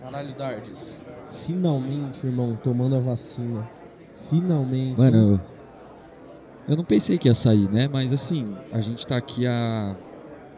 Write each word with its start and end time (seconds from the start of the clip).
Caralho, 0.00 0.34
Dardes. 0.34 1.00
Finalmente, 1.26 2.26
irmão, 2.26 2.56
tomando 2.56 2.96
a 2.96 3.00
vacina. 3.00 3.68
Finalmente. 4.08 4.98
Mano, 4.98 5.34
eu, 5.34 5.40
eu 6.68 6.76
não 6.76 6.84
pensei 6.84 7.18
que 7.18 7.28
ia 7.28 7.34
sair, 7.34 7.70
né? 7.70 7.88
Mas 7.88 8.12
assim, 8.12 8.56
a 8.72 8.80
gente 8.80 9.06
tá 9.06 9.16
aqui 9.16 9.46
há 9.46 9.94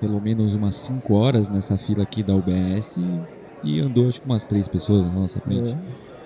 pelo 0.00 0.20
menos 0.20 0.54
umas 0.54 0.74
5 0.76 1.14
horas 1.14 1.48
nessa 1.48 1.78
fila 1.78 2.02
aqui 2.02 2.22
da 2.22 2.34
UBS 2.34 2.98
e 3.62 3.80
andou 3.80 4.08
acho 4.08 4.20
que 4.20 4.26
umas 4.26 4.46
3 4.46 4.66
pessoas 4.68 5.06
na 5.06 5.12
nossa 5.12 5.40
frente. 5.40 5.72
É, 5.72 5.78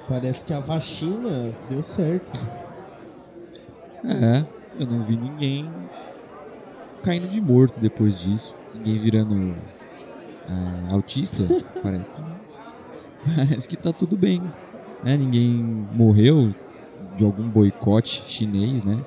parece 0.08 0.44
que 0.44 0.52
a 0.52 0.60
vacina 0.60 1.52
deu 1.68 1.82
certo. 1.82 2.32
É, 4.04 4.44
eu 4.78 4.86
não 4.86 5.04
vi 5.04 5.16
ninguém 5.16 5.70
caindo 7.02 7.28
de 7.28 7.40
morto 7.40 7.78
depois 7.80 8.18
disso. 8.18 8.54
Ninguém 8.74 8.98
virando 8.98 9.56
ah, 10.48 10.92
autista, 10.94 11.42
parece 11.82 12.10
que. 12.10 12.45
Parece 13.34 13.68
que 13.68 13.76
tá 13.76 13.92
tudo 13.92 14.16
bem. 14.16 14.42
Né? 15.02 15.16
Ninguém 15.16 15.52
morreu 15.92 16.54
de 17.16 17.24
algum 17.24 17.48
boicote 17.48 18.24
chinês, 18.26 18.84
né? 18.84 19.04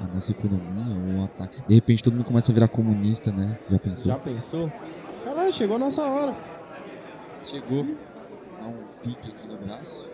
A 0.00 0.06
nossa 0.14 0.30
economia, 0.30 0.94
ou 0.94 1.18
um 1.18 1.24
ataque. 1.24 1.60
De 1.66 1.74
repente 1.74 2.04
todo 2.04 2.14
mundo 2.14 2.24
começa 2.24 2.52
a 2.52 2.54
virar 2.54 2.68
comunista, 2.68 3.32
né? 3.32 3.58
Já 3.68 3.78
pensou? 3.78 4.06
Já 4.06 4.18
pensou? 4.18 4.72
Caralho, 5.24 5.52
chegou 5.52 5.76
a 5.76 5.78
nossa 5.78 6.02
hora. 6.04 6.36
Chegou. 7.44 7.84
Dá 7.84 8.66
um 8.66 8.84
pique 9.02 9.30
aqui 9.30 9.48
no 9.48 9.58
braço. 9.58 10.08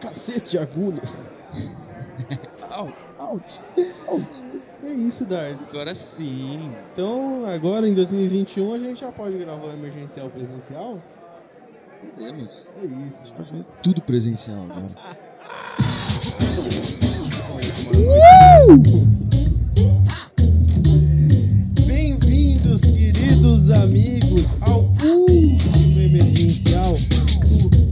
Cacete 0.00 0.50
de 0.50 0.58
agulha. 0.58 1.02
Au, 2.70 2.92
out, 3.18 3.60
out. 4.08 4.26
É 4.82 4.92
isso, 4.92 5.26
Dardes. 5.26 5.74
Agora 5.74 5.94
sim. 5.94 6.72
Então, 6.92 7.46
agora 7.46 7.86
em 7.88 7.92
2021, 7.92 8.74
a 8.74 8.78
gente 8.78 9.00
já 9.00 9.12
pode 9.12 9.36
gravar 9.36 9.66
o 9.66 9.72
emergencial 9.72 10.30
presencial? 10.30 11.02
Podemos. 12.00 12.66
É 12.76 12.86
isso. 13.06 13.26
Fazer 13.36 13.64
tudo 13.82 14.00
presencial 14.00 14.64
agora. 14.64 14.88
Bem-vindos, 21.86 22.80
queridos 22.82 23.70
amigos, 23.70 24.56
ao 24.62 24.80
último 24.82 26.00
emergencial 26.00 26.96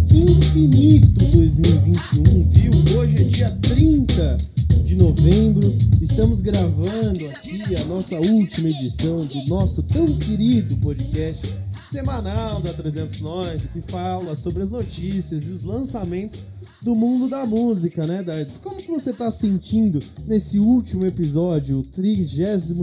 do 0.07 0.17
infinito 0.17 1.25
2021, 1.27 2.49
viu? 2.49 2.99
Hoje 2.99 3.17
é 3.21 3.25
dia 3.25 3.51
30 3.51 4.37
de 4.85 4.97
novembro. 4.97 5.77
Estamos 6.01 6.41
gravando 6.41 7.29
aqui 7.29 7.77
a 7.77 7.85
nossa 7.85 8.17
última 8.17 8.71
edição 8.71 9.27
do 9.27 9.47
nosso 9.49 9.83
tão 9.83 10.17
querido 10.19 10.79
podcast 10.79 11.68
semanal 11.89 12.61
da 12.61 12.73
300 12.73 13.21
Nós, 13.21 13.67
que 13.67 13.81
fala 13.81 14.37
sobre 14.37 14.63
as 14.63 14.71
notícias 14.71 15.45
e 15.45 15.51
os 15.51 15.63
lançamentos 15.63 16.43
do 16.83 16.95
mundo 16.95 17.29
da 17.29 17.47
música, 17.47 18.07
né, 18.07 18.23
Dardes? 18.23 18.59
Como 18.59 18.77
que 18.77 18.91
você 18.91 19.13
tá 19.13 19.31
sentindo 19.31 19.99
nesse 20.27 20.59
último 20.59 21.07
episódio, 21.07 21.79
o 21.79 21.83
32 21.83 22.75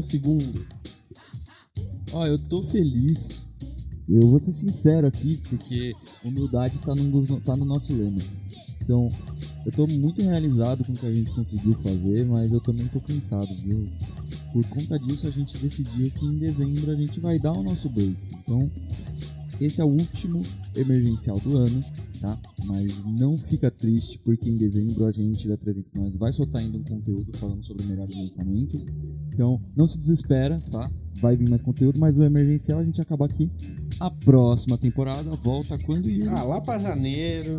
Ó, 2.13 2.25
eu 2.25 2.39
tô 2.39 2.63
feliz. 2.63 3.43
Eu 4.09 4.27
vou 4.27 4.39
ser 4.39 4.51
sincero 4.51 5.07
aqui, 5.07 5.39
porque 5.49 5.95
humildade 6.23 6.77
tá 6.79 6.95
no, 6.95 7.41
tá 7.41 7.55
no 7.55 7.65
nosso 7.65 7.93
lema. 7.93 8.21
Então, 8.81 9.11
eu 9.65 9.71
tô 9.71 9.87
muito 9.87 10.21
realizado 10.21 10.83
com 10.83 10.93
o 10.93 10.95
que 10.95 11.05
a 11.05 11.11
gente 11.11 11.31
conseguiu 11.31 11.73
fazer, 11.81 12.25
mas 12.25 12.51
eu 12.51 12.59
também 12.59 12.87
tô 12.87 12.99
cansado, 12.99 13.53
viu? 13.55 13.87
Por 14.51 14.65
conta 14.67 14.97
disso, 14.99 15.27
a 15.27 15.31
gente 15.31 15.57
decidiu 15.57 16.09
que 16.11 16.25
em 16.25 16.37
dezembro 16.37 16.91
a 16.91 16.95
gente 16.95 17.19
vai 17.19 17.37
dar 17.39 17.53
o 17.53 17.63
nosso 17.63 17.89
break. 17.89 18.15
Então, 18.39 18.69
esse 19.59 19.81
é 19.81 19.85
o 19.85 19.87
último 19.87 20.41
emergencial 20.75 21.39
do 21.39 21.57
ano, 21.57 21.83
tá? 22.19 22.37
Mas 22.65 23.03
não 23.05 23.37
fica 23.37 23.71
triste, 23.71 24.19
porque 24.19 24.49
em 24.49 24.57
dezembro 24.57 25.05
a 25.05 25.11
gente 25.11 25.47
da 25.47 25.55
300 25.55 25.93
Nós 25.93 26.15
vai 26.15 26.33
soltar 26.33 26.61
ainda 26.61 26.77
um 26.77 26.83
conteúdo 26.83 27.37
falando 27.37 27.63
sobre 27.63 27.85
melhores 27.85 28.15
lançamentos. 28.17 28.85
Então, 29.33 29.61
não 29.75 29.87
se 29.87 29.97
desespera, 29.97 30.59
tá? 30.71 30.91
Vai 31.21 31.37
vir 31.37 31.49
mais 31.49 31.61
conteúdo, 31.61 31.99
mas 31.99 32.17
o 32.17 32.23
emergencial 32.23 32.79
a 32.79 32.83
gente 32.83 33.01
acaba 33.01 33.25
aqui. 33.25 33.49
A 33.99 34.11
próxima 34.11 34.77
temporada 34.77 35.35
volta 35.35 35.77
quando? 35.79 36.09
Ah, 36.29 36.43
lá 36.43 36.59
pra 36.59 36.77
janeiro, 36.77 37.57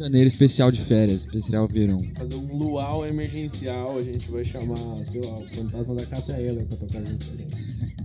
Janeiro 0.00 0.28
especial 0.28 0.72
de 0.72 0.82
férias, 0.82 1.20
especial 1.20 1.68
verão. 1.68 2.02
fazer 2.14 2.34
um 2.34 2.56
luau 2.56 3.06
emergencial, 3.06 3.98
a 3.98 4.02
gente 4.02 4.30
vai 4.30 4.42
chamar, 4.42 5.04
sei 5.04 5.20
lá, 5.20 5.34
o 5.34 5.46
fantasma 5.46 5.94
da 5.94 6.06
Cássia 6.06 6.40
Eller 6.40 6.64
pra 6.64 6.78
tocar 6.78 7.04
junto 7.04 7.26
com 7.26 7.32
a 7.32 7.36
gente. 7.36 7.56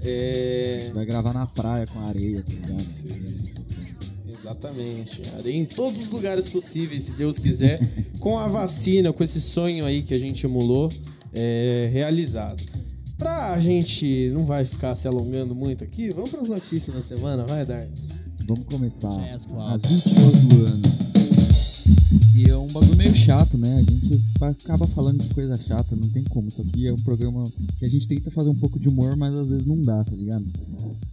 É. 0.00 0.92
Vai 0.94 1.04
gravar 1.04 1.34
na 1.34 1.44
praia 1.44 1.84
com 1.86 1.98
areia, 1.98 2.42
tá 2.42 2.52
ligado? 2.52 2.80
Isso, 2.80 3.08
isso. 3.08 3.66
Exatamente. 4.32 5.22
Areia 5.36 5.56
em 5.56 5.64
todos 5.64 5.98
os 5.98 6.12
lugares 6.12 6.48
possíveis, 6.48 7.02
se 7.02 7.12
Deus 7.14 7.38
quiser, 7.38 7.80
com 8.20 8.38
a 8.38 8.46
vacina, 8.46 9.12
com 9.12 9.24
esse 9.24 9.40
sonho 9.40 9.84
aí 9.84 10.02
que 10.02 10.14
a 10.14 10.18
gente 10.18 10.46
emulou, 10.46 10.88
é, 11.34 11.90
realizado. 11.92 12.62
Pra 13.18 13.58
gente 13.58 14.30
não 14.32 14.42
vai 14.42 14.64
ficar 14.64 14.94
se 14.94 15.08
alongando 15.08 15.52
muito 15.54 15.82
aqui, 15.82 16.10
vamos 16.10 16.30
pras 16.30 16.48
notícias 16.48 16.94
da 16.94 17.02
semana, 17.02 17.44
vai, 17.44 17.66
Dardes? 17.66 18.14
Vamos 18.48 18.64
começar 18.64 19.10
as 19.34 19.44
últimas 19.44 20.42
do 20.44 20.64
ano. 20.64 20.82
E 22.34 22.48
é 22.48 22.56
um 22.56 22.66
bagulho 22.68 22.96
meio 22.96 23.14
chato, 23.14 23.58
né? 23.58 23.76
A 23.76 23.82
gente 23.82 24.22
acaba 24.40 24.86
falando 24.86 25.22
de 25.22 25.34
coisa 25.34 25.54
chata, 25.54 25.94
não 25.94 26.08
tem 26.08 26.24
como. 26.24 26.48
Isso 26.48 26.62
aqui 26.62 26.86
é 26.86 26.92
um 26.94 26.96
programa 26.96 27.44
que 27.78 27.84
a 27.84 27.88
gente 27.90 28.08
tenta 28.08 28.30
fazer 28.30 28.48
um 28.48 28.54
pouco 28.54 28.80
de 28.80 28.88
humor, 28.88 29.16
mas 29.16 29.34
às 29.34 29.50
vezes 29.50 29.66
não 29.66 29.82
dá, 29.82 30.02
tá 30.02 30.16
ligado? 30.16 30.46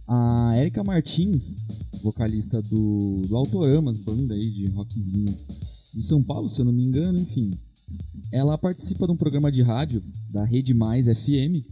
A 0.08 0.54
Erika 0.56 0.82
Martins, 0.82 1.62
vocalista 2.02 2.62
do, 2.62 3.20
do 3.28 3.36
Autoramas, 3.36 4.00
banda 4.00 4.32
aí 4.32 4.50
de 4.50 4.68
rockzinho 4.68 5.36
de 5.92 6.02
São 6.02 6.22
Paulo, 6.22 6.48
se 6.48 6.62
eu 6.62 6.64
não 6.64 6.72
me 6.72 6.86
engano, 6.86 7.18
enfim. 7.18 7.52
Ela 8.32 8.56
participa 8.56 9.06
de 9.06 9.12
um 9.12 9.16
programa 9.16 9.52
de 9.52 9.60
rádio 9.60 10.02
da 10.32 10.42
Rede 10.42 10.72
Mais 10.72 11.04
FM, 11.04 11.62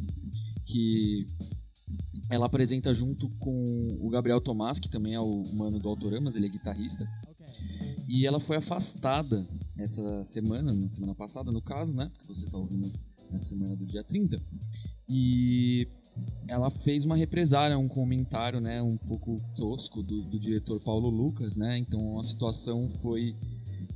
que 0.67 1.25
ela 2.31 2.47
apresenta 2.47 2.95
junto 2.95 3.29
com 3.39 3.99
o 4.01 4.09
Gabriel 4.11 4.41
Tomás, 4.41 4.79
que 4.79 4.89
também 4.89 5.15
é 5.15 5.21
o 5.21 5.45
mano 5.55 5.79
do 5.79 5.89
Autoramas, 5.89 6.35
ele 6.35 6.47
é 6.47 6.49
guitarrista. 6.49 7.09
E 8.09 8.27
ela 8.27 8.41
foi 8.41 8.57
afastada 8.57 9.47
essa 9.79 10.25
semana, 10.25 10.73
na 10.73 10.89
semana 10.89 11.15
passada, 11.15 11.51
no 11.51 11.61
caso, 11.61 11.93
né? 11.93 12.11
Porque 12.13 12.35
você 12.35 12.47
tá 12.47 12.57
ouvindo 12.57 12.91
na 13.31 13.41
semana 13.41 13.77
do 13.77 13.87
dia 13.87 14.05
30. 14.05 14.41
E 15.09 15.89
ela 16.47 16.71
fez 16.71 17.05
uma 17.05 17.17
represária, 17.17 17.79
um 17.79 17.89
comentário, 17.89 18.61
né? 18.61 18.81
Um 18.83 18.97
pouco 18.97 19.37
tosco 19.57 20.03
do, 20.03 20.23
do 20.23 20.39
diretor 20.39 20.81
Paulo 20.81 21.09
Lucas, 21.09 21.57
né? 21.57 21.79
Então 21.79 22.19
a 22.19 22.25
situação 22.25 22.89
foi 23.03 23.35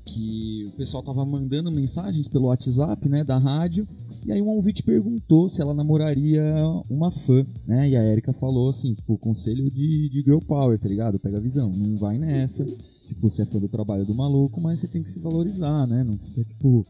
que 0.09 0.65
o 0.67 0.77
pessoal 0.77 1.03
tava 1.03 1.25
mandando 1.25 1.71
mensagens 1.71 2.27
pelo 2.27 2.47
WhatsApp, 2.47 3.09
né, 3.09 3.23
da 3.23 3.37
rádio, 3.39 3.87
e 4.25 4.33
aí 4.33 4.41
um 4.41 4.49
ouvinte 4.49 4.83
perguntou 4.83 5.49
se 5.49 5.61
ela 5.61 5.75
namoraria 5.75 6.43
uma 6.91 7.11
fã, 7.11 7.47
né, 7.67 7.89
e 7.91 7.97
a 7.97 8.03
Erika 8.05 8.33
falou 8.33 8.71
assim, 8.71 8.95
tipo, 8.95 9.19
conselho 9.19 9.69
de, 9.69 10.09
de 10.09 10.23
girl 10.23 10.39
power, 10.39 10.79
tá 10.79 10.89
ligado? 10.89 11.19
Pega 11.19 11.37
a 11.37 11.41
visão, 11.41 11.71
não 11.71 11.97
vai 11.97 12.19
nessa, 12.19 12.65
tipo, 12.65 13.29
você 13.29 13.43
é 13.43 13.47
fã 13.47 13.59
do 13.59 13.69
trabalho 13.69 14.07
do 14.07 14.15
maluco, 14.15 14.61
mas 14.61 14.81
você 14.81 14.89
tem 14.89 15.03
que 15.03 15.11
se 15.11 15.21
valorizar, 15.21 15.87
né, 15.87 16.03
não 16.03 16.17
fica, 16.17 16.45
tipo, 16.45 16.87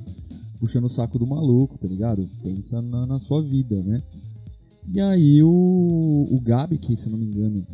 puxando 0.61 0.85
o 0.85 0.91
saco 0.91 1.19
do 1.19 1.27
maluco, 1.27 1.77
tá 1.79 1.89
ligado? 1.89 2.29
Pensa 2.43 2.81
na, 2.83 3.07
na 3.07 3.19
sua 3.19 3.43
vida, 3.43 3.83
né. 3.83 4.03
E 4.93 5.01
aí 5.01 5.43
o, 5.43 6.27
o 6.31 6.41
Gabi, 6.41 6.79
que 6.79 6.97
se 6.97 7.11
não 7.11 7.19
me 7.19 7.27
engano 7.27 7.67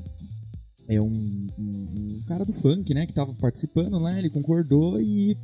é 0.88 1.00
um, 1.00 1.06
um- 1.06 1.88
um 1.94 2.18
cara 2.26 2.44
do 2.44 2.52
funk, 2.52 2.92
né, 2.94 3.06
que 3.06 3.12
tava 3.12 3.32
participando, 3.34 3.98
né, 4.00 4.18
ele 4.18 4.30
concordou 4.30 5.00
e 5.00 5.36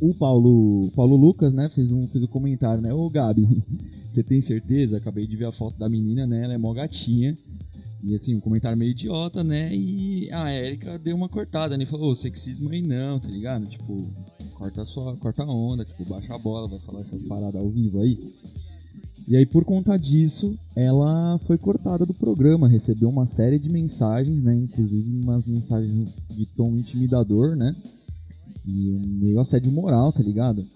o 0.00 0.14
Paulo, 0.14 0.90
Paulo 0.96 1.16
Lucas, 1.16 1.52
né, 1.52 1.68
fez 1.68 1.92
um, 1.92 2.06
fez 2.08 2.24
um 2.24 2.28
comentário, 2.28 2.82
né, 2.82 2.92
ô 2.92 3.08
Gabi, 3.10 3.46
você 4.08 4.22
tem 4.22 4.40
certeza? 4.40 4.96
Acabei 4.96 5.26
de 5.26 5.36
ver 5.36 5.46
a 5.46 5.52
foto 5.52 5.78
da 5.78 5.88
menina, 5.88 6.26
né, 6.26 6.44
ela 6.44 6.54
é 6.54 6.58
mó 6.58 6.72
gatinha. 6.72 7.36
E 8.02 8.14
assim, 8.14 8.34
um 8.34 8.40
comentário 8.40 8.78
meio 8.78 8.92
idiota, 8.92 9.44
né, 9.44 9.74
e 9.76 10.30
a 10.32 10.50
Erika 10.50 10.98
deu 10.98 11.14
uma 11.14 11.28
cortada, 11.28 11.76
né, 11.76 11.84
falou, 11.84 12.10
ô, 12.10 12.14
sexismo 12.14 12.70
aí 12.70 12.80
não, 12.80 13.20
tá 13.20 13.28
ligado? 13.28 13.66
Tipo, 13.66 14.02
corta 14.54 14.80
a 14.80 14.84
sua, 14.86 15.14
corta 15.18 15.42
a 15.42 15.46
onda, 15.46 15.84
tipo, 15.84 16.08
baixa 16.08 16.34
a 16.34 16.38
bola, 16.38 16.66
vai 16.66 16.78
falar 16.80 17.02
essas 17.02 17.22
paradas 17.24 17.60
ao 17.60 17.68
vivo 17.68 18.00
aí. 18.00 18.18
E 19.30 19.36
aí, 19.36 19.46
por 19.46 19.64
conta 19.64 19.96
disso, 19.96 20.58
ela 20.74 21.38
foi 21.46 21.56
cortada 21.56 22.04
do 22.04 22.12
programa, 22.12 22.66
recebeu 22.66 23.08
uma 23.08 23.26
série 23.26 23.60
de 23.60 23.70
mensagens, 23.70 24.42
né? 24.42 24.56
Inclusive 24.56 25.08
umas 25.20 25.46
mensagens 25.46 26.08
de 26.30 26.46
tom 26.46 26.74
intimidador, 26.74 27.54
né? 27.54 27.72
E 28.66 28.90
meio 29.22 29.38
assédio 29.38 29.70
moral, 29.70 30.12
tá 30.12 30.20
ligado? 30.20 30.66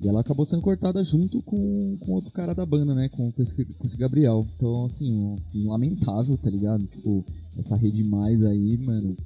E 0.00 0.08
ela 0.08 0.20
acabou 0.20 0.44
sendo 0.44 0.62
cortada 0.62 1.04
junto 1.04 1.40
com, 1.42 1.96
com 2.00 2.10
outro 2.10 2.32
cara 2.32 2.56
da 2.56 2.66
banda, 2.66 2.92
né? 2.92 3.08
Com, 3.08 3.30
com 3.30 3.40
esse, 3.40 3.64
com 3.64 3.86
esse 3.86 3.96
Gabriel. 3.96 4.44
Então, 4.56 4.84
assim, 4.84 5.14
um 5.54 5.68
lamentável, 5.70 6.36
tá 6.36 6.50
ligado? 6.50 6.84
Tipo, 6.84 7.24
essa 7.56 7.76
rede 7.76 8.02
mais 8.02 8.42
aí, 8.42 8.78
mano. 8.78 9.16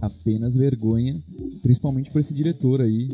Apenas 0.00 0.54
vergonha. 0.54 1.22
Principalmente 1.60 2.10
por 2.10 2.20
esse 2.20 2.32
diretor 2.32 2.80
aí. 2.80 3.10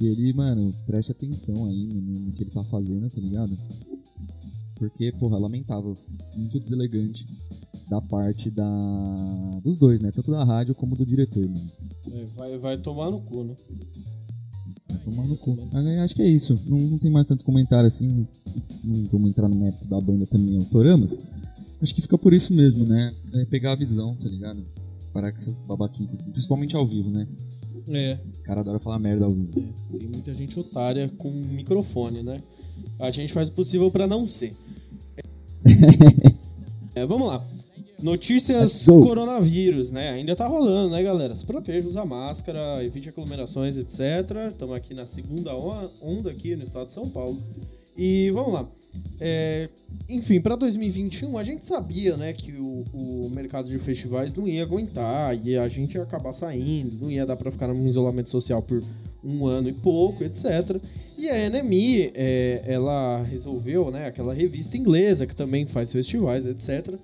E 0.00 0.06
ele, 0.06 0.32
mano, 0.32 0.72
preste 0.86 1.10
atenção 1.10 1.66
aí 1.66 1.86
no, 1.86 2.00
no 2.00 2.32
que 2.32 2.44
ele 2.44 2.50
tá 2.50 2.62
fazendo, 2.62 3.10
tá 3.10 3.20
ligado? 3.20 3.56
Porque, 4.76 5.10
porra, 5.12 5.38
lamentável. 5.38 5.96
Muito 6.36 6.60
deselegante. 6.60 7.26
da 7.90 8.00
parte 8.00 8.50
da 8.50 9.60
dos 9.64 9.78
dois, 9.78 10.00
né? 10.00 10.10
Tanto 10.12 10.30
da 10.30 10.44
rádio 10.44 10.74
como 10.74 10.94
do 10.94 11.04
diretor. 11.04 11.48
Né? 11.48 11.60
É, 12.12 12.24
vai, 12.36 12.58
vai 12.58 12.78
tomar 12.78 13.10
no 13.10 13.20
cu, 13.22 13.44
né? 13.44 13.56
Vai 14.88 14.98
tomar 14.98 15.26
no 15.26 15.36
cu. 15.36 15.56
Acho 16.04 16.14
que 16.14 16.22
é 16.22 16.28
isso. 16.28 16.58
Não, 16.66 16.78
não 16.78 16.98
tem 16.98 17.10
mais 17.10 17.26
tanto 17.26 17.44
comentário 17.44 17.88
assim. 17.88 18.26
Não 18.84 19.04
vamos 19.06 19.30
entrar 19.30 19.48
no 19.48 19.56
mérito 19.56 19.84
da 19.86 20.00
banda 20.00 20.26
também, 20.26 20.56
Autoramas. 20.58 21.18
Acho 21.80 21.94
que 21.94 22.02
fica 22.02 22.18
por 22.18 22.32
isso 22.32 22.52
mesmo, 22.52 22.84
né? 22.84 23.12
É 23.34 23.44
pegar 23.46 23.72
a 23.72 23.76
visão, 23.76 24.14
tá 24.16 24.28
ligado? 24.28 24.64
Parar 25.12 25.32
com 25.32 25.38
essas 25.38 25.56
babaquices, 25.56 26.20
assim, 26.20 26.30
principalmente 26.30 26.76
ao 26.76 26.86
vivo, 26.86 27.10
né? 27.10 27.26
É. 27.88 28.12
Esses 28.12 28.42
caras 28.42 28.60
adoram 28.60 28.78
falar 28.78 28.98
merda 28.98 29.24
ao 29.24 29.30
vivo. 29.30 29.58
É, 29.94 29.98
tem 29.98 30.08
muita 30.08 30.34
gente 30.34 30.58
otária 30.58 31.08
com 31.16 31.30
microfone, 31.30 32.22
né? 32.22 32.42
A 32.98 33.10
gente 33.10 33.32
faz 33.32 33.48
o 33.48 33.52
possível 33.52 33.90
para 33.90 34.06
não 34.06 34.26
ser. 34.26 34.54
é, 36.94 37.06
vamos 37.06 37.28
lá. 37.28 37.44
Notícias 38.00 38.86
coronavírus, 38.86 39.90
né? 39.90 40.10
Ainda 40.10 40.36
tá 40.36 40.46
rolando, 40.46 40.94
né, 40.94 41.02
galera? 41.02 41.34
Se 41.34 41.44
proteja, 41.44 41.86
usa 41.88 42.04
máscara, 42.04 42.84
evite 42.84 43.08
aglomerações, 43.08 43.76
etc. 43.76 43.98
Estamos 44.48 44.76
aqui 44.76 44.94
na 44.94 45.04
segunda 45.04 45.52
onda 46.00 46.30
aqui 46.30 46.54
no 46.54 46.62
estado 46.62 46.86
de 46.86 46.92
São 46.92 47.08
Paulo. 47.08 47.36
E 47.96 48.30
vamos 48.30 48.52
lá. 48.52 48.68
É, 49.20 49.68
enfim, 50.08 50.40
para 50.40 50.54
2021 50.56 51.36
a 51.36 51.42
gente 51.42 51.66
sabia, 51.66 52.16
né, 52.16 52.32
que 52.32 52.52
o, 52.52 52.84
o 52.92 53.30
mercado 53.30 53.68
de 53.68 53.78
festivais 53.78 54.34
não 54.34 54.46
ia 54.46 54.62
aguentar 54.62 55.36
e 55.44 55.56
a 55.56 55.68
gente 55.68 55.96
ia 55.96 56.02
acabar 56.02 56.32
saindo, 56.32 56.96
não 57.02 57.10
ia 57.10 57.26
dar 57.26 57.36
para 57.36 57.50
ficar 57.50 57.68
no 57.68 57.88
isolamento 57.88 58.30
social 58.30 58.62
por 58.62 58.82
um 59.22 59.46
ano 59.46 59.68
e 59.68 59.72
pouco, 59.72 60.22
etc. 60.22 60.80
E 61.16 61.28
a 61.28 61.50
NME, 61.50 62.12
é, 62.14 62.62
ela 62.66 63.22
resolveu, 63.24 63.90
né, 63.90 64.06
aquela 64.06 64.32
revista 64.32 64.76
inglesa 64.76 65.26
que 65.26 65.34
também 65.34 65.66
faz 65.66 65.92
festivais, 65.92 66.46
etc., 66.46 66.94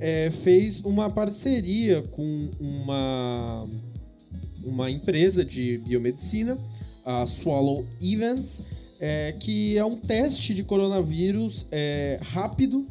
é, 0.00 0.30
fez 0.30 0.80
uma 0.80 1.10
parceria 1.10 2.02
com 2.10 2.50
uma, 2.58 3.66
uma 4.64 4.90
empresa 4.90 5.44
de 5.44 5.78
biomedicina, 5.78 6.56
a 7.04 7.26
Swallow 7.26 7.84
Events, 8.00 8.62
é, 9.00 9.34
que 9.38 9.76
é 9.78 9.84
um 9.84 9.96
teste 9.96 10.54
de 10.54 10.62
coronavírus 10.62 11.66
é, 11.72 12.18
rápido 12.22 12.86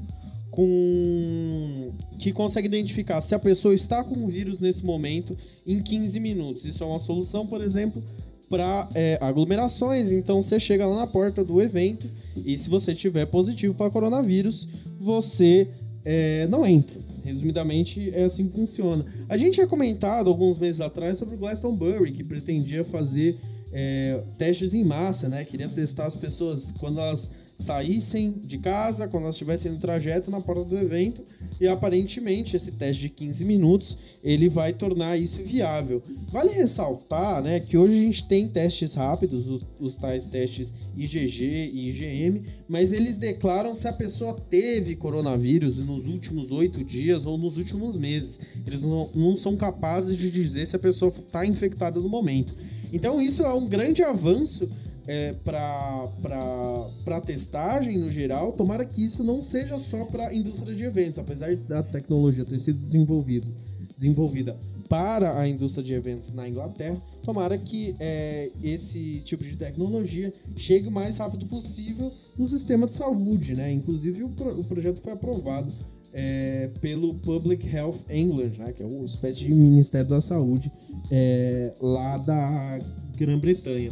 com 0.49 1.91
que 2.17 2.33
consegue 2.33 2.67
identificar 2.67 3.21
se 3.21 3.33
a 3.33 3.39
pessoa 3.39 3.73
está 3.73 4.03
com 4.03 4.25
o 4.25 4.27
vírus 4.27 4.59
nesse 4.59 4.83
momento 4.83 5.37
em 5.65 5.81
15 5.81 6.19
minutos. 6.19 6.65
Isso 6.65 6.83
é 6.83 6.87
uma 6.87 6.99
solução, 6.99 7.47
por 7.47 7.61
exemplo, 7.61 8.03
para 8.49 8.89
é, 8.93 9.17
aglomerações. 9.21 10.11
Então 10.11 10.41
você 10.41 10.59
chega 10.59 10.85
lá 10.85 10.97
na 10.97 11.07
porta 11.07 11.43
do 11.45 11.61
evento 11.61 12.09
e 12.45 12.57
se 12.57 12.69
você 12.69 12.93
tiver 12.93 13.25
positivo 13.27 13.73
para 13.73 13.89
coronavírus, 13.89 14.67
você 14.99 15.67
é, 16.03 16.47
não 16.47 16.65
entra. 16.65 16.99
Resumidamente, 17.23 18.09
é 18.13 18.23
assim 18.23 18.47
que 18.47 18.53
funciona. 18.53 19.05
A 19.29 19.37
gente 19.37 19.55
tinha 19.55 19.67
comentado 19.67 20.29
alguns 20.29 20.57
meses 20.57 20.81
atrás 20.81 21.17
sobre 21.17 21.35
o 21.35 21.37
Glastonbury, 21.37 22.11
que 22.11 22.23
pretendia 22.23 22.83
fazer 22.83 23.37
é, 23.71 24.23
testes 24.37 24.73
em 24.73 24.83
massa, 24.83 25.29
né? 25.29 25.43
Queria 25.45 25.69
testar 25.69 26.05
as 26.05 26.15
pessoas 26.15 26.71
quando 26.71 26.99
elas 26.99 27.48
saíssem 27.59 28.31
de 28.31 28.57
casa, 28.57 29.05
quando 29.09 29.23
elas 29.23 29.35
estivessem 29.35 29.73
no 29.73 29.77
trajeto 29.77 30.31
na 30.31 30.39
porta 30.39 30.63
do 30.63 30.77
evento, 30.77 31.21
e 31.59 31.67
aparentemente 31.67 32.55
esse 32.55 32.71
teste 32.71 33.03
de 33.03 33.09
15 33.09 33.43
minutos 33.43 33.97
ele 34.23 34.47
vai 34.47 34.71
tornar 34.71 35.17
isso 35.17 35.43
viável. 35.43 36.01
Vale 36.31 36.51
ressaltar, 36.51 37.43
né, 37.43 37.59
que 37.59 37.77
hoje 37.77 37.99
a 37.99 38.01
gente 38.01 38.27
tem 38.29 38.47
testes 38.47 38.93
rápidos, 38.93 39.47
os, 39.47 39.61
os 39.77 39.95
tais 39.97 40.25
testes 40.25 40.73
IgG 40.95 41.71
e 41.73 41.89
IgM, 41.89 42.41
mas 42.69 42.93
eles 42.93 43.17
declaram 43.17 43.75
se 43.75 43.89
a 43.89 43.93
pessoa 43.93 44.33
teve 44.49 44.95
coronavírus 44.95 45.79
nos 45.79 46.07
últimos 46.07 46.53
oito 46.53 46.81
dias 46.81 47.25
ou 47.25 47.37
nos 47.37 47.57
últimos 47.57 47.97
meses. 47.97 48.39
Eles 48.65 48.83
não, 48.83 49.09
não 49.13 49.35
são 49.35 49.57
capazes 49.57 50.17
de 50.17 50.31
dizer 50.31 50.65
se 50.65 50.77
a 50.77 50.79
pessoa 50.79 51.09
está 51.09 51.45
infectada 51.45 51.99
no 51.99 52.07
momento. 52.07 52.55
Então 52.93 53.21
isso 53.21 53.43
é 53.43 53.53
um 53.53 53.67
grande 53.67 54.01
avanço 54.01 54.69
é, 55.09 55.33
para 55.43 57.21
testagem 57.25 57.97
no 57.97 58.11
geral. 58.11 58.53
Tomara 58.53 58.85
que 58.85 59.03
isso 59.03 59.23
não 59.23 59.41
seja 59.41 59.79
só 59.79 60.05
para 60.05 60.31
indústria 60.31 60.75
de 60.75 60.83
eventos, 60.83 61.17
apesar 61.17 61.55
da 61.55 61.81
tecnologia 61.81 62.45
ter 62.45 62.59
sido 62.59 62.77
desenvolvido, 62.77 63.51
desenvolvida 63.97 64.55
para 64.87 65.39
a 65.39 65.47
indústria 65.47 65.83
de 65.83 65.95
eventos 65.95 66.31
na 66.31 66.47
Inglaterra. 66.47 66.95
Tomara 67.23 67.57
que 67.57 67.95
é, 67.99 68.51
esse 68.61 69.21
tipo 69.21 69.43
de 69.43 69.57
tecnologia 69.57 70.31
chegue 70.55 70.87
o 70.87 70.91
mais 70.91 71.17
rápido 71.17 71.47
possível 71.47 72.11
no 72.37 72.45
sistema 72.45 72.85
de 72.85 72.93
saúde, 72.93 73.55
né? 73.55 73.71
Inclusive 73.71 74.23
o, 74.23 74.29
pro, 74.29 74.59
o 74.59 74.63
projeto 74.63 75.01
foi 75.01 75.13
aprovado 75.13 75.73
é, 76.13 76.69
pelo 76.81 77.15
Public 77.15 77.67
Health 77.67 78.05
England, 78.09 78.51
né, 78.59 78.73
que 78.73 78.81
é 78.81 78.85
uma 78.85 79.05
espécie 79.05 79.45
de 79.45 79.53
Ministério 79.53 80.09
da 80.09 80.21
Saúde 80.21 80.71
é, 81.11 81.73
lá 81.81 82.17
da 82.17 82.79
Grã-Bretanha. 83.15 83.91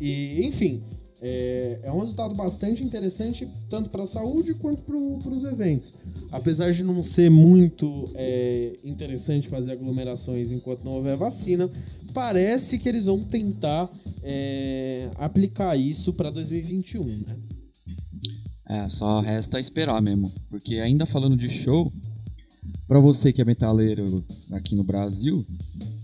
E, 0.00 0.46
enfim, 0.46 0.82
é, 1.20 1.80
é, 1.82 1.92
um 1.92 2.00
resultado 2.00 2.34
bastante 2.34 2.84
interessante 2.84 3.48
tanto 3.68 3.90
para 3.90 4.04
a 4.04 4.06
saúde 4.06 4.54
quanto 4.54 4.84
para 4.84 4.96
os 4.96 5.44
eventos. 5.44 5.94
Apesar 6.30 6.72
de 6.72 6.84
não 6.84 7.02
ser 7.02 7.30
muito 7.30 8.10
é, 8.14 8.76
interessante 8.84 9.48
fazer 9.48 9.72
aglomerações 9.72 10.52
enquanto 10.52 10.84
não 10.84 10.92
houver 10.92 11.16
vacina, 11.16 11.68
parece 12.14 12.78
que 12.78 12.88
eles 12.88 13.06
vão 13.06 13.24
tentar 13.24 13.90
é, 14.22 15.10
aplicar 15.16 15.76
isso 15.76 16.12
para 16.12 16.30
2021, 16.30 17.04
né? 17.04 17.36
É, 18.68 18.88
só 18.88 19.20
resta 19.20 19.58
esperar 19.58 20.00
mesmo. 20.02 20.30
Porque 20.50 20.76
ainda 20.76 21.06
falando 21.06 21.36
de 21.36 21.48
show, 21.48 21.90
para 22.86 23.00
você 23.00 23.32
que 23.32 23.40
é 23.40 23.44
metaleiro 23.44 24.24
aqui 24.52 24.74
no 24.74 24.84
Brasil, 24.84 25.44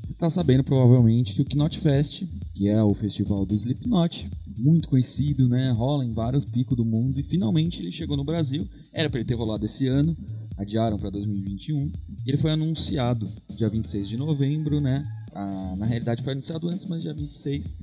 você 0.02 0.14
tá 0.14 0.30
sabendo 0.30 0.64
provavelmente 0.64 1.34
que 1.34 1.42
o 1.42 1.44
Knot 1.44 1.78
Fest, 1.78 2.24
que 2.54 2.68
é 2.68 2.82
o 2.82 2.94
festival 2.94 3.44
do 3.44 3.54
Slipknot, 3.54 4.30
muito 4.58 4.88
conhecido, 4.88 5.48
né? 5.48 5.72
Rola 5.72 6.04
em 6.04 6.12
vários 6.12 6.44
picos 6.44 6.76
do 6.76 6.84
mundo 6.84 7.18
e 7.18 7.22
finalmente 7.22 7.82
ele 7.82 7.90
chegou 7.90 8.16
no 8.16 8.24
Brasil. 8.24 8.66
Era 8.92 9.10
para 9.10 9.18
ele 9.18 9.28
ter 9.28 9.34
rolado 9.34 9.66
esse 9.66 9.88
ano, 9.88 10.16
adiaram 10.56 10.98
para 10.98 11.10
2021. 11.10 11.86
E 12.24 12.30
ele 12.30 12.38
foi 12.38 12.52
anunciado 12.52 13.28
dia 13.56 13.68
26 13.68 14.08
de 14.08 14.16
novembro, 14.16 14.80
né? 14.80 15.02
Ah, 15.34 15.74
na 15.78 15.86
realidade 15.86 16.22
foi 16.22 16.32
anunciado 16.32 16.68
antes, 16.68 16.86
mas 16.86 17.02
dia 17.02 17.12
26 17.12 17.76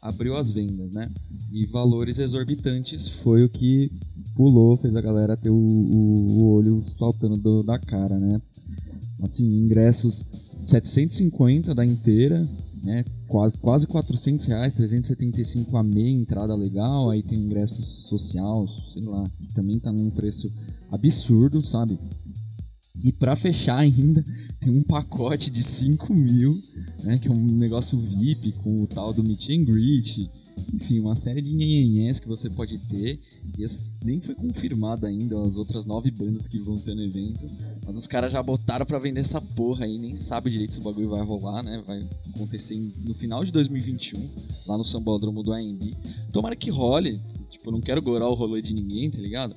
abriu 0.00 0.36
as 0.36 0.50
vendas, 0.50 0.92
né? 0.92 1.08
E 1.50 1.66
valores 1.66 2.18
exorbitantes 2.18 3.08
foi 3.08 3.42
o 3.42 3.48
que 3.48 3.90
pulou, 4.36 4.76
fez 4.76 4.94
a 4.94 5.00
galera 5.00 5.36
ter 5.36 5.50
o, 5.50 5.56
o, 5.56 6.30
o 6.30 6.52
olho 6.52 6.82
saltando 6.82 7.36
do, 7.36 7.62
da 7.64 7.78
cara, 7.78 8.18
né? 8.18 8.40
Assim, 9.22 9.46
ingressos 9.46 10.22
750 10.66 11.74
da 11.74 11.84
inteira, 11.84 12.46
né? 12.84 13.04
Quase, 13.26 13.56
quase 13.58 13.86
400 13.86 14.46
reais, 14.46 14.72
375 14.72 15.76
a 15.76 15.82
meia 15.82 16.10
entrada 16.10 16.54
legal, 16.54 17.10
aí 17.10 17.22
tem 17.22 17.38
ingresso 17.38 17.82
social, 17.82 18.66
sei 18.92 19.02
lá, 19.02 19.28
que 19.48 19.54
também 19.54 19.78
tá 19.78 19.92
num 19.92 20.10
preço 20.10 20.52
absurdo, 20.90 21.64
sabe? 21.64 21.98
E 23.02 23.12
para 23.12 23.34
fechar 23.34 23.78
ainda, 23.78 24.22
tem 24.60 24.70
um 24.70 24.82
pacote 24.82 25.50
de 25.50 25.62
5 25.62 26.14
mil, 26.14 26.56
né? 27.02 27.18
Que 27.18 27.28
é 27.28 27.30
um 27.30 27.46
negócio 27.46 27.98
VIP 27.98 28.52
com 28.62 28.82
o 28.82 28.86
tal 28.86 29.12
do 29.12 29.24
meet 29.24 29.50
and 29.50 29.64
greet, 29.64 30.30
enfim, 30.72 31.00
uma 31.00 31.16
série 31.16 31.42
de 31.42 31.52
nhenhenhés 31.52 32.20
que 32.20 32.28
você 32.28 32.48
pode 32.48 32.78
ter. 32.78 33.20
E 33.58 33.66
nem 34.04 34.20
foi 34.20 34.34
confirmada 34.34 35.06
ainda 35.06 35.40
as 35.44 35.56
outras 35.56 35.84
nove 35.84 36.10
bandas 36.10 36.48
que 36.48 36.58
vão 36.58 36.76
ter 36.78 36.94
no 36.94 37.02
evento. 37.02 37.44
Mas 37.86 37.96
os 37.96 38.06
caras 38.06 38.32
já 38.32 38.42
botaram 38.42 38.86
para 38.86 38.98
vender 38.98 39.20
essa 39.20 39.40
porra 39.40 39.84
aí, 39.84 39.98
nem 39.98 40.16
sabe 40.16 40.50
direito 40.50 40.74
se 40.74 40.80
o 40.80 40.82
bagulho 40.82 41.08
vai 41.08 41.22
rolar, 41.22 41.62
né? 41.62 41.82
Vai 41.86 42.06
acontecer 42.34 42.76
no 43.04 43.14
final 43.14 43.44
de 43.44 43.52
2021, 43.52 44.18
lá 44.66 44.78
no 44.78 44.84
Sambódromo 44.84 45.42
do 45.42 45.52
AMB. 45.52 45.96
Tomara 46.32 46.56
que 46.56 46.70
role. 46.70 47.20
Tipo, 47.50 47.68
eu 47.68 47.72
não 47.72 47.80
quero 47.80 48.02
gorar 48.02 48.28
o 48.28 48.34
rolê 48.34 48.60
de 48.60 48.74
ninguém, 48.74 49.10
tá 49.10 49.18
ligado? 49.18 49.54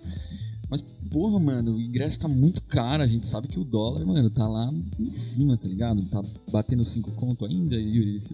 Mas, 0.70 0.82
porra, 0.82 1.40
mano, 1.40 1.76
o 1.76 1.82
ingresso 1.82 2.20
tá 2.20 2.28
muito 2.28 2.62
caro. 2.64 3.02
A 3.02 3.08
gente 3.08 3.26
sabe 3.28 3.48
que 3.48 3.60
o 3.60 3.64
dólar, 3.64 4.06
mano, 4.06 4.30
tá 4.30 4.48
lá 4.48 4.70
em 5.00 5.10
cima, 5.10 5.58
tá 5.58 5.68
ligado? 5.68 6.02
Tá 6.04 6.22
batendo 6.52 6.84
5 6.84 7.14
conto 7.14 7.46
ainda? 7.46 7.76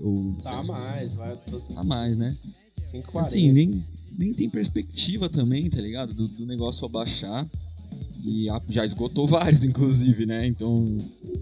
Ou, 0.02 0.34
tá 0.42 0.64
mais, 0.64 1.16
vai. 1.16 1.38
Tá 1.76 1.84
mais, 1.84 2.18
né? 2.18 2.36
5,40. 2.84 3.22
Assim, 3.22 3.52
nem, 3.52 3.84
nem 4.18 4.34
tem 4.34 4.50
perspectiva 4.50 5.30
também, 5.30 5.70
tá 5.70 5.82
ligado? 5.82 6.14
Do, 6.14 6.28
do 6.28 6.46
negócio 6.46 6.86
abaixar. 6.86 7.48
E 8.24 8.50
a, 8.50 8.62
já 8.70 8.86
esgotou 8.86 9.26
vários, 9.28 9.64
inclusive, 9.64 10.26
né? 10.26 10.46
Então, 10.48 10.98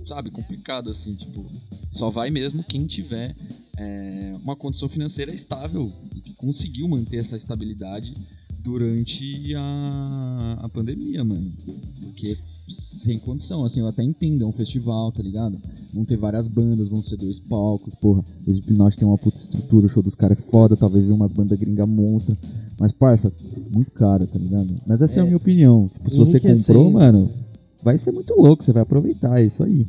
sabe, 0.06 0.32
complicado 0.32 0.90
assim, 0.90 1.14
tipo, 1.14 1.46
só 1.92 2.10
vai 2.10 2.30
mesmo 2.30 2.64
quem 2.64 2.86
tiver 2.86 3.36
é, 3.78 4.32
uma 4.44 4.56
condição 4.56 4.88
financeira 4.88 5.34
estável 5.34 5.92
e 6.16 6.22
que 6.22 6.34
conseguiu 6.34 6.88
manter 6.88 7.18
essa 7.18 7.36
estabilidade 7.38 8.14
durante 8.60 9.56
a, 9.56 10.60
a 10.62 10.70
pandemia, 10.70 11.24
mano. 11.24 11.52
Porque 12.02 12.38
sem 12.68 13.18
condição, 13.20 13.66
assim, 13.66 13.80
eu 13.80 13.88
até 13.88 14.04
entendo, 14.04 14.44
é 14.44 14.48
um 14.48 14.52
festival, 14.52 15.12
tá 15.12 15.22
ligado? 15.22 15.58
Vão 15.94 16.06
ter 16.06 16.18
várias 16.18 16.48
bandas, 16.48 16.88
vão 16.88 17.02
ser 17.02 17.18
dois 17.18 17.40
palcos, 17.40 17.96
porra. 17.96 18.24
O 18.46 18.52
Slipknot 18.52 18.98
tem 18.98 19.08
uma 19.08 19.18
puta 19.18 19.38
estrutura, 19.38 19.86
o 19.86 19.90
show 19.90 20.04
dos 20.04 20.16
caras 20.16 20.40
é 20.40 20.42
foda, 20.42 20.78
talvez 20.78 21.04
venha 21.04 21.16
umas 21.16 21.34
bandas 21.34 21.58
gringa 21.58 21.86
monstras. 21.86 22.38
Mas, 22.80 22.92
parça, 22.92 23.32
muito 23.70 23.92
caro, 23.92 24.26
tá 24.26 24.40
ligado? 24.40 24.76
Mas 24.88 25.02
essa 25.02 25.20
é, 25.20 25.20
é 25.20 25.22
a 25.22 25.26
minha 25.26 25.38
opinião. 25.38 25.88
Tipo, 25.88 26.10
se 26.10 26.18
você 26.18 26.40
comprou, 26.40 26.92
mano, 26.92 27.30
vai 27.84 27.98
ser 27.98 28.12
muito 28.12 28.34
louco, 28.36 28.64
você 28.64 28.72
vai 28.72 28.84
aproveitar, 28.84 29.40
é 29.40 29.46
isso 29.46 29.64
aí. 29.64 29.88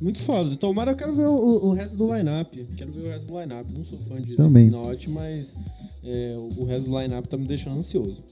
Muito 0.00 0.20
foda. 0.20 0.54
Tomara 0.56 0.92
eu 0.92 0.96
quero 0.96 1.14
ver 1.14 1.26
o, 1.26 1.66
o 1.66 1.72
resto 1.72 1.96
do 1.96 2.14
line-up. 2.14 2.68
Quero 2.76 2.92
ver 2.92 3.00
o 3.00 3.08
resto 3.08 3.26
do 3.26 3.40
line-up. 3.40 3.72
Não 3.72 3.84
sou 3.84 3.98
fã 3.98 4.20
de 4.20 4.36
Também. 4.36 4.70
Note, 4.70 5.10
mas 5.10 5.58
é, 6.04 6.36
o 6.56 6.64
resto 6.64 6.90
do 6.90 6.98
line-up 6.98 7.28
tá 7.28 7.36
me 7.36 7.46
deixando 7.46 7.78
ansioso. 7.78 8.22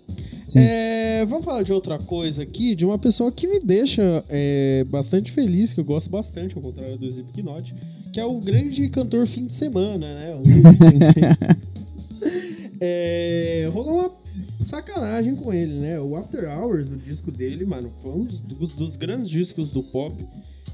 É, 0.55 1.25
vamos 1.27 1.45
falar 1.45 1.63
de 1.63 1.73
outra 1.73 1.99
coisa 1.99 2.43
aqui, 2.43 2.75
de 2.75 2.85
uma 2.85 2.99
pessoa 2.99 3.33
que 3.33 3.49
me 3.49 3.59
deixa 3.59 4.25
é, 4.29 4.85
bastante 4.85 5.33
feliz, 5.33 5.75
que 5.75 5.81
eu 5.81 5.85
gosto 5.85 6.09
bastante, 6.09 6.57
ao 6.57 6.63
contrário 6.63 6.97
do 6.97 7.07
Slipknot, 7.07 7.75
que 8.13 8.21
é 8.21 8.25
o 8.25 8.39
grande 8.39 8.89
cantor 8.89 9.27
fim 9.27 9.47
de 9.47 9.53
semana, 9.53 10.07
né? 10.07 10.41
é, 12.81 13.69
rolou 13.73 13.99
uma 13.99 14.11
sacanagem 14.61 15.35
com 15.35 15.53
ele, 15.53 15.75
né? 15.75 16.01
O 16.01 16.17
After 16.17 16.49
Hours, 16.49 16.91
o 16.93 16.97
disco 16.97 17.33
dele, 17.33 17.67
mano, 17.67 17.91
foi 18.03 18.13
um 18.13 18.25
dos, 18.25 18.41
dos 18.41 18.97
grandes 18.97 19.29
discos 19.29 19.73
do 19.73 19.83
pop 19.83 20.15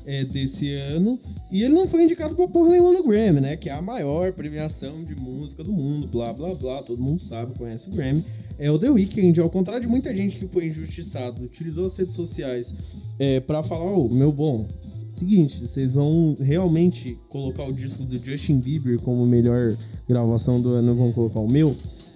é, 0.07 0.25
desse 0.25 0.73
ano. 0.75 1.19
E 1.51 1.63
ele 1.63 1.75
não 1.75 1.87
foi 1.87 2.05
indicado 2.05 2.35
pra 2.35 2.49
porra 2.49 2.71
nenhuma 2.71 2.93
no 2.93 3.03
Grammy, 3.03 3.41
né? 3.41 3.57
Que 3.57 3.69
é 3.69 3.73
a 3.73 3.83
maior 3.83 4.33
premiação 4.33 5.05
de 5.05 5.15
música 5.15 5.63
do 5.63 5.73
mundo, 5.73 6.07
blá 6.09 6.33
blá 6.33 6.55
blá. 6.55 6.83
Todo 6.83 7.03
mundo 7.03 7.21
sabe, 7.21 7.55
conhece 7.55 7.89
o 7.89 7.93
Grammy. 7.93 8.25
É 8.59 8.71
o 8.71 8.79
The 8.79 8.91
Weeknd, 8.91 9.41
ao 9.41 9.51
contrário 9.51 9.83
de 9.83 9.89
muita 9.89 10.15
gente 10.15 10.37
que 10.37 10.49
foi 10.49 10.67
injustiçado, 10.67 11.43
utilizou 11.43 11.87
as 11.87 11.97
redes 11.97 12.15
sociais 12.15 12.75
é, 13.19 13.41
para 13.41 13.63
falar: 13.63 13.85
Ô, 13.85 14.07
oh, 14.07 14.15
meu 14.15 14.33
bom, 14.33 14.67
seguinte, 15.13 15.67
vocês 15.67 15.95
vão 15.95 16.35
realmente 16.41 17.19
colocar 17.29 17.65
o 17.65 17.73
disco 17.73 18.03
do 18.05 18.17
Justin 18.17 18.61
Bieber 18.61 18.99
como 19.01 19.27
melhor 19.27 19.77
gravação 20.09 20.61
do 20.61 20.71
ano, 20.71 20.95
vão 20.95 21.13
colocar 21.13 21.41
o 21.41 21.51
meu? 21.51 21.75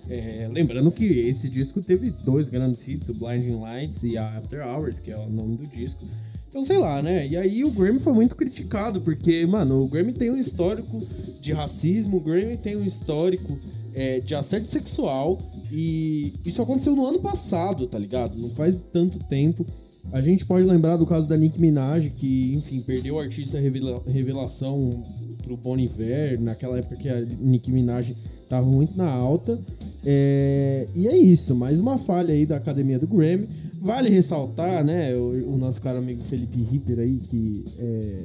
É, 0.08 0.48
lembrando 0.52 0.90
que 0.92 1.04
esse 1.04 1.48
disco 1.48 1.82
teve 1.82 2.10
dois 2.24 2.48
grandes 2.48 2.86
hits, 2.86 3.08
o 3.08 3.14
Blinding 3.14 3.56
Lights 3.60 4.04
e 4.04 4.16
a 4.16 4.36
After 4.36 4.64
Hours, 4.66 5.00
que 5.00 5.10
é 5.10 5.18
o 5.18 5.28
nome 5.28 5.56
do 5.56 5.66
disco. 5.66 6.04
Então, 6.48 6.64
sei 6.64 6.78
lá, 6.78 7.02
né? 7.02 7.26
E 7.26 7.36
aí 7.36 7.64
o 7.64 7.70
Grammy 7.70 8.00
foi 8.00 8.12
muito 8.12 8.36
criticado, 8.36 9.00
porque, 9.00 9.44
mano, 9.46 9.82
o 9.82 9.88
Grammy 9.88 10.12
tem 10.12 10.30
um 10.30 10.36
histórico 10.36 10.98
de 11.40 11.52
racismo, 11.52 12.16
o 12.16 12.20
Grammy 12.20 12.56
tem 12.56 12.76
um 12.76 12.84
histórico 12.84 13.58
é, 13.94 14.20
de 14.20 14.34
assédio 14.34 14.68
sexual, 14.68 15.38
e 15.70 16.32
isso 16.44 16.62
aconteceu 16.62 16.94
no 16.94 17.06
ano 17.06 17.20
passado, 17.20 17.86
tá 17.86 17.98
ligado? 17.98 18.38
Não 18.38 18.48
faz 18.50 18.82
tanto 18.92 19.18
tempo. 19.20 19.66
A 20.12 20.20
gente 20.20 20.46
pode 20.46 20.66
lembrar 20.66 20.96
do 20.96 21.04
caso 21.04 21.28
da 21.28 21.36
Nicki 21.36 21.60
Minaj, 21.60 22.10
que, 22.10 22.54
enfim, 22.54 22.80
perdeu 22.80 23.16
o 23.16 23.20
artista 23.20 23.58
revela 23.58 24.00
revelação 24.06 25.02
pro 25.42 25.56
Bon 25.56 25.76
Iver, 25.76 26.40
naquela 26.40 26.78
época 26.78 26.96
que 26.96 27.08
a 27.08 27.20
Nicki 27.40 27.72
Minaj 27.72 28.14
tava 28.48 28.66
muito 28.66 28.96
na 28.96 29.08
alta. 29.08 29.58
É, 30.04 30.86
e 30.94 31.08
é 31.08 31.16
isso, 31.16 31.54
mais 31.54 31.80
uma 31.80 31.98
falha 31.98 32.32
aí 32.32 32.46
da 32.46 32.56
academia 32.56 32.98
do 32.98 33.06
Grammy. 33.06 33.48
Vale 33.80 34.08
ressaltar, 34.08 34.84
né, 34.84 35.14
o, 35.14 35.54
o 35.54 35.58
nosso 35.58 35.82
caro 35.82 35.98
amigo 35.98 36.22
Felipe 36.24 36.62
Ripper 36.62 36.98
aí, 36.98 37.18
que 37.18 37.64
é, 37.78 38.24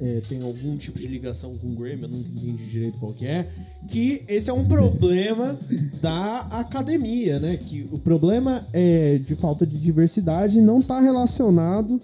é, 0.00 0.20
tem 0.28 0.42
algum 0.42 0.76
tipo 0.76 0.98
de 0.98 1.06
ligação 1.06 1.54
com 1.58 1.68
o 1.68 1.74
Grammy, 1.74 2.02
eu 2.02 2.08
não 2.08 2.18
entendi 2.18 2.66
direito 2.68 2.98
qual 2.98 3.12
que 3.12 3.26
é, 3.26 3.46
que 3.88 4.24
esse 4.28 4.50
é 4.50 4.52
um 4.52 4.64
problema 4.64 5.58
da 6.00 6.40
academia, 6.50 7.38
né? 7.38 7.56
Que 7.56 7.88
o 7.90 7.98
problema 7.98 8.64
é 8.72 9.18
de 9.18 9.36
falta 9.36 9.66
de 9.66 9.78
diversidade 9.78 10.60
não 10.60 10.80
está 10.80 11.00
relacionado 11.00 12.00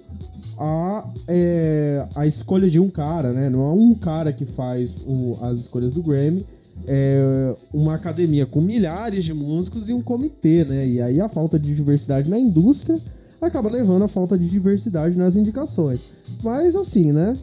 a, 0.58 1.08
é, 1.28 2.06
a 2.14 2.26
escolha 2.26 2.68
de 2.68 2.80
um 2.80 2.88
cara, 2.88 3.32
né? 3.32 3.48
Não 3.48 3.62
é 3.62 3.72
um 3.72 3.94
cara 3.94 4.32
que 4.32 4.44
faz 4.44 5.00
o, 5.06 5.36
as 5.42 5.58
escolhas 5.58 5.92
do 5.92 6.02
Grammy, 6.02 6.44
é 6.86 7.56
uma 7.72 7.94
academia 7.94 8.46
com 8.46 8.60
milhares 8.60 9.24
de 9.24 9.34
músicos 9.34 9.88
e 9.88 9.92
um 9.92 10.02
comitê, 10.02 10.64
né? 10.64 10.86
E 10.86 11.00
aí 11.00 11.20
a 11.20 11.28
falta 11.28 11.58
de 11.58 11.74
diversidade 11.74 12.30
na 12.30 12.38
indústria 12.38 12.98
acaba 13.40 13.70
levando 13.70 14.02
a 14.02 14.08
falta 14.08 14.36
de 14.36 14.48
diversidade 14.48 15.16
nas 15.16 15.36
indicações. 15.36 16.06
Mas 16.42 16.74
assim, 16.76 17.12
né? 17.12 17.36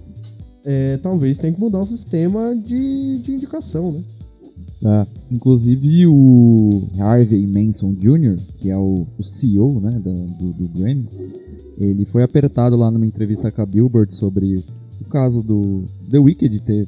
É, 0.65 0.97
talvez 0.97 1.37
tenha 1.37 1.53
que 1.53 1.59
mudar 1.59 1.79
o 1.79 1.85
sistema 1.85 2.55
de, 2.55 3.19
de 3.19 3.33
indicação, 3.33 3.91
né? 3.91 4.03
É, 4.83 5.07
inclusive 5.31 6.05
o 6.05 6.83
Harvey 6.99 7.47
Manson 7.47 7.93
Jr., 7.93 8.35
que 8.55 8.69
é 8.69 8.77
o, 8.77 9.07
o 9.17 9.23
CEO 9.23 9.79
né, 9.79 9.99
do, 9.99 10.53
do, 10.53 10.69
Grammy, 10.69 11.07
ele 11.77 12.05
foi 12.05 12.23
apertado 12.23 12.75
lá 12.75 12.91
numa 12.91 13.05
entrevista 13.05 13.49
com 13.49 13.61
a 13.61 13.65
Billboard 13.65 14.13
sobre 14.13 14.55
o 15.01 15.05
caso 15.05 15.41
do 15.41 15.83
The 16.09 16.19
Weeknd 16.19 16.59
ter 16.59 16.87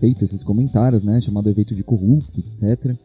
feito 0.00 0.24
esses 0.24 0.42
comentários, 0.42 1.04
né? 1.04 1.20
Chamado 1.20 1.48
evento 1.48 1.74
de 1.74 1.82
corrupto, 1.82 2.40
etc. 2.40 2.96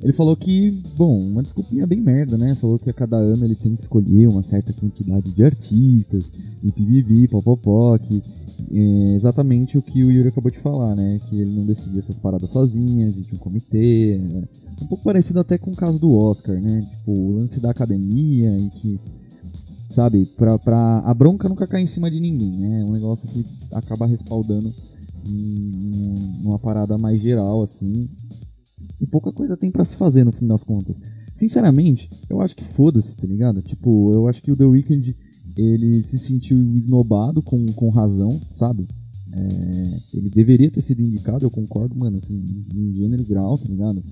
Ele 0.00 0.12
falou 0.12 0.34
que, 0.36 0.70
bom, 0.96 1.20
uma 1.28 1.42
desculpinha 1.42 1.86
bem 1.86 2.00
merda, 2.00 2.36
né? 2.36 2.56
Falou 2.56 2.78
que 2.78 2.90
a 2.90 2.92
cada 2.92 3.16
ano 3.16 3.44
eles 3.44 3.58
têm 3.58 3.76
que 3.76 3.82
escolher 3.82 4.26
uma 4.26 4.42
certa 4.42 4.72
quantidade 4.72 5.30
de 5.30 5.44
artistas, 5.44 6.32
e 6.62 6.72
pibibi, 6.72 7.28
popopó, 7.28 7.96
que 7.98 8.22
é 8.70 9.14
exatamente 9.14 9.78
o 9.78 9.82
que 9.82 10.04
o 10.04 10.10
Yuri 10.10 10.28
acabou 10.28 10.50
de 10.50 10.58
falar, 10.58 10.94
né? 10.94 11.18
Que 11.28 11.40
ele 11.40 11.50
não 11.50 11.64
decidia 11.64 11.98
essas 11.98 12.18
paradas 12.18 12.50
sozinhas, 12.50 13.10
existe 13.16 13.34
um 13.34 13.38
comitê. 13.38 14.18
Né? 14.18 14.48
Um 14.82 14.86
pouco 14.86 15.04
parecido 15.04 15.40
até 15.40 15.58
com 15.58 15.70
o 15.70 15.76
caso 15.76 15.98
do 16.00 16.14
Oscar, 16.14 16.60
né? 16.60 16.86
Tipo, 16.90 17.12
o 17.12 17.32
lance 17.32 17.60
da 17.60 17.70
academia 17.70 18.58
e 18.58 18.70
que, 18.70 19.00
sabe, 19.90 20.26
pra, 20.36 20.58
pra 20.58 20.98
a 21.00 21.14
bronca 21.14 21.48
nunca 21.48 21.66
cair 21.66 21.82
em 21.82 21.86
cima 21.86 22.10
de 22.10 22.20
ninguém, 22.20 22.52
né? 22.52 22.80
É 22.80 22.84
um 22.84 22.92
negócio 22.92 23.28
que 23.28 23.44
acaba 23.72 24.06
respaldando 24.06 24.72
numa 26.42 26.58
parada 26.58 26.98
mais 26.98 27.20
geral, 27.20 27.62
assim. 27.62 28.08
E 29.00 29.06
pouca 29.06 29.32
coisa 29.32 29.56
tem 29.56 29.70
para 29.70 29.84
se 29.84 29.96
fazer 29.96 30.24
no 30.24 30.32
fim 30.32 30.46
das 30.46 30.64
contas. 30.64 31.00
Sinceramente, 31.34 32.08
eu 32.28 32.40
acho 32.40 32.54
que 32.54 32.64
foda-se, 32.64 33.16
tá 33.16 33.26
ligado? 33.26 33.62
Tipo, 33.62 34.12
eu 34.12 34.28
acho 34.28 34.42
que 34.42 34.52
o 34.52 34.56
The 34.56 34.64
Weeknd 34.64 35.16
ele 35.56 36.02
se 36.02 36.18
sentiu 36.18 36.58
esnobado 36.74 37.42
com, 37.42 37.72
com 37.72 37.90
razão, 37.90 38.40
sabe? 38.52 38.86
É, 39.32 40.00
ele 40.14 40.30
deveria 40.30 40.70
ter 40.70 40.82
sido 40.82 41.00
indicado, 41.00 41.44
eu 41.44 41.50
concordo, 41.50 41.96
mano, 41.96 42.18
assim, 42.18 42.44
em 42.74 42.94
gênero 42.94 43.24
grau, 43.24 43.56
tá 43.56 43.66
ligado? 43.68 44.02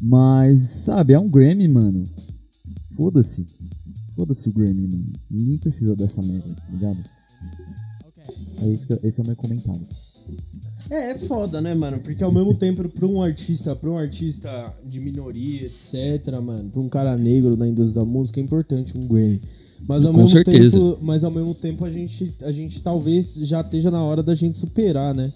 Mas, 0.00 0.60
sabe, 0.60 1.12
é 1.12 1.18
um 1.18 1.30
Grammy, 1.30 1.66
mano. 1.66 2.04
Foda-se. 2.96 3.46
Foda-se 4.14 4.48
o 4.48 4.52
Grammy, 4.52 4.86
mano. 4.86 5.12
Ninguém 5.30 5.58
precisa 5.58 5.96
dessa 5.96 6.22
merda, 6.22 6.54
tá 6.54 6.72
ligado? 6.72 6.98
É 8.62 8.68
isso 8.68 8.86
que, 8.86 9.06
esse 9.06 9.20
é 9.20 9.22
o 9.22 9.26
meu 9.26 9.36
comentário. 9.36 9.86
É, 10.90 11.10
é 11.10 11.18
foda, 11.18 11.60
né, 11.60 11.74
mano? 11.74 11.98
Porque 11.98 12.22
ao 12.22 12.32
mesmo 12.32 12.54
tempo, 12.54 12.88
pra 12.88 13.06
um 13.06 13.22
artista, 13.22 13.74
pra 13.74 13.90
um 13.90 13.98
artista 13.98 14.72
de 14.84 15.00
minoria, 15.00 15.66
etc, 15.66 16.40
mano, 16.42 16.70
pra 16.70 16.80
um 16.80 16.88
cara 16.88 17.16
negro 17.16 17.56
na 17.56 17.66
indústria 17.66 18.04
da 18.04 18.04
música, 18.04 18.40
é 18.40 18.44
importante 18.44 18.96
um 18.96 19.08
Grammy. 19.08 19.40
Mas 19.88 20.04
ao 20.04 20.12
Com 20.12 20.18
mesmo 20.18 20.30
certeza. 20.30 20.78
tempo, 20.78 20.98
mas 21.02 21.24
ao 21.24 21.30
mesmo 21.30 21.54
tempo 21.54 21.84
a 21.84 21.90
gente, 21.90 22.32
a 22.42 22.50
gente 22.50 22.82
talvez 22.82 23.34
já 23.42 23.60
esteja 23.60 23.90
na 23.90 24.02
hora 24.02 24.22
da 24.22 24.34
gente 24.34 24.56
superar, 24.56 25.14
né? 25.14 25.30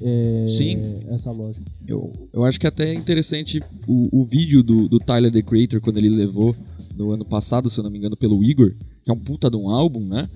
É, 0.00 0.46
Sim. 0.56 0.94
Essa 1.08 1.32
lógica. 1.32 1.66
Eu, 1.86 2.12
eu 2.32 2.44
acho 2.44 2.60
que 2.60 2.66
até 2.66 2.90
é 2.90 2.94
interessante 2.94 3.60
o, 3.86 4.20
o 4.20 4.24
vídeo 4.24 4.62
do, 4.62 4.88
do 4.88 4.98
Tyler 4.98 5.32
The 5.32 5.42
Creator, 5.42 5.80
quando 5.80 5.96
ele 5.96 6.08
levou 6.08 6.54
no 6.96 7.12
ano 7.12 7.24
passado, 7.24 7.68
se 7.68 7.78
eu 7.78 7.84
não 7.84 7.90
me 7.90 7.98
engano, 7.98 8.16
pelo 8.16 8.42
Igor, 8.44 8.72
que 9.08 9.10
é 9.10 9.14
um 9.14 9.18
puta 9.18 9.48
de 9.48 9.56
um 9.56 9.70
álbum, 9.70 10.04
né? 10.04 10.28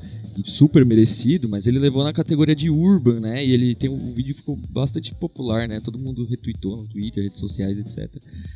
super 0.47 0.83
merecido, 0.83 1.47
mas 1.47 1.67
ele 1.67 1.79
levou 1.79 2.03
na 2.03 2.11
categoria 2.11 2.57
de 2.57 2.71
urban, 2.71 3.21
né? 3.21 3.45
E 3.45 3.53
ele 3.53 3.75
tem 3.75 3.91
um, 3.91 4.15
vídeo 4.15 4.35
que 4.35 4.41
ficou 4.41 4.59
bastante 4.71 5.15
popular, 5.15 5.69
né? 5.69 5.79
Todo 5.79 5.99
mundo 5.99 6.25
retweetou 6.25 6.79
no 6.79 6.89
Twitter, 6.89 7.25
redes 7.25 7.39
sociais, 7.39 7.79
etc. 7.79 8.09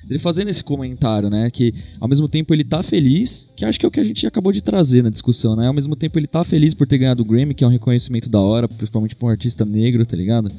Ele 0.09 0.19
fazendo 0.19 0.49
esse 0.49 0.65
comentário, 0.65 1.29
né? 1.29 1.51
Que 1.51 1.75
ao 2.01 2.09
mesmo 2.09 2.31
tempo 2.31 2.55
ele 2.55 2.65
tá 2.65 2.83
feliz, 2.83 3.49
que 3.55 3.63
acho 3.63 3.79
que 3.79 3.85
é 3.85 3.89
o 3.89 3.93
que 3.93 4.01
a 4.01 4.05
gente 4.05 4.27
acabou 4.27 4.53
de 4.53 4.63
trazer 4.63 5.03
na 5.03 5.11
discussão, 5.11 5.55
né? 5.55 5.67
Ao 5.67 5.75
mesmo 5.75 5.95
tempo 5.95 6.19
ele 6.19 6.27
tá 6.27 6.43
feliz 6.45 6.73
por 6.73 6.87
ter 6.87 6.97
ganhado 6.97 7.21
o 7.21 7.27
Grammy, 7.27 7.53
que 7.53 7.63
é 7.63 7.67
um 7.67 7.71
reconhecimento 7.71 8.31
da 8.31 8.41
hora, 8.41 8.67
principalmente 8.67 9.15
pra 9.15 9.27
um 9.27 9.31
artista 9.31 9.67
negro, 9.67 10.07
tá 10.07 10.17
ligado? 10.17 10.51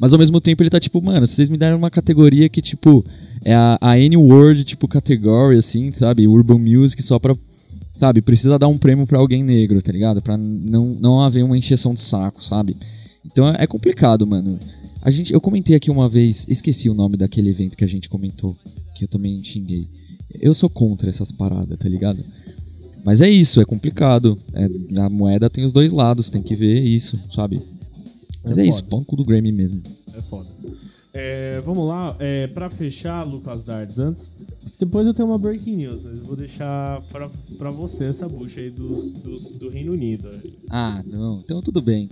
Mas 0.00 0.14
ao 0.14 0.18
mesmo 0.18 0.40
tempo 0.40 0.62
ele 0.62 0.70
tá 0.70 0.80
tipo, 0.80 1.04
mano, 1.04 1.26
vocês 1.26 1.50
me 1.50 1.58
deram 1.58 1.76
uma 1.76 1.90
categoria 1.90 2.48
que, 2.48 2.62
tipo, 2.62 3.04
é 3.44 3.54
a, 3.54 3.78
a 3.80 3.98
N-Word, 3.98 4.64
tipo, 4.64 4.88
category, 4.88 5.58
assim, 5.58 5.92
sabe? 5.92 6.26
Urban 6.26 6.58
Music, 6.58 7.02
só 7.02 7.18
pra 7.18 7.36
sabe? 7.94 8.20
Precisa 8.20 8.58
dar 8.58 8.68
um 8.68 8.76
prêmio 8.76 9.06
para 9.06 9.18
alguém 9.18 9.42
negro, 9.42 9.80
tá 9.80 9.92
ligado? 9.92 10.20
Pra 10.20 10.36
não, 10.36 10.86
não 11.00 11.20
haver 11.20 11.44
uma 11.44 11.56
encheção 11.56 11.94
de 11.94 12.00
saco, 12.00 12.42
sabe? 12.42 12.76
Então 13.24 13.48
é 13.48 13.66
complicado, 13.66 14.26
mano. 14.26 14.58
A 15.02 15.10
gente, 15.10 15.32
eu 15.32 15.40
comentei 15.40 15.76
aqui 15.76 15.90
uma 15.90 16.08
vez, 16.08 16.46
esqueci 16.48 16.88
o 16.88 16.94
nome 16.94 17.16
daquele 17.16 17.50
evento 17.50 17.76
que 17.76 17.84
a 17.84 17.88
gente 17.88 18.08
comentou, 18.08 18.56
que 18.94 19.04
eu 19.04 19.08
também 19.08 19.42
xinguei. 19.44 19.88
Eu 20.40 20.54
sou 20.54 20.68
contra 20.68 21.08
essas 21.08 21.30
paradas, 21.30 21.78
tá 21.78 21.88
ligado? 21.88 22.18
Mas 23.04 23.20
é 23.20 23.28
isso, 23.28 23.60
é 23.60 23.64
complicado. 23.64 24.38
É, 24.54 24.68
a 25.00 25.08
moeda 25.10 25.50
tem 25.50 25.64
os 25.64 25.72
dois 25.72 25.92
lados, 25.92 26.30
tem 26.30 26.42
que 26.42 26.56
ver 26.56 26.80
isso, 26.80 27.20
sabe? 27.34 27.60
Mas 28.42 28.58
é, 28.58 28.62
é 28.62 28.66
isso, 28.66 28.82
pão 28.84 29.04
do 29.06 29.24
Grammy 29.24 29.52
mesmo. 29.52 29.82
É 30.16 30.22
foda. 30.22 30.48
É, 31.16 31.60
vamos 31.60 31.86
lá, 31.86 32.16
é, 32.18 32.48
para 32.48 32.68
fechar, 32.68 33.22
Lucas 33.22 33.62
Dardes, 33.62 34.00
antes. 34.00 34.32
Depois 34.80 35.06
eu 35.06 35.14
tenho 35.14 35.28
uma 35.28 35.38
breaking 35.38 35.76
news, 35.76 36.02
mas 36.02 36.18
eu 36.18 36.24
vou 36.24 36.34
deixar 36.34 37.00
pra, 37.02 37.30
pra 37.56 37.70
você 37.70 38.06
essa 38.06 38.28
bucha 38.28 38.60
aí 38.60 38.68
dos, 38.68 39.12
dos, 39.12 39.52
do 39.52 39.68
Reino 39.68 39.92
Unido. 39.92 40.28
Ah, 40.68 41.04
não, 41.06 41.38
então 41.38 41.62
tudo 41.62 41.80
bem. 41.80 42.10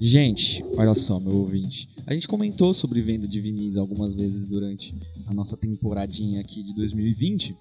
Gente, 0.00 0.64
olha 0.76 0.96
só, 0.96 1.20
meu 1.20 1.36
ouvinte. 1.36 1.88
A 2.04 2.12
gente 2.12 2.26
comentou 2.26 2.74
sobre 2.74 3.00
venda 3.00 3.28
de 3.28 3.40
vinis 3.40 3.76
algumas 3.76 4.12
vezes 4.14 4.46
durante 4.46 4.92
a 5.28 5.32
nossa 5.32 5.56
temporadinha 5.56 6.40
aqui 6.40 6.60
de 6.64 6.74
2020. 6.74 7.56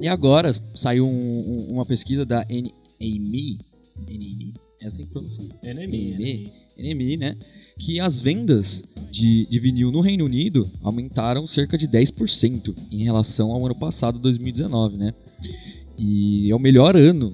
E 0.00 0.08
agora 0.08 0.52
saiu 0.74 1.06
um, 1.06 1.10
um, 1.10 1.72
uma 1.74 1.86
pesquisa 1.86 2.26
da 2.26 2.44
NME, 2.50 3.58
NME, 4.08 4.54
é 4.82 4.86
assim 4.88 5.06
que 5.06 5.12
pronuncia. 5.12 5.44
NME, 5.62 6.14
NME, 6.16 6.52
NME, 6.78 7.16
né? 7.16 7.36
Que 7.78 8.00
as 8.00 8.20
vendas 8.20 8.82
de, 9.10 9.46
de 9.46 9.58
vinil 9.58 9.90
no 9.90 10.00
Reino 10.00 10.24
Unido 10.24 10.68
aumentaram 10.82 11.46
cerca 11.46 11.78
de 11.78 11.88
10% 11.88 12.74
em 12.92 13.04
relação 13.04 13.50
ao 13.50 13.64
ano 13.64 13.74
passado, 13.74 14.18
2019, 14.18 14.96
né? 14.96 15.14
E 15.96 16.50
é 16.50 16.54
o 16.54 16.58
melhor 16.58 16.96
ano 16.96 17.32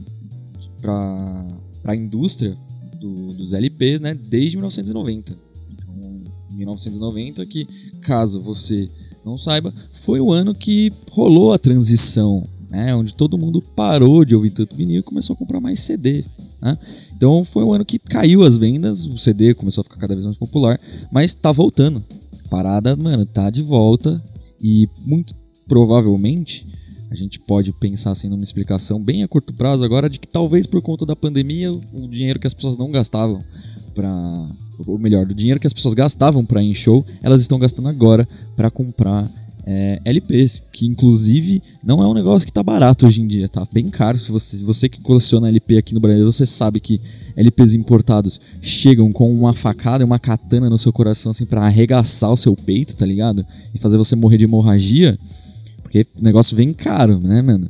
para 0.80 1.44
a 1.84 1.96
indústria 1.96 2.56
do, 3.00 3.26
dos 3.34 3.52
LPs, 3.52 4.00
né? 4.00 4.14
Desde 4.14 4.56
1990. 4.56 5.36
Então, 5.72 6.22
1990 6.56 7.44
que, 7.46 7.66
caso 8.00 8.40
você 8.40 8.88
não 9.24 9.36
saiba, 9.36 9.72
foi 10.02 10.20
o 10.20 10.32
ano 10.32 10.54
que 10.54 10.92
rolou 11.10 11.52
a 11.52 11.58
transição, 11.58 12.46
né? 12.70 12.94
Onde 12.94 13.14
todo 13.14 13.38
mundo 13.38 13.62
parou 13.74 14.24
de 14.24 14.34
ouvir 14.34 14.50
tanto 14.50 14.76
vinil 14.76 15.00
e 15.00 15.02
começou 15.02 15.34
a 15.34 15.36
comprar 15.36 15.60
mais 15.60 15.80
CD, 15.80 16.24
né? 16.64 16.78
Então 17.14 17.44
foi 17.44 17.62
um 17.62 17.72
ano 17.72 17.84
que 17.84 17.98
caiu 17.98 18.42
as 18.42 18.56
vendas, 18.56 19.04
o 19.04 19.18
CD 19.18 19.54
começou 19.54 19.82
a 19.82 19.84
ficar 19.84 19.98
cada 19.98 20.14
vez 20.14 20.24
mais 20.24 20.36
popular, 20.36 20.80
mas 21.12 21.34
tá 21.34 21.52
voltando. 21.52 22.02
Parada, 22.50 22.96
mano, 22.96 23.26
tá 23.26 23.50
de 23.50 23.62
volta 23.62 24.22
e 24.60 24.88
muito 25.06 25.34
provavelmente 25.68 26.66
a 27.10 27.14
gente 27.14 27.38
pode 27.38 27.72
pensar 27.72 28.10
assim 28.10 28.28
numa 28.28 28.42
explicação 28.42 29.00
bem 29.00 29.22
a 29.22 29.28
curto 29.28 29.52
prazo 29.52 29.84
agora 29.84 30.10
de 30.10 30.18
que 30.18 30.26
talvez 30.26 30.66
por 30.66 30.82
conta 30.82 31.06
da 31.06 31.14
pandemia 31.14 31.72
o 31.72 32.08
dinheiro 32.08 32.40
que 32.40 32.46
as 32.46 32.54
pessoas 32.54 32.76
não 32.76 32.90
gastavam 32.90 33.44
para 33.94 34.48
ou 34.86 34.98
melhor, 34.98 35.24
do 35.24 35.34
dinheiro 35.34 35.60
que 35.60 35.66
as 35.66 35.72
pessoas 35.72 35.94
gastavam 35.94 36.44
para 36.44 36.62
ir 36.62 36.70
em 36.70 36.74
show, 36.74 37.06
elas 37.22 37.40
estão 37.40 37.58
gastando 37.58 37.88
agora 37.88 38.26
para 38.56 38.70
comprar 38.70 39.30
é, 39.66 39.98
LPs, 40.04 40.62
que 40.70 40.86
inclusive 40.86 41.62
não 41.82 42.02
é 42.02 42.06
um 42.06 42.14
negócio 42.14 42.46
que 42.46 42.52
tá 42.52 42.62
barato 42.62 43.06
hoje 43.06 43.22
em 43.22 43.26
dia, 43.26 43.48
tá 43.48 43.66
bem 43.72 43.88
caro. 43.88 44.18
Se 44.18 44.30
você, 44.30 44.56
você 44.58 44.88
que 44.88 45.00
coleciona 45.00 45.48
LP 45.48 45.78
aqui 45.78 45.94
no 45.94 46.00
Brasil, 46.00 46.30
você 46.30 46.44
sabe 46.44 46.80
que 46.80 47.00
LPs 47.36 47.74
importados 47.74 48.40
chegam 48.62 49.12
com 49.12 49.32
uma 49.34 49.54
facada 49.54 50.04
e 50.04 50.06
uma 50.06 50.18
katana 50.18 50.70
no 50.70 50.78
seu 50.78 50.92
coração, 50.92 51.32
assim, 51.32 51.46
para 51.46 51.62
arregaçar 51.62 52.30
o 52.30 52.36
seu 52.36 52.54
peito, 52.54 52.94
tá 52.94 53.06
ligado? 53.06 53.44
E 53.74 53.78
fazer 53.78 53.96
você 53.96 54.14
morrer 54.14 54.38
de 54.38 54.44
hemorragia, 54.44 55.18
porque 55.82 56.06
o 56.16 56.22
negócio 56.22 56.56
vem 56.56 56.72
caro, 56.72 57.18
né, 57.18 57.42
mano? 57.42 57.68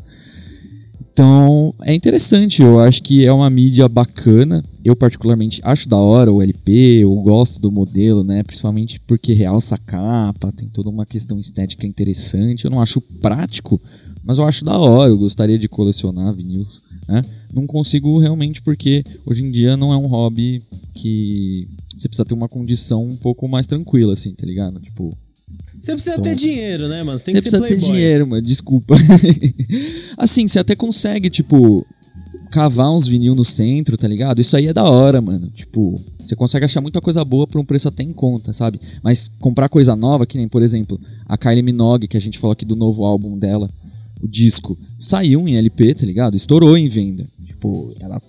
Então, 1.15 1.73
é 1.83 1.95
interessante, 1.95 2.61
eu 2.61 2.81
acho 2.81 3.01
que 3.01 3.25
é 3.25 3.33
uma 3.33 3.49
mídia 3.49 3.89
bacana. 3.89 4.65
Eu 4.85 4.97
particularmente 4.97 5.61
acho 5.63 5.89
da 5.89 5.97
hora 5.97 6.33
o 6.33 6.43
LP, 6.43 7.05
eu 7.05 7.15
gosto 7.23 7.61
do 7.61 7.71
modelo, 7.71 8.25
né? 8.25 8.43
Principalmente 8.43 8.99
porque 9.07 9.33
realça 9.33 9.77
a 9.77 9.79
capa, 9.79 10.51
tem 10.51 10.67
toda 10.67 10.91
uma 10.91 11.07
questão 11.07 11.39
estética 11.39 11.87
interessante. 11.87 12.65
Eu 12.65 12.71
não 12.73 12.83
acho 12.83 13.01
prático, 13.01 13.81
mas 14.25 14.39
eu 14.39 14.45
acho 14.45 14.65
da 14.65 14.77
hora, 14.77 15.09
eu 15.09 15.17
gostaria 15.17 15.57
de 15.57 15.69
colecionar 15.69 16.35
vinil, 16.35 16.67
né? 17.07 17.25
Não 17.55 17.65
consigo 17.65 18.19
realmente 18.19 18.61
porque 18.61 19.05
hoje 19.25 19.45
em 19.45 19.53
dia 19.53 19.77
não 19.77 19.93
é 19.93 19.97
um 19.97 20.09
hobby 20.09 20.61
que 20.97 21.69
você 21.97 22.09
precisa 22.09 22.25
ter 22.25 22.35
uma 22.35 22.49
condição 22.49 23.07
um 23.07 23.17
pouco 23.17 23.47
mais 23.47 23.69
tranquila, 23.69 24.15
assim, 24.15 24.35
tá 24.35 24.45
ligado? 24.45 24.81
Tipo, 24.81 25.17
você 25.79 25.93
precisa 25.93 26.13
Então, 26.13 26.25
ter 26.25 26.35
dinheiro, 26.35 26.89
né, 26.89 27.03
mano? 27.03 27.19
Você 27.19 27.27
tem 27.27 27.35
você 27.35 27.43
que 27.43 27.51
ser 27.51 27.59
precisa 27.59 27.81
ter 27.81 27.93
dinheiro, 27.93 28.27
mano. 28.27 28.43
Desculpa. 28.43 28.95
assim, 30.17 30.49
você 30.49 30.59
até 30.59 30.75
consegue, 30.75 31.29
tipo, 31.29 31.87
cavar 32.51 32.91
uns 32.91 33.07
vinil 33.07 33.35
no 33.35 33.45
centro, 33.45 33.97
tá 33.97 34.09
ligado? 34.09 34.41
Isso 34.41 34.57
aí 34.57 34.69
é 34.69 34.73
da 34.73 34.85
hora, 34.85 35.21
mano. 35.21 35.51
Tipo, 35.55 36.01
você 36.19 36.35
consegue 36.35 36.65
achar 36.65 36.81
muita 36.81 37.01
coisa 37.01 37.25
boa 37.25 37.47
por 37.47 37.61
um 37.61 37.65
preço 37.65 37.89
até 37.89 38.03
em 38.03 38.13
conta, 38.13 38.53
sabe? 38.53 38.81
Mas 39.03 39.31
comprar 39.41 39.69
coisa 39.69 39.95
nova, 39.95 40.25
que 40.25 40.39
nem, 40.39 40.49
por 40.49 40.63
exemplo, 40.63 40.99
a 41.29 41.37
Kylie 41.37 41.63
Minogue, 41.63 42.09
que 42.09 42.17
a 42.17 42.21
gente 42.21 42.39
falou 42.39 42.53
aqui 42.53 42.65
do 42.65 42.77
novo 42.77 43.05
álbum 43.05 43.37
dela, 43.37 43.69
o 44.23 44.29
disco, 44.29 44.79
saiu 44.99 45.47
em 45.49 45.57
LP, 45.57 45.95
tá 45.95 46.07
ligado? 46.07 46.37
Estourou 46.37 46.79
em 46.79 46.89
venda. 46.89 47.27
Tipo, 47.45 47.95
ela 48.01 48.23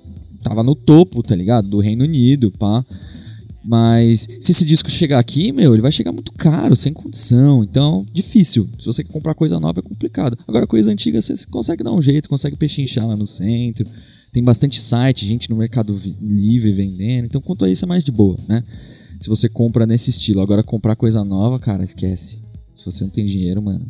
tava 0.43 0.61
no 0.61 0.75
topo, 0.75 1.23
tá 1.23 1.35
ligado? 1.35 1.69
Do 1.69 1.79
Reino 1.79 2.03
Unido, 2.03 2.51
pá. 2.51 2.83
Mas 3.67 4.27
se 4.39 4.51
esse 4.51 4.63
disco 4.63 4.91
chegar 4.91 5.17
aqui, 5.17 5.51
meu, 5.51 5.73
ele 5.73 5.81
vai 5.81 5.91
chegar 5.91 6.11
muito 6.11 6.31
caro, 6.33 6.75
sem 6.75 6.93
condição. 6.93 7.63
Então, 7.63 8.05
difícil. 8.13 8.69
Se 8.77 8.85
você 8.85 9.03
quer 9.03 9.11
comprar 9.11 9.33
coisa 9.33 9.59
nova, 9.59 9.79
é 9.79 9.81
complicado. 9.81 10.37
Agora, 10.47 10.67
coisa 10.67 10.91
antiga, 10.91 11.19
você 11.19 11.33
consegue 11.49 11.83
dar 11.83 11.91
um 11.91 12.01
jeito, 12.01 12.29
consegue 12.29 12.55
pechinchar 12.55 13.07
lá 13.07 13.15
no 13.15 13.25
centro. 13.25 13.85
Tem 14.31 14.43
bastante 14.43 14.79
site, 14.79 15.25
gente 15.25 15.49
no 15.49 15.55
Mercado 15.55 15.99
Livre 16.21 16.71
vendendo. 16.71 17.25
Então, 17.25 17.41
quanto 17.41 17.65
a 17.65 17.69
isso, 17.69 17.85
é 17.85 17.87
mais 17.87 18.03
de 18.03 18.11
boa, 18.11 18.37
né? 18.47 18.63
Se 19.19 19.29
você 19.29 19.49
compra 19.49 19.87
nesse 19.87 20.11
estilo. 20.11 20.41
Agora, 20.41 20.61
comprar 20.61 20.95
coisa 20.95 21.23
nova, 21.23 21.57
cara, 21.57 21.83
esquece. 21.83 22.39
Se 22.77 22.85
você 22.85 23.03
não 23.03 23.11
tem 23.11 23.25
dinheiro, 23.25 23.61
mano. 23.63 23.83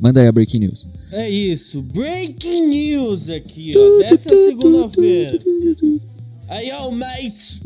Manda 0.00 0.20
aí 0.20 0.28
a 0.28 0.32
Breaking 0.32 0.60
News. 0.60 0.86
É 1.10 1.28
isso. 1.28 1.82
Breaking 1.82 2.68
news 2.68 3.28
aqui, 3.28 3.74
ó. 3.76 3.98
Dessa 3.98 4.30
segunda-feira. 4.30 5.38
Aí, 6.48 6.70
ó, 6.72 6.90
mates. 6.90 7.60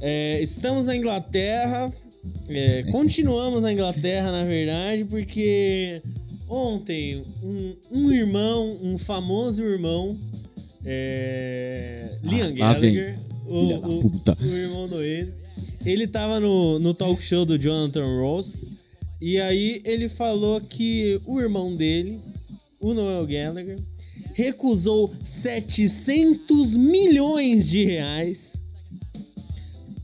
É, 0.00 0.40
estamos 0.40 0.86
na 0.86 0.96
Inglaterra. 0.96 1.92
É, 2.48 2.84
continuamos 2.90 3.60
na 3.60 3.72
Inglaterra, 3.72 4.32
na 4.32 4.44
verdade, 4.44 5.04
porque 5.04 6.02
ontem 6.48 7.22
um, 7.42 7.76
um 7.92 8.12
irmão, 8.12 8.76
um 8.82 8.96
famoso 8.96 9.62
irmão, 9.62 10.16
é, 10.84 12.10
Liam 12.22 12.48
vem. 12.48 12.56
Gallagher, 12.56 13.18
o, 13.46 13.56
o, 13.56 14.12
o 14.42 14.56
irmão 14.56 14.88
do 14.88 15.02
ele, 15.02 15.32
ele 15.84 16.06
tava 16.06 16.40
no, 16.40 16.78
no 16.78 16.94
talk 16.94 17.22
show 17.22 17.44
do 17.44 17.58
Jonathan 17.58 18.20
Ross. 18.20 18.70
E 19.20 19.38
aí 19.38 19.82
ele 19.84 20.08
falou 20.08 20.60
que 20.62 21.20
o 21.26 21.40
irmão 21.40 21.74
dele, 21.74 22.18
o 22.80 22.94
Noel 22.94 23.26
Gallagher, 23.26 23.78
recusou 24.32 25.12
700 25.22 26.76
milhões 26.76 27.68
de 27.68 27.84
reais 27.84 28.62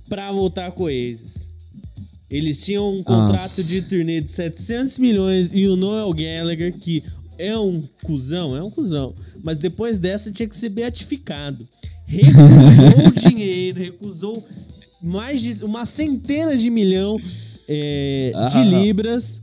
pra 0.09 0.31
voltar 0.33 0.71
com 0.73 0.85
o 0.85 0.87
Oasis. 0.87 1.51
Eles 2.31 2.65
tinham 2.65 2.93
um 2.99 3.03
contrato 3.05 3.41
Nossa. 3.43 3.63
de 3.65 3.83
turnê 3.83 4.21
de 4.21 4.31
700 4.33 4.99
milhões 4.99 5.53
e 5.53 5.67
o 5.69 5.77
Noel 5.77 6.13
Gallagher, 6.13 6.73
que 6.73 7.03
é 7.39 7.57
um 7.57 7.83
cuzão, 8.03 8.57
é 8.57 8.63
um 8.63 8.71
cuzão, 8.71 9.15
mas 9.45 9.59
depois 9.59 9.99
dessa 9.99 10.31
tinha 10.33 10.49
que 10.49 10.57
ser 10.57 10.71
beatificado. 10.71 11.67
Recusou 12.07 13.07
o 13.09 13.13
dinheiro, 13.31 13.79
recusou 13.79 14.45
mais 15.03 15.41
de 15.41 15.65
uma 15.65 15.85
centena 15.85 16.57
de 16.57 16.69
milhão 16.71 17.17
é, 17.69 18.33
de 18.51 18.59
Ah. 18.59 18.65
libras 18.65 19.41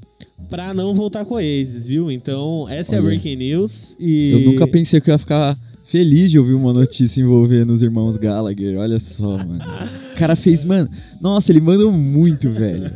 pra 0.49 0.73
não 0.73 0.93
voltar 0.93 1.23
com 1.25 1.35
Oasis, 1.35 1.85
viu? 1.87 2.11
Então, 2.11 2.67
essa 2.69 2.95
é 2.95 2.97
a 2.97 3.01
Olha. 3.01 3.09
Breaking 3.11 3.35
News. 3.37 3.95
E... 3.99 4.31
Eu 4.31 4.39
nunca 4.51 4.67
pensei 4.67 4.99
que 4.99 5.09
eu 5.09 5.13
ia 5.13 5.17
ficar 5.19 5.57
feliz 5.85 6.31
de 6.31 6.39
ouvir 6.39 6.53
uma 6.53 6.73
notícia 6.73 7.21
envolvendo 7.21 7.71
os 7.71 7.81
irmãos 7.81 8.17
Gallagher. 8.17 8.77
Olha 8.77 8.99
só, 8.99 9.37
mano. 9.37 9.59
O 10.13 10.15
cara 10.15 10.35
fez, 10.35 10.63
mano. 10.63 10.89
Nossa, 11.19 11.51
ele 11.51 11.59
manda 11.59 11.85
muito, 11.89 12.49
velho. 12.49 12.91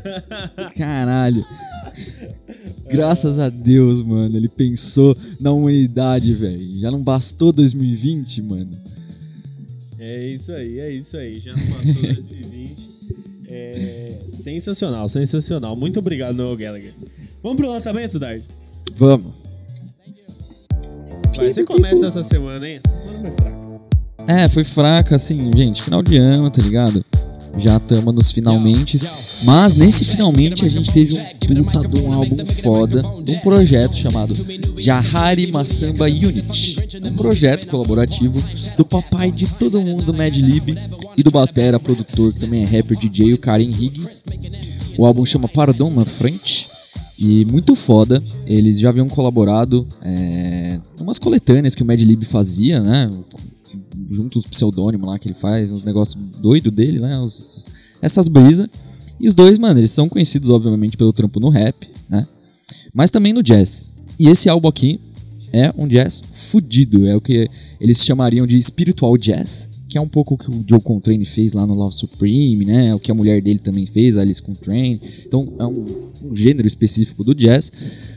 Caralho. 0.77 1.45
Graças 2.89 3.39
a 3.39 3.49
Deus, 3.49 4.01
mano. 4.01 4.37
Ele 4.37 4.47
pensou 4.47 5.17
na 5.39 5.51
humanidade, 5.51 6.33
velho. 6.33 6.79
Já 6.79 6.91
não 6.91 7.01
bastou 7.01 7.51
2020, 7.51 8.41
mano. 8.43 8.71
É 9.99 10.27
isso 10.27 10.51
aí, 10.51 10.79
é 10.79 10.91
isso 10.91 11.17
aí. 11.17 11.39
Já 11.39 11.53
não 11.55 11.65
passou 11.67 11.93
2020. 11.93 12.87
É, 13.49 14.13
sensacional, 14.27 15.07
sensacional. 15.07 15.73
Muito 15.73 15.99
obrigado, 15.99 16.35
Noel 16.35 16.57
Gallagher. 16.57 16.93
Vamos 17.41 17.57
pro 17.57 17.69
lançamento, 17.69 18.19
Dart? 18.19 18.43
Vamos. 18.97 19.33
Vai, 21.33 21.49
você 21.49 21.63
começa 21.63 22.07
essa 22.07 22.21
semana, 22.23 22.67
hein? 22.67 22.75
Essa 22.75 22.97
semana 22.97 23.21
foi 23.21 23.31
fraca. 23.31 23.66
É, 24.27 24.49
foi 24.49 24.65
fraca, 24.65 25.15
assim, 25.15 25.49
gente. 25.55 25.81
Final 25.81 26.03
de 26.03 26.17
ano, 26.17 26.51
tá 26.51 26.61
ligado? 26.61 27.03
Já 27.57 27.77
estamos 27.77 28.13
nos 28.13 28.31
finalmente. 28.31 28.99
Mas 29.45 29.77
nesse 29.77 30.03
finalmente 30.03 30.65
a 30.65 30.69
gente 30.69 30.91
teve 30.91 31.61
um 31.61 31.63
puta 31.63 31.87
de 31.87 32.01
um 32.01 32.13
álbum 32.13 32.45
foda, 32.61 33.03
um 33.05 33.39
projeto 33.39 33.97
chamado 33.97 34.33
Jahari 34.77 35.47
Massamba 35.51 36.05
Unit. 36.05 36.77
Um 37.05 37.13
projeto 37.15 37.67
colaborativo 37.67 38.41
do 38.75 38.85
papai 38.85 39.31
de 39.31 39.47
todo 39.53 39.81
mundo, 39.81 40.13
Mad 40.13 40.35
Lib, 40.35 40.77
e 41.15 41.23
do 41.23 41.31
Batera, 41.31 41.79
produtor, 41.79 42.31
que 42.33 42.39
também 42.39 42.63
é 42.63 42.65
rapper 42.65 42.97
DJ, 42.99 43.33
o 43.33 43.37
Karen 43.37 43.69
Higgins. 43.69 44.23
O 44.97 45.05
álbum 45.05 45.25
chama 45.25 45.47
Pardon 45.47 45.89
na 45.89 46.05
Frente. 46.05 46.67
E 47.17 47.45
muito 47.45 47.75
foda. 47.75 48.21
Eles 48.45 48.79
já 48.79 48.89
haviam 48.89 49.07
colaborado 49.07 49.87
é, 50.03 50.79
umas 50.99 51.17
coletâneas 51.17 51.73
que 51.73 51.81
o 51.81 51.85
Mad 51.85 51.99
Lib 51.99 52.23
fazia, 52.25 52.79
né? 52.79 53.09
Junto 54.09 54.39
os 54.39 54.45
pseudônimos 54.45 55.07
lá 55.07 55.17
que 55.19 55.27
ele 55.27 55.35
faz, 55.39 55.71
uns 55.71 55.83
negócios 55.83 56.17
doidos 56.39 56.71
dele, 56.73 56.99
né? 56.99 57.19
Os- 57.19 57.67
essas 58.01 58.27
brisas. 58.27 58.67
E 59.19 59.27
os 59.27 59.33
dois, 59.33 59.57
mano, 59.57 59.79
eles 59.79 59.91
são 59.91 60.07
conhecidos, 60.07 60.49
obviamente, 60.49 60.95
pelo 60.97 61.11
trampo 61.11 61.39
no 61.39 61.49
rap, 61.49 61.87
né? 62.09 62.25
Mas 62.93 63.09
também 63.11 63.33
no 63.33 63.41
jazz. 63.41 63.85
E 64.19 64.27
esse 64.29 64.47
álbum 64.49 64.67
aqui 64.67 64.99
é 65.51 65.73
um 65.77 65.87
jazz 65.87 66.21
fudido. 66.49 67.07
É 67.07 67.15
o 67.15 67.21
que 67.21 67.49
eles 67.79 68.03
chamariam 68.03 68.45
de 68.45 68.61
spiritual 68.61 69.17
jazz, 69.17 69.67
que 69.87 69.97
é 69.97 70.01
um 70.01 70.07
pouco 70.07 70.33
o 70.33 70.37
que 70.37 70.49
o 70.49 70.63
Joe 70.67 70.81
Contrane 70.81 71.25
fez 71.25 71.53
lá 71.53 71.65
no 71.65 71.73
Love 71.73 71.95
Supreme, 71.95 72.65
né? 72.65 72.93
O 72.93 72.99
que 72.99 73.11
a 73.11 73.13
mulher 73.13 73.41
dele 73.41 73.59
também 73.59 73.85
fez, 73.85 74.17
a 74.17 74.21
Alice 74.21 74.41
Contrane. 74.41 74.99
Então 75.25 75.47
é 75.57 75.65
um, 75.65 75.85
um 76.23 76.35
gênero 76.35 76.67
específico 76.67 77.23
do 77.23 77.33
jazz, 77.33 77.71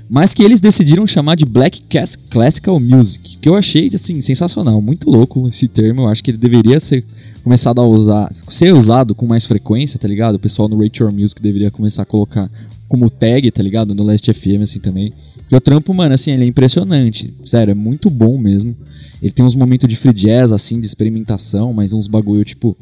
mas 0.09 0.35
que 0.35 0.42
eles 0.42 0.61
decidiram 0.61 1.06
chamar 1.06 1.37
de 1.37 1.44
Black 1.44 1.83
Classical 2.30 2.80
Music, 2.80 3.38
que 3.38 3.48
eu 3.48 3.54
achei 3.54 3.88
assim 3.94 4.20
sensacional, 4.20 4.83
muito 4.83 5.09
louco 5.09 5.46
esse 5.46 5.68
termo. 5.68 6.02
Eu 6.02 6.09
acho 6.09 6.22
que 6.24 6.33
ele 6.33 6.38
deveria 6.38 6.80
ser 6.80 7.04
começado 7.44 7.80
a 7.80 7.87
usar, 7.87 8.28
ser 8.33 8.74
usado 8.74 9.14
com 9.14 9.26
mais 9.26 9.44
frequência, 9.46 9.98
tá 9.98 10.09
ligado? 10.09 10.35
O 10.35 10.38
pessoal 10.38 10.68
no 10.68 10.83
Rate 10.83 11.02
Music 11.04 11.40
deveria 11.40 11.70
começar 11.70 12.02
a 12.02 12.06
colocar 12.06 12.50
como 12.88 13.09
tag, 13.09 13.50
tá 13.52 13.62
ligado? 13.62 13.94
No 13.94 14.02
Last 14.02 14.33
FM 14.33 14.62
assim 14.62 14.80
também. 14.80 15.12
E 15.50 15.56
o 15.56 15.61
trampo, 15.61 15.92
mano, 15.92 16.14
assim, 16.14 16.33
ele 16.33 16.44
é 16.44 16.46
impressionante. 16.46 17.33
Sério, 17.44 17.72
é 17.72 17.74
muito 17.74 18.09
bom 18.09 18.38
mesmo. 18.38 18.76
Ele 19.22 19.33
tem 19.33 19.44
uns 19.44 19.54
momentos 19.54 19.88
de 19.88 19.96
free 19.96 20.12
jazz, 20.12 20.52
assim, 20.52 20.80
de 20.80 20.87
experimentação, 20.87 21.72
mas 21.72 21.92
uns 21.92 22.06
bagulho, 22.06 22.44
tipo, 22.44 22.76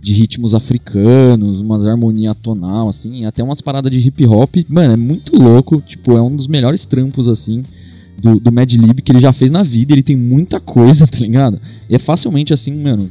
de 0.00 0.12
ritmos 0.14 0.54
africanos, 0.54 1.60
umas 1.60 1.86
harmonia 1.86 2.34
tonal, 2.34 2.88
assim, 2.88 3.24
até 3.24 3.42
umas 3.42 3.60
paradas 3.60 3.90
de 3.90 3.98
hip 3.98 4.26
hop. 4.26 4.56
Mano, 4.68 4.94
é 4.94 4.96
muito 4.96 5.36
louco, 5.36 5.80
tipo, 5.80 6.16
é 6.16 6.22
um 6.22 6.34
dos 6.34 6.48
melhores 6.48 6.84
trampos, 6.86 7.28
assim, 7.28 7.62
do, 8.18 8.40
do 8.40 8.50
Mad 8.50 8.72
Lib 8.72 9.00
que 9.02 9.12
ele 9.12 9.20
já 9.20 9.32
fez 9.32 9.50
na 9.50 9.62
vida. 9.62 9.92
Ele 9.92 10.02
tem 10.02 10.16
muita 10.16 10.58
coisa, 10.58 11.06
tá 11.08 11.18
ligado? 11.18 11.60
E 11.88 11.94
é 11.94 11.98
facilmente, 11.98 12.52
assim, 12.52 12.72
mano, 12.72 13.08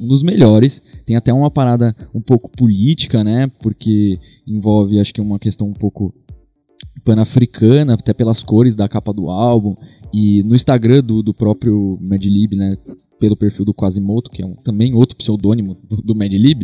um 0.00 0.06
dos 0.06 0.22
melhores. 0.22 0.82
Tem 1.06 1.16
até 1.16 1.32
uma 1.32 1.50
parada 1.50 1.94
um 2.14 2.20
pouco 2.20 2.50
política, 2.50 3.22
né? 3.22 3.50
Porque 3.60 4.18
envolve, 4.46 4.98
acho 4.98 5.12
que, 5.12 5.20
uma 5.20 5.38
questão 5.38 5.68
um 5.68 5.74
pouco 5.74 6.14
pan-africana, 7.04 7.94
até 7.94 8.12
pelas 8.12 8.42
cores 8.42 8.74
da 8.74 8.88
capa 8.88 9.12
do 9.12 9.28
álbum. 9.28 9.74
E 10.12 10.42
no 10.42 10.54
Instagram 10.54 11.02
do, 11.02 11.22
do 11.22 11.34
próprio 11.34 11.98
Madlib, 12.08 12.56
né? 12.56 12.76
Pelo 13.18 13.36
perfil 13.36 13.64
do 13.64 13.74
Quasimoto, 13.74 14.30
que 14.30 14.42
é 14.42 14.46
um, 14.46 14.54
também 14.54 14.94
outro 14.94 15.16
pseudônimo 15.16 15.76
do, 15.88 15.96
do 16.02 16.14
Madlib. 16.14 16.62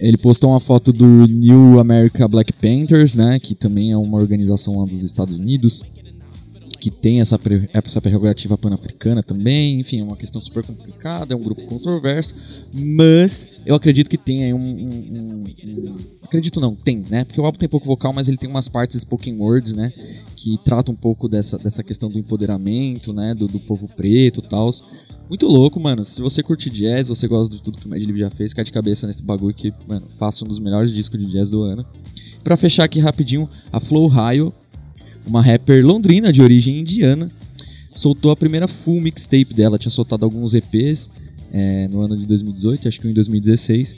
Ele 0.00 0.16
postou 0.16 0.50
uma 0.50 0.60
foto 0.60 0.92
do 0.92 1.06
New 1.28 1.78
America 1.78 2.26
Black 2.26 2.52
Panthers, 2.52 3.14
né? 3.14 3.38
Que 3.38 3.54
também 3.54 3.92
é 3.92 3.96
uma 3.96 4.18
organização 4.18 4.80
lá 4.80 4.86
dos 4.86 5.02
Estados 5.02 5.36
Unidos 5.36 5.82
que 6.82 6.90
tem 6.90 7.20
essa, 7.20 7.38
essa 7.72 8.00
prerrogativa 8.00 8.58
pan-africana 8.58 9.22
também, 9.22 9.78
enfim, 9.78 10.00
é 10.00 10.02
uma 10.02 10.16
questão 10.16 10.42
super 10.42 10.64
complicada, 10.64 11.32
é 11.32 11.36
um 11.36 11.40
grupo 11.40 11.64
controverso, 11.66 12.34
mas 12.74 13.46
eu 13.64 13.76
acredito 13.76 14.10
que 14.10 14.18
tem 14.18 14.42
aí 14.42 14.52
um, 14.52 14.58
um, 14.58 15.44
um, 15.46 15.94
Acredito 16.24 16.58
não, 16.58 16.74
tem, 16.74 17.00
né? 17.08 17.22
Porque 17.22 17.40
o 17.40 17.44
álbum 17.44 17.56
tem 17.56 17.68
pouco 17.68 17.86
vocal, 17.86 18.12
mas 18.12 18.26
ele 18.26 18.36
tem 18.36 18.50
umas 18.50 18.66
partes 18.66 19.00
spoken 19.00 19.36
words, 19.36 19.74
né? 19.74 19.92
Que 20.34 20.58
tratam 20.64 20.92
um 20.92 20.96
pouco 20.96 21.28
dessa, 21.28 21.56
dessa 21.56 21.84
questão 21.84 22.10
do 22.10 22.18
empoderamento, 22.18 23.12
né? 23.12 23.32
Do, 23.32 23.46
do 23.46 23.60
povo 23.60 23.86
preto 23.94 24.40
e 24.40 24.48
tal. 24.48 24.68
Muito 25.28 25.46
louco, 25.46 25.78
mano. 25.78 26.04
Se 26.04 26.20
você 26.20 26.42
curte 26.42 26.68
jazz, 26.68 27.06
você 27.06 27.28
gosta 27.28 27.54
de 27.54 27.62
tudo 27.62 27.78
que 27.78 27.86
o 27.86 27.90
Mad 27.90 28.02
Lib 28.02 28.18
já 28.18 28.30
fez, 28.30 28.52
cai 28.52 28.64
de 28.64 28.72
cabeça 28.72 29.06
nesse 29.06 29.22
bagulho 29.22 29.54
que, 29.54 29.72
mano, 29.86 30.04
faça 30.18 30.44
um 30.44 30.48
dos 30.48 30.58
melhores 30.58 30.92
discos 30.92 31.20
de 31.20 31.30
jazz 31.30 31.48
do 31.48 31.62
ano. 31.62 31.86
Pra 32.42 32.56
fechar 32.56 32.82
aqui 32.82 32.98
rapidinho, 32.98 33.48
a 33.70 33.78
Flow 33.78 34.08
Raio 34.08 34.52
uma 35.26 35.42
rapper 35.42 35.84
londrina 35.84 36.32
de 36.32 36.42
origem 36.42 36.80
indiana, 36.80 37.30
soltou 37.94 38.30
a 38.30 38.36
primeira 38.36 38.66
full 38.66 39.00
mixtape 39.00 39.54
dela. 39.54 39.78
Tinha 39.78 39.90
soltado 39.90 40.24
alguns 40.24 40.54
EPs 40.54 41.10
é, 41.52 41.88
no 41.88 42.00
ano 42.00 42.16
de 42.16 42.26
2018, 42.26 42.88
acho 42.88 43.00
que 43.00 43.08
em 43.08 43.12
2016. 43.12 43.96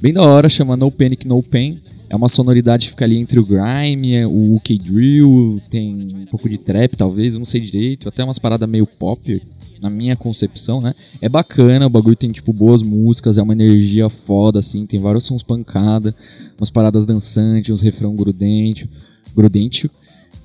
Bem 0.00 0.12
da 0.12 0.22
hora, 0.22 0.48
chama 0.48 0.76
No 0.76 0.90
Panic 0.90 1.26
No 1.26 1.42
Pain. 1.42 1.78
É 2.08 2.16
uma 2.16 2.28
sonoridade 2.28 2.86
que 2.86 2.90
fica 2.90 3.04
ali 3.04 3.18
entre 3.18 3.38
o 3.38 3.46
grime, 3.46 4.24
o 4.24 4.56
UK 4.56 4.78
Drill, 4.78 5.60
tem 5.70 6.08
um 6.12 6.26
pouco 6.26 6.48
de 6.48 6.58
trap 6.58 6.96
talvez, 6.96 7.34
eu 7.34 7.38
não 7.38 7.46
sei 7.46 7.60
direito, 7.60 8.08
até 8.08 8.24
umas 8.24 8.36
paradas 8.36 8.68
meio 8.68 8.84
pop, 8.84 9.40
na 9.80 9.88
minha 9.88 10.16
concepção, 10.16 10.80
né? 10.80 10.92
É 11.22 11.28
bacana, 11.28 11.86
o 11.86 11.88
bagulho 11.90 12.16
tem 12.16 12.32
tipo 12.32 12.52
boas 12.52 12.82
músicas, 12.82 13.38
é 13.38 13.42
uma 13.42 13.52
energia 13.52 14.08
foda 14.08 14.58
assim, 14.58 14.86
tem 14.86 14.98
vários 14.98 15.22
sons 15.22 15.44
pancada, 15.44 16.12
umas 16.58 16.68
paradas 16.68 17.06
dançantes, 17.06 17.72
uns 17.72 17.80
refrão 17.80 18.16
grudente, 18.16 18.90
grudente 19.36 19.88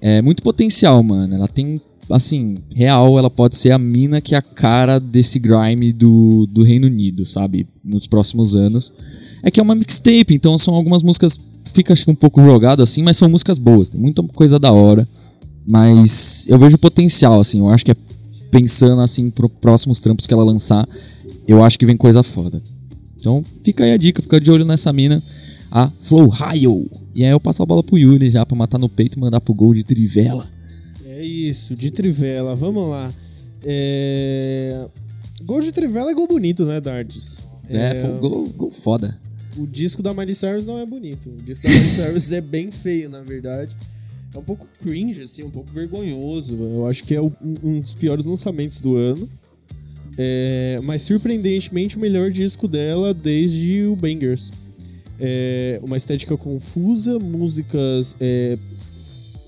é 0.02 0.22
muito 0.22 0.44
potencial, 0.44 1.02
mano. 1.02 1.34
Ela 1.34 1.48
tem, 1.48 1.82
assim, 2.10 2.58
real, 2.74 3.18
ela 3.18 3.30
pode 3.30 3.58
ser 3.58 3.72
a 3.72 3.78
mina 3.78 4.22
que 4.22 4.36
é 4.36 4.38
a 4.38 4.42
cara 4.42 5.00
desse 5.00 5.40
grime 5.40 5.92
do, 5.92 6.48
do 6.48 6.64
Reino 6.64 6.88
Unido, 6.88 7.26
sabe? 7.26 7.68
Nos 7.84 8.08
próximos 8.08 8.56
anos. 8.56 8.92
É 9.44 9.52
que 9.52 9.60
é 9.60 9.64
uma 9.64 9.76
mixtape, 9.76 10.34
então 10.34 10.58
são 10.58 10.74
algumas 10.74 11.04
músicas. 11.04 11.40
Fica 11.74 11.94
acho 11.94 12.06
que 12.06 12.12
um 12.12 12.16
pouco 12.16 12.42
jogado 12.42 12.82
assim, 12.82 13.04
mas 13.04 13.18
são 13.18 13.30
músicas 13.30 13.58
boas. 13.58 13.90
Tem 13.90 14.00
muita 14.00 14.24
coisa 14.24 14.58
da 14.60 14.72
hora. 14.72 15.08
Mas 15.68 16.46
eu 16.48 16.60
vejo 16.60 16.78
potencial, 16.78 17.40
assim. 17.40 17.60
Eu 17.60 17.70
acho 17.70 17.84
que 17.84 17.92
é 17.92 17.96
pensando 18.52 19.02
assim 19.02 19.30
pro 19.30 19.50
próximos 19.50 20.00
trampos 20.00 20.26
que 20.26 20.34
ela 20.34 20.44
lançar, 20.44 20.88
eu 21.46 21.62
acho 21.62 21.78
que 21.78 21.86
vem 21.86 21.98
coisa 21.98 22.24
foda. 22.24 22.62
Então 23.20 23.44
fica 23.64 23.84
aí 23.84 23.92
a 23.92 23.98
dica, 23.98 24.22
fica 24.22 24.40
de 24.40 24.50
olho 24.50 24.64
nessa 24.64 24.94
mina 24.94 25.22
a 25.76 25.90
Flow 26.04 26.30
Raio. 26.30 26.90
E 27.14 27.26
aí 27.26 27.32
eu 27.32 27.40
passo 27.40 27.62
a 27.62 27.66
bola 27.66 27.84
pro 27.84 27.98
Yuri 27.98 28.32
já 28.32 28.46
pra 28.46 28.56
matar 28.56 28.78
no 28.78 28.88
peito 28.88 29.18
e 29.18 29.20
mandar 29.20 29.42
pro 29.42 29.54
gol 29.54 29.74
de 29.74 29.84
Trivela. 29.84 30.50
É 31.06 31.22
isso, 31.22 31.76
de 31.76 31.92
Trivela. 31.92 32.56
Vamos 32.56 32.88
lá. 32.88 33.14
É... 33.62 34.88
Gol 35.44 35.60
de 35.60 35.74
Trivela 35.74 36.12
é 36.12 36.14
gol 36.14 36.30
bonito, 36.30 36.66
né, 36.66 36.80
Dardes? 36.80 37.42
É, 37.70 38.04
é... 38.04 38.08
gol, 38.22 38.48
gol 38.56 38.72
foda. 38.72 39.20
O 39.58 39.68
disco 39.68 40.02
da 40.02 40.14
Miley 40.14 40.34
Cyrus 40.34 40.66
não 40.66 40.80
é 40.80 40.86
bonito. 40.86 41.30
O 41.30 41.42
disco 41.42 41.68
da 41.68 41.74
Miley 41.74 41.90
Cyrus 42.08 42.32
é 42.32 42.40
bem 42.40 42.72
feio, 42.72 43.10
na 43.10 43.20
verdade. 43.20 43.76
É 44.34 44.38
um 44.38 44.44
pouco 44.44 44.66
cringe, 44.82 45.24
assim, 45.24 45.44
um 45.44 45.52
pouco 45.52 45.70
vergonhoso. 45.70 46.56
Eu 46.56 46.88
acho 46.88 47.04
que 47.04 47.14
é 47.14 47.22
um 47.22 47.82
dos 47.82 47.94
piores 47.94 48.26
lançamentos 48.26 48.80
do 48.80 48.96
ano. 48.96 49.28
É... 50.18 50.80
mas 50.86 51.02
surpreendentemente 51.02 51.98
o 51.98 52.00
melhor 52.00 52.32
disco 52.32 52.66
dela 52.66 53.14
desde 53.14 53.84
o 53.84 53.98
Bangers 53.98 54.50
é, 55.20 55.80
uma 55.84 55.98
estética 55.98 56.38
confusa, 56.38 57.20
músicas 57.20 58.16
é, 58.20 58.58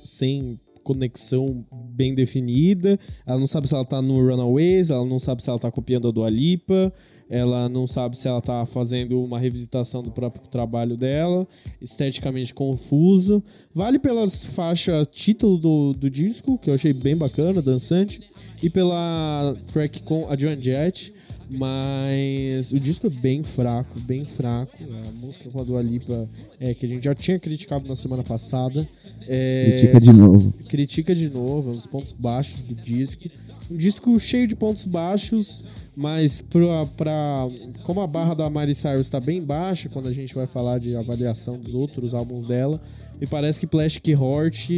sem 0.04 0.60
conexão 0.88 1.66
bem 1.94 2.16
definida. 2.16 2.98
Ela 3.26 3.38
não 3.38 3.48
sabe 3.48 3.68
se 3.68 3.76
ela 3.76 3.84
tá 3.84 4.02
no 4.02 4.26
Runaways, 4.26 4.90
ela 4.90 5.06
não 5.06 5.20
sabe 5.20 5.44
se 5.44 5.50
ela 5.50 5.60
tá 5.60 5.70
copiando 5.70 6.08
a 6.08 6.12
Dua 6.12 6.30
Lipa, 6.30 6.94
ela 7.30 7.68
não 7.68 7.86
sabe 7.86 8.18
se 8.18 8.26
ela 8.26 8.42
tá 8.42 8.66
fazendo 8.66 9.22
uma 9.22 9.38
revisitação 9.38 10.02
do 10.02 10.12
próprio 10.12 10.42
trabalho 10.50 10.96
dela, 10.96 11.46
esteticamente 11.82 12.54
confuso. 12.54 13.44
Vale 13.74 14.00
pelas 14.00 14.46
faixas 14.46 15.08
título 15.08 15.58
do, 15.58 15.92
do 15.92 16.10
disco, 16.10 16.58
que 16.58 16.70
eu 16.70 16.74
achei 16.74 16.94
bem 16.94 17.18
bacana, 17.18 17.62
dançante, 17.62 18.22
e 18.64 18.70
pela 18.70 19.58
track 19.74 20.04
com 20.04 20.30
a 20.30 20.38
Joan 20.38 20.62
Jett, 20.62 21.14
mas 21.50 22.72
o 22.72 22.80
disco 22.80 23.08
é 23.08 23.10
bem 23.10 23.44
fraco, 23.44 24.00
bem 24.02 24.26
fraco. 24.26 24.76
A 24.84 25.12
música 25.26 25.50
com 25.50 25.62
a 25.62 25.64
Dua 25.64 25.82
Lipa, 25.82 26.28
é, 26.60 26.74
que 26.74 26.86
a 26.86 26.90
gente 26.90 27.06
já 27.06 27.16
tinha 27.16 27.40
criticado 27.40 27.88
na 27.88 27.96
semana 27.96 28.24
passada. 28.24 28.88
É, 29.28 29.76
critica 29.78 30.00
de 30.00 30.14
novo. 30.14 30.54
Critica 30.68 31.16
de 31.16 31.30
novo, 31.30 31.72
é 31.72 31.76
dos 31.76 31.88
pontos 31.88 32.14
baixos 32.14 32.64
do 32.64 32.76
disco. 32.76 33.30
Um 33.72 33.78
disco 33.78 34.18
cheio 34.20 34.48
de 34.48 34.56
pontos 34.56 34.86
baixos, 34.86 35.68
mas 35.96 36.42
pra, 36.42 36.86
pra, 36.98 37.48
como 37.84 38.02
a 38.02 38.08
barra 38.08 38.34
da 38.34 38.50
Mari 38.50 38.76
Cyrus 38.76 39.08
está 39.08 39.20
bem 39.20 39.42
baixa, 39.42 39.90
quando 39.90 40.08
a 40.08 40.14
gente 40.14 40.34
vai 40.36 40.48
falar 40.48 40.80
de 40.80 40.96
avaliação 40.96 41.58
dos 41.58 41.76
outros 41.76 42.14
álbuns 42.14 42.46
dela, 42.48 42.80
me 43.20 43.28
parece 43.28 43.60
que 43.60 43.68
Plastic 43.68 44.08
Heart 44.08 44.70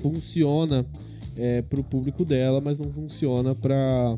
funciona 0.00 0.84
é, 1.36 1.62
pro 1.62 1.82
público 1.82 2.24
dela, 2.24 2.60
mas 2.60 2.78
não 2.78 2.90
funciona 2.90 3.54
pra 3.54 4.16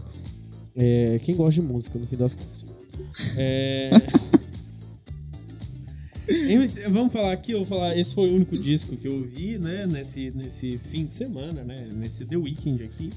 é, 0.76 1.20
quem 1.24 1.34
gosta 1.34 1.60
de 1.60 1.66
música, 1.66 1.98
no 1.98 2.06
fim 2.06 2.16
das 2.16 2.34
contas. 2.34 2.64
É... 3.36 3.90
Vamos 6.88 7.12
falar 7.12 7.32
aqui, 7.32 7.52
eu 7.52 7.64
vou 7.64 7.66
falar, 7.66 7.98
esse 7.98 8.14
foi 8.14 8.30
o 8.30 8.34
único 8.34 8.56
disco 8.56 8.96
que 8.96 9.06
eu 9.06 9.14
ouvi, 9.14 9.58
né, 9.58 9.86
nesse, 9.86 10.32
nesse 10.34 10.78
fim 10.78 11.04
de 11.04 11.12
semana, 11.12 11.62
né, 11.62 11.86
nesse 11.94 12.24
The 12.24 12.36
Weekend 12.36 12.82
aqui. 12.82 13.10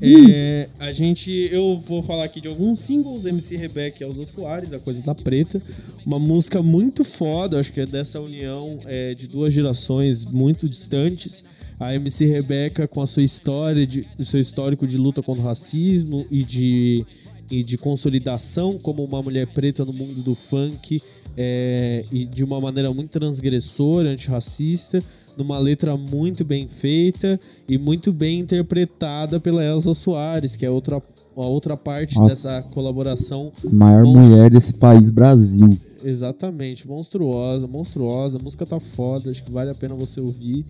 É, 0.00 0.68
a 0.78 0.92
gente, 0.92 1.30
eu 1.52 1.78
vou 1.78 2.02
falar 2.02 2.24
aqui 2.24 2.40
de 2.40 2.48
alguns 2.48 2.80
singles, 2.80 3.24
MC 3.24 3.56
Rebecca 3.56 4.02
e 4.02 4.06
Elza 4.06 4.24
Soares, 4.24 4.72
A 4.72 4.78
Coisa 4.78 5.02
da 5.02 5.14
Preta. 5.14 5.62
Uma 6.04 6.18
música 6.18 6.62
muito 6.62 7.04
foda, 7.04 7.58
acho 7.58 7.72
que 7.72 7.80
é 7.80 7.86
dessa 7.86 8.20
união 8.20 8.78
é, 8.86 9.14
de 9.14 9.28
duas 9.28 9.52
gerações 9.52 10.24
muito 10.24 10.68
distantes. 10.68 11.44
A 11.84 11.94
MC 11.94 12.26
Rebecca 12.26 12.88
com 12.88 13.02
a 13.02 13.06
sua 13.06 13.22
história, 13.22 13.86
de, 13.86 14.04
o 14.18 14.24
seu 14.24 14.40
histórico 14.40 14.86
de 14.86 14.96
luta 14.96 15.22
contra 15.22 15.42
o 15.42 15.46
racismo 15.46 16.24
e 16.30 16.42
de, 16.42 17.04
e 17.50 17.62
de 17.62 17.76
consolidação 17.76 18.78
como 18.78 19.04
uma 19.04 19.22
mulher 19.22 19.46
preta 19.46 19.84
no 19.84 19.92
mundo 19.92 20.22
do 20.22 20.34
funk 20.34 21.02
é, 21.36 22.04
e 22.10 22.24
de 22.24 22.42
uma 22.42 22.60
maneira 22.60 22.92
muito 22.92 23.10
transgressora, 23.10 24.08
antirracista 24.10 25.02
numa 25.36 25.58
letra 25.58 25.96
muito 25.96 26.44
bem 26.44 26.68
feita 26.68 27.38
e 27.68 27.76
muito 27.76 28.12
bem 28.12 28.40
interpretada 28.40 29.40
pela 29.40 29.64
Elsa 29.64 29.92
Soares, 29.92 30.56
que 30.56 30.64
é 30.64 30.70
outra, 30.70 30.96
a 31.36 31.40
outra 31.40 31.76
parte 31.76 32.16
Nossa. 32.16 32.28
dessa 32.28 32.62
colaboração. 32.70 33.52
Maior 33.64 34.04
mulher 34.04 34.50
desse 34.50 34.74
país, 34.74 35.10
Brasil. 35.10 35.76
Exatamente, 36.04 36.86
monstruosa, 36.86 37.66
monstruosa. 37.66 38.38
A 38.38 38.42
música 38.42 38.66
tá 38.66 38.78
foda, 38.78 39.30
acho 39.30 39.42
que 39.42 39.50
vale 39.50 39.70
a 39.70 39.74
pena 39.74 39.94
você 39.94 40.20
ouvir. 40.20 40.64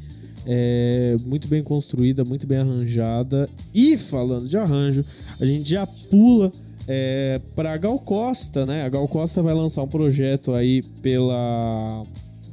É 0.46 1.16
muito 1.26 1.48
bem 1.48 1.62
construída, 1.62 2.24
muito 2.24 2.46
bem 2.46 2.59
arranjada. 2.59 3.48
E 3.74 3.96
falando 3.96 4.48
de 4.48 4.57
arranjo, 4.57 5.04
a 5.40 5.46
gente 5.46 5.70
já 5.70 5.87
pula 5.87 6.52
É, 6.87 7.40
pra 7.57 7.78
Gal 7.78 7.98
Costa, 7.98 8.66
né? 8.66 8.83
A 8.85 8.88
Gal 8.90 9.09
Costa 9.09 9.42
vai 9.42 9.54
lançar 9.54 9.83
um 9.83 9.88
projeto 9.88 10.52
aí 10.52 10.83
pela. 11.00 12.04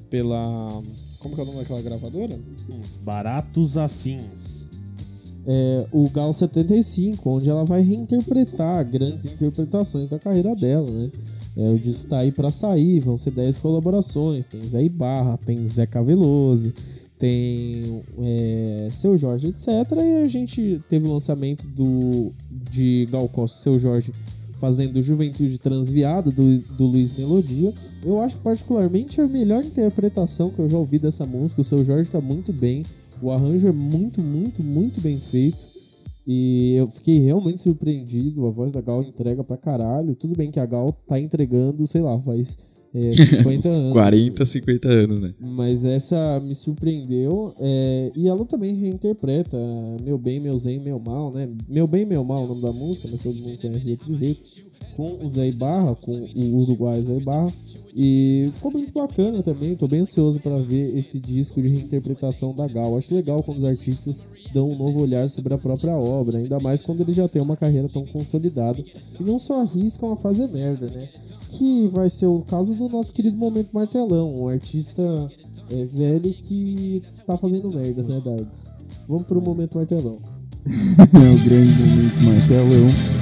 pela. 0.09 0.81
Como 1.19 1.35
que 1.35 1.41
é 1.41 1.43
o 1.43 1.47
nome 1.47 1.59
daquela 1.59 1.81
gravadora? 1.81 2.39
Uns 2.69 2.95
Baratos 2.95 3.77
Afins. 3.77 4.69
É, 5.45 5.85
o 5.91 6.09
Gal 6.09 6.31
75, 6.31 7.29
onde 7.29 7.49
ela 7.49 7.65
vai 7.65 7.81
reinterpretar 7.81 8.85
grandes 8.89 9.25
interpretações 9.25 10.07
da 10.07 10.17
carreira 10.17 10.55
dela, 10.55 10.89
né? 10.89 11.11
É, 11.57 11.69
o 11.69 11.77
disco 11.77 12.09
tá 12.09 12.19
aí 12.19 12.31
pra 12.31 12.49
sair, 12.51 13.01
vão 13.01 13.17
ser 13.17 13.31
10 13.31 13.57
colaborações. 13.57 14.45
Tem 14.45 14.61
Zé 14.61 14.81
Ibarra, 14.83 15.37
tem 15.45 15.67
Zé 15.67 15.85
Caveloso, 15.85 16.71
tem 17.21 18.01
é, 18.17 18.87
Seu 18.89 19.15
Jorge, 19.15 19.49
etc. 19.49 19.67
E 19.95 20.23
a 20.23 20.27
gente 20.27 20.81
teve 20.89 21.07
o 21.07 21.13
lançamento 21.13 21.67
do, 21.67 22.31
de 22.49 23.07
Gal 23.11 23.29
Costa 23.29 23.61
Seu 23.61 23.77
Jorge 23.77 24.11
fazendo 24.57 24.99
Juventude 25.01 25.59
Transviada 25.59 26.31
do, 26.31 26.57
do 26.59 26.85
Luiz 26.85 27.15
Melodia. 27.15 27.71
Eu 28.03 28.19
acho 28.19 28.39
particularmente 28.39 29.21
a 29.21 29.27
melhor 29.27 29.63
interpretação 29.63 30.49
que 30.49 30.57
eu 30.57 30.67
já 30.67 30.79
ouvi 30.79 30.97
dessa 30.97 31.23
música. 31.23 31.61
O 31.61 31.63
Seu 31.63 31.85
Jorge 31.85 32.09
tá 32.09 32.19
muito 32.19 32.51
bem, 32.51 32.83
o 33.21 33.29
arranjo 33.29 33.67
é 33.67 33.71
muito, 33.71 34.19
muito, 34.19 34.63
muito 34.63 34.99
bem 34.99 35.19
feito. 35.19 35.69
E 36.25 36.73
eu 36.75 36.89
fiquei 36.89 37.19
realmente 37.19 37.61
surpreendido. 37.61 38.47
A 38.47 38.49
voz 38.49 38.71
da 38.71 38.81
Gal 38.81 39.03
entrega 39.03 39.43
pra 39.43 39.57
caralho. 39.57 40.15
Tudo 40.15 40.35
bem 40.35 40.49
que 40.49 40.59
a 40.59 40.65
Gal 40.65 40.91
tá 41.07 41.19
entregando, 41.19 41.85
sei 41.85 42.01
lá, 42.01 42.19
faz 42.19 42.57
é, 42.93 43.11
50 43.13 43.69
anos. 43.69 43.93
40, 43.93 44.45
50 44.45 44.89
anos, 44.89 45.21
né? 45.21 45.33
Mas 45.39 45.85
essa 45.85 46.39
me 46.41 46.53
surpreendeu. 46.53 47.53
É, 47.59 48.09
e 48.15 48.27
ela 48.27 48.45
também 48.45 48.75
reinterpreta 48.75 49.57
Meu 50.03 50.17
Bem, 50.17 50.39
Meu 50.39 50.57
Zen, 50.59 50.79
Meu 50.79 50.99
Mal, 50.99 51.31
né? 51.31 51.49
Meu 51.69 51.87
Bem, 51.87 52.05
Meu 52.05 52.23
Mal 52.23 52.41
é 52.41 52.45
o 52.45 52.47
nome 52.49 52.61
da 52.61 52.71
música, 52.71 53.07
mas 53.09 53.21
todo 53.21 53.35
mundo 53.35 53.57
conhece 53.57 53.85
de 53.85 53.91
outro 53.91 54.15
jeito. 54.15 54.41
Com 54.97 55.23
o 55.23 55.27
Zé 55.27 55.51
Barra, 55.53 55.95
com 55.95 56.11
o 56.11 56.57
uruguaio 56.57 57.05
Zé 57.05 57.19
Barra. 57.21 57.51
E 57.95 58.51
ficou 58.55 58.71
muito 58.71 58.91
bacana 58.91 59.41
também. 59.41 59.75
Tô 59.75 59.87
bem 59.87 60.01
ansioso 60.01 60.39
para 60.41 60.57
ver 60.59 60.97
esse 60.97 61.19
disco 61.19 61.61
de 61.61 61.69
reinterpretação 61.69 62.53
da 62.53 62.67
Gal. 62.67 62.97
Acho 62.97 63.15
legal 63.15 63.41
quando 63.41 63.59
os 63.59 63.63
artistas 63.63 64.19
dão 64.53 64.69
um 64.69 64.77
novo 64.77 65.01
olhar 65.01 65.29
sobre 65.29 65.53
a 65.53 65.57
própria 65.57 65.93
obra, 65.93 66.37
ainda 66.37 66.59
mais 66.59 66.81
quando 66.81 66.99
ele 66.99 67.13
já 67.13 67.25
tem 67.25 67.41
uma 67.41 67.55
carreira 67.55 67.87
tão 67.87 68.05
consolidada 68.05 68.83
e 69.17 69.23
não 69.23 69.39
só 69.39 69.61
arriscam 69.61 70.11
a 70.11 70.17
fazer 70.17 70.47
merda, 70.47 70.87
né? 70.87 71.07
Que 71.57 71.87
vai 71.89 72.09
ser 72.09 72.27
o 72.27 72.41
caso 72.43 72.73
do 72.73 72.87
nosso 72.87 73.11
querido 73.11 73.35
Momento 73.35 73.71
Martelão, 73.73 74.43
um 74.43 74.47
artista 74.47 75.03
é, 75.69 75.85
velho 75.85 76.33
que 76.33 77.03
tá 77.27 77.37
fazendo 77.37 77.69
merda, 77.69 78.03
né, 78.03 78.21
Dardes? 78.23 78.71
Vamos 79.07 79.25
pro 79.25 79.41
Momento 79.41 79.75
Martelão. 79.75 80.17
é 80.65 81.33
o 81.33 81.43
grande 81.43 81.73
Momento 81.73 82.23
Martelão. 82.23 83.21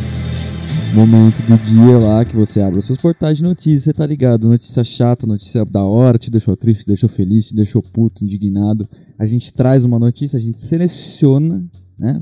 Momento 0.93 1.41
do 1.43 1.57
dia 1.57 1.97
lá 1.99 2.23
que 2.23 2.35
você 2.35 2.61
abre 2.61 2.79
os 2.79 2.85
seus 2.85 3.01
portais 3.01 3.37
de 3.37 3.43
notícias, 3.43 3.83
você 3.83 3.93
tá 3.93 4.05
ligado? 4.05 4.47
Notícia 4.47 4.83
chata, 4.83 5.25
notícia 5.25 5.65
da 5.65 5.83
hora, 5.83 6.19
te 6.19 6.29
deixou 6.29 6.55
triste, 6.55 6.81
te 6.81 6.87
deixou 6.87 7.09
feliz, 7.09 7.47
te 7.47 7.55
deixou 7.55 7.81
puto, 7.81 8.23
indignado. 8.23 8.87
A 9.17 9.25
gente 9.25 9.51
traz 9.53 9.83
uma 9.83 9.97
notícia, 9.97 10.37
a 10.37 10.39
gente 10.39 10.61
seleciona, 10.61 11.65
né? 11.97 12.21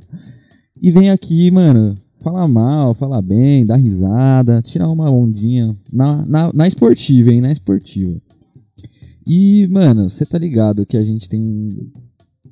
E 0.82 0.90
vem 0.90 1.10
aqui, 1.10 1.52
mano, 1.52 1.98
falar 2.28 2.48
mal, 2.48 2.94
falar 2.94 3.22
bem, 3.22 3.66
dar 3.66 3.78
risada, 3.78 4.62
tirar 4.62 4.90
uma 4.90 5.10
ondinha 5.10 5.78
na, 5.92 6.26
na, 6.26 6.52
na 6.54 6.68
esportiva, 6.68 7.32
hein? 7.32 7.40
Na 7.40 7.52
esportiva. 7.52 8.22
E, 9.26 9.66
mano, 9.70 10.10
você 10.10 10.26
tá 10.26 10.38
ligado 10.38 10.86
que 10.86 10.98
a 10.98 11.04
gente 11.04 11.30
tem 11.30 11.70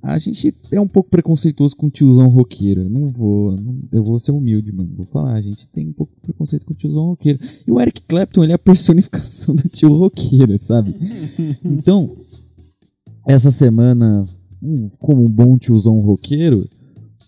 a 0.02 0.20
gente 0.20 0.56
é 0.72 0.80
um 0.80 0.88
pouco 0.88 1.10
preconceituoso 1.10 1.76
com 1.76 1.88
o 1.88 1.90
tiozão 1.90 2.28
roqueiro. 2.28 2.88
Não 2.88 3.10
vou, 3.10 3.54
não, 3.54 3.80
eu 3.92 4.04
vou 4.04 4.20
ser 4.20 4.32
humilde, 4.32 4.72
mano. 4.72 4.94
Vou 4.96 5.06
falar, 5.08 5.34
a 5.34 5.42
gente 5.42 5.68
tem 5.70 5.88
um 5.88 5.94
pouco 5.94 6.14
de 6.14 6.22
preconceito 6.22 6.64
com 6.64 6.74
o 6.74 6.76
tiozão 6.76 7.08
roqueiro. 7.08 7.40
E 7.68 7.72
o 7.72 7.82
Eric 7.82 8.02
Clapton, 8.02 8.44
ele 8.44 8.52
é 8.52 8.56
a 8.56 8.60
personificação 8.60 9.56
do 9.56 9.68
tio 9.68 9.92
roqueiro, 9.92 10.58
sabe? 10.62 10.96
Então, 11.64 12.16
essa 13.28 13.50
semana, 13.50 14.24
como 15.00 15.26
um 15.26 15.32
bom 15.32 15.58
tiozão 15.58 16.00
roqueiro, 16.02 16.70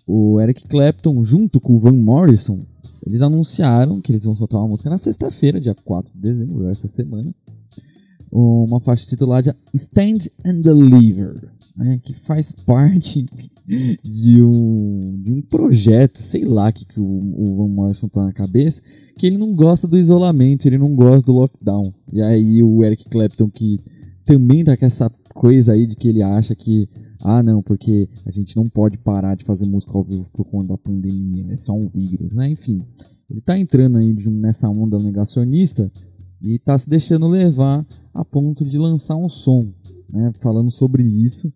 o 0.07 0.39
Eric 0.39 0.67
Clapton, 0.67 1.23
junto 1.25 1.59
com 1.59 1.75
o 1.75 1.79
Van 1.79 1.93
Morrison, 1.93 2.65
eles 3.05 3.21
anunciaram 3.21 4.01
que 4.01 4.11
eles 4.11 4.25
vão 4.25 4.35
soltar 4.35 4.59
uma 4.59 4.69
música 4.69 4.89
na 4.89 4.97
sexta-feira, 4.97 5.59
dia 5.59 5.75
4 5.75 6.13
de 6.13 6.19
dezembro, 6.19 6.67
essa 6.67 6.87
semana. 6.87 7.33
Uma 8.31 8.79
faixa 8.81 9.05
titulada 9.05 9.55
Stand 9.73 10.29
and 10.45 10.61
Deliver 10.61 11.57
né, 11.77 11.99
que 12.03 12.13
faz 12.13 12.51
parte 12.51 13.25
de 14.03 14.41
um, 14.41 15.21
de 15.23 15.31
um 15.31 15.41
projeto, 15.41 16.17
sei 16.17 16.43
lá 16.43 16.71
que, 16.71 16.85
que 16.85 16.99
o, 16.99 17.03
o 17.05 17.57
Van 17.57 17.67
Morrison 17.67 18.07
tá 18.07 18.25
na 18.25 18.33
cabeça, 18.33 18.81
que 19.15 19.27
ele 19.27 19.37
não 19.37 19.55
gosta 19.55 19.87
do 19.87 19.97
isolamento, 19.97 20.65
ele 20.65 20.77
não 20.77 20.95
gosta 20.95 21.21
do 21.21 21.33
lockdown. 21.33 21.93
E 22.11 22.21
aí 22.21 22.63
o 22.63 22.83
Eric 22.83 23.07
Clapton, 23.09 23.49
que 23.49 23.79
também 24.25 24.63
tá 24.63 24.75
com 24.75 24.85
essa 24.85 25.11
coisa 25.35 25.73
aí 25.73 25.85
de 25.85 25.95
que 25.95 26.07
ele 26.07 26.23
acha 26.23 26.55
que, 26.55 26.89
ah 27.23 27.41
não, 27.41 27.61
porque 27.61 28.09
a 28.25 28.31
gente 28.31 28.55
não 28.55 28.67
pode 28.67 28.97
parar 28.97 29.35
de 29.35 29.43
fazer 29.43 29.65
música 29.65 29.91
ao 29.93 30.03
vivo 30.03 30.29
por 30.33 30.45
conta 30.45 30.69
da 30.69 30.77
pandemia, 30.77 31.51
é 31.51 31.55
só 31.55 31.73
um 31.73 31.87
vírus, 31.87 32.33
né? 32.33 32.49
Enfim, 32.49 32.81
ele 33.29 33.41
tá 33.41 33.57
entrando 33.57 33.97
aí 33.97 34.13
nessa 34.29 34.69
onda 34.69 34.97
negacionista 34.97 35.91
e 36.41 36.59
tá 36.59 36.77
se 36.77 36.89
deixando 36.89 37.27
levar 37.27 37.85
a 38.13 38.23
ponto 38.23 38.63
de 38.63 38.77
lançar 38.77 39.15
um 39.15 39.29
som, 39.29 39.71
né? 40.09 40.31
Falando 40.41 40.71
sobre 40.71 41.03
isso 41.03 41.51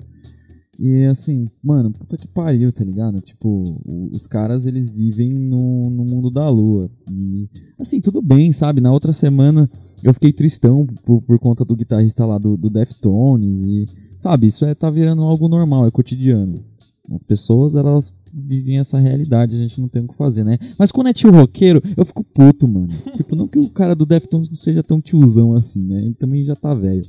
e 0.84 1.06
assim, 1.06 1.48
mano, 1.64 1.92
puta 1.92 2.18
que 2.18 2.28
pariu, 2.28 2.74
tá 2.74 2.84
ligado? 2.84 3.22
Tipo, 3.22 3.64
os 4.12 4.26
caras 4.26 4.66
eles 4.66 4.90
vivem 4.90 5.32
no, 5.32 5.92
no 5.92 6.04
mundo 6.04 6.32
da 6.32 6.50
lua. 6.50 6.90
E 7.08 7.48
assim, 7.78 8.02
tudo 8.02 8.20
bem, 8.20 8.52
sabe? 8.52 8.82
Na 8.82 8.92
outra 8.92 9.14
semana 9.14 9.70
eu 10.04 10.12
fiquei 10.12 10.34
tristão 10.34 10.88
por, 11.04 11.22
por 11.22 11.38
conta 11.38 11.64
do 11.64 11.76
guitarrista 11.76 12.26
lá 12.26 12.40
do, 12.40 12.58
do 12.58 12.68
Deftones. 12.68 13.62
E, 13.62 13.86
sabe, 14.22 14.46
isso 14.46 14.64
é, 14.66 14.76
tá 14.76 14.90
virando 14.90 15.24
algo 15.24 15.50
normal, 15.50 15.88
é 15.88 15.92
cotidiano. 15.92 16.64
As 17.12 17.24
pessoas, 17.24 17.76
elas 17.76 18.14
vivem 18.32 18.80
essa 18.80 18.98
realidade, 19.00 19.56
a 19.56 19.60
gente 19.60 19.82
não 19.82 19.88
tem 19.88 20.04
o 20.04 20.08
que 20.08 20.16
fazer, 20.16 20.44
né? 20.44 20.58
Mas 20.78 20.92
quando 20.92 21.08
é 21.08 21.14
tio 21.14 21.32
roqueiro, 21.32 21.82
eu 21.98 22.06
fico 22.06 22.24
puto, 22.24 22.68
mano. 22.68 22.88
tipo, 23.18 23.36
não 23.36 23.48
que 23.48 23.58
o 23.58 23.70
cara 23.70 23.96
do 23.96 24.06
Deftones 24.06 24.48
não 24.48 24.56
seja 24.56 24.84
tão 24.84 25.02
tiozão 25.02 25.54
assim, 25.54 25.86
né? 25.86 26.00
Ele 26.04 26.14
também 26.14 26.44
já 26.44 26.56
tá 26.56 26.74
velho. 26.74 27.04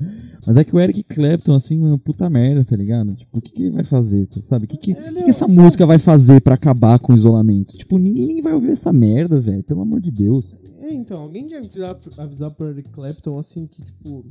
Mas 0.46 0.56
é 0.56 0.64
que 0.64 0.74
o 0.74 0.80
Eric 0.80 1.04
Clapton, 1.04 1.54
assim, 1.54 1.78
uma 1.78 1.98
puta 1.98 2.28
merda, 2.30 2.64
tá 2.64 2.74
ligado? 2.74 3.14
Tipo, 3.14 3.38
o 3.38 3.42
que, 3.42 3.52
que 3.52 3.62
ele 3.64 3.70
vai 3.70 3.84
fazer, 3.84 4.26
sabe? 4.40 4.64
O 4.64 4.68
que, 4.68 4.78
que, 4.78 4.94
que, 4.94 5.22
que 5.24 5.30
essa 5.30 5.46
música 5.46 5.86
vai 5.86 5.98
fazer 5.98 6.40
para 6.40 6.54
acabar 6.54 6.98
com 6.98 7.12
o 7.12 7.16
isolamento? 7.16 7.76
Tipo, 7.76 7.98
ninguém, 7.98 8.26
ninguém 8.26 8.42
vai 8.42 8.54
ouvir 8.54 8.70
essa 8.70 8.92
merda, 8.92 9.38
velho. 9.38 9.62
Pelo 9.62 9.82
amor 9.82 10.00
de 10.00 10.10
Deus. 10.10 10.56
É, 10.80 10.92
então, 10.92 11.20
alguém 11.22 11.46
de 11.46 11.54
avisar, 11.54 11.96
avisar 12.18 12.50
pro 12.50 12.70
Eric 12.70 12.90
Clapton, 12.90 13.38
assim, 13.38 13.66
que, 13.68 13.82
tipo, 13.84 14.24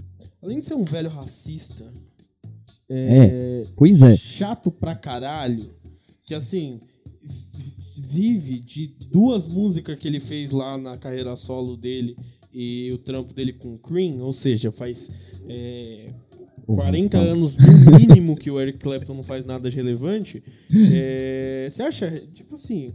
além 0.44 0.60
de 0.60 0.66
ser 0.66 0.74
um 0.74 0.84
velho 0.84 1.10
racista, 1.10 1.86
é, 2.92 3.62
é, 3.62 3.66
pois 3.76 4.02
é. 4.02 4.16
Chato 4.16 4.72
pra 4.72 4.96
caralho. 4.96 5.70
Que 6.26 6.34
assim, 6.34 6.80
vive 8.12 8.60
de 8.60 8.88
duas 9.10 9.48
músicas 9.48 9.98
que 9.98 10.08
ele 10.08 10.20
fez 10.20 10.52
lá 10.52 10.78
na 10.78 10.98
carreira 10.98 11.36
solo 11.36 11.76
dele 11.78 12.16
e 12.54 12.92
o 12.94 12.98
trampo 12.98 13.34
dele 13.34 13.54
com 13.54 13.78
Cream, 13.78 14.20
ou 14.20 14.34
seja, 14.34 14.72
faz 14.72 15.10
é, 15.48 16.14
40 16.66 17.18
anos 17.18 17.58
no 17.58 17.98
mínimo 17.98 18.36
que 18.36 18.50
o 18.50 18.60
Eric 18.60 18.80
Clapton 18.80 19.14
não 19.14 19.24
faz 19.24 19.46
nada 19.46 19.70
de 19.70 19.76
relevante. 19.76 20.44
É, 20.94 21.68
você 21.70 21.84
acha, 21.84 22.10
tipo 22.32 22.54
assim. 22.54 22.94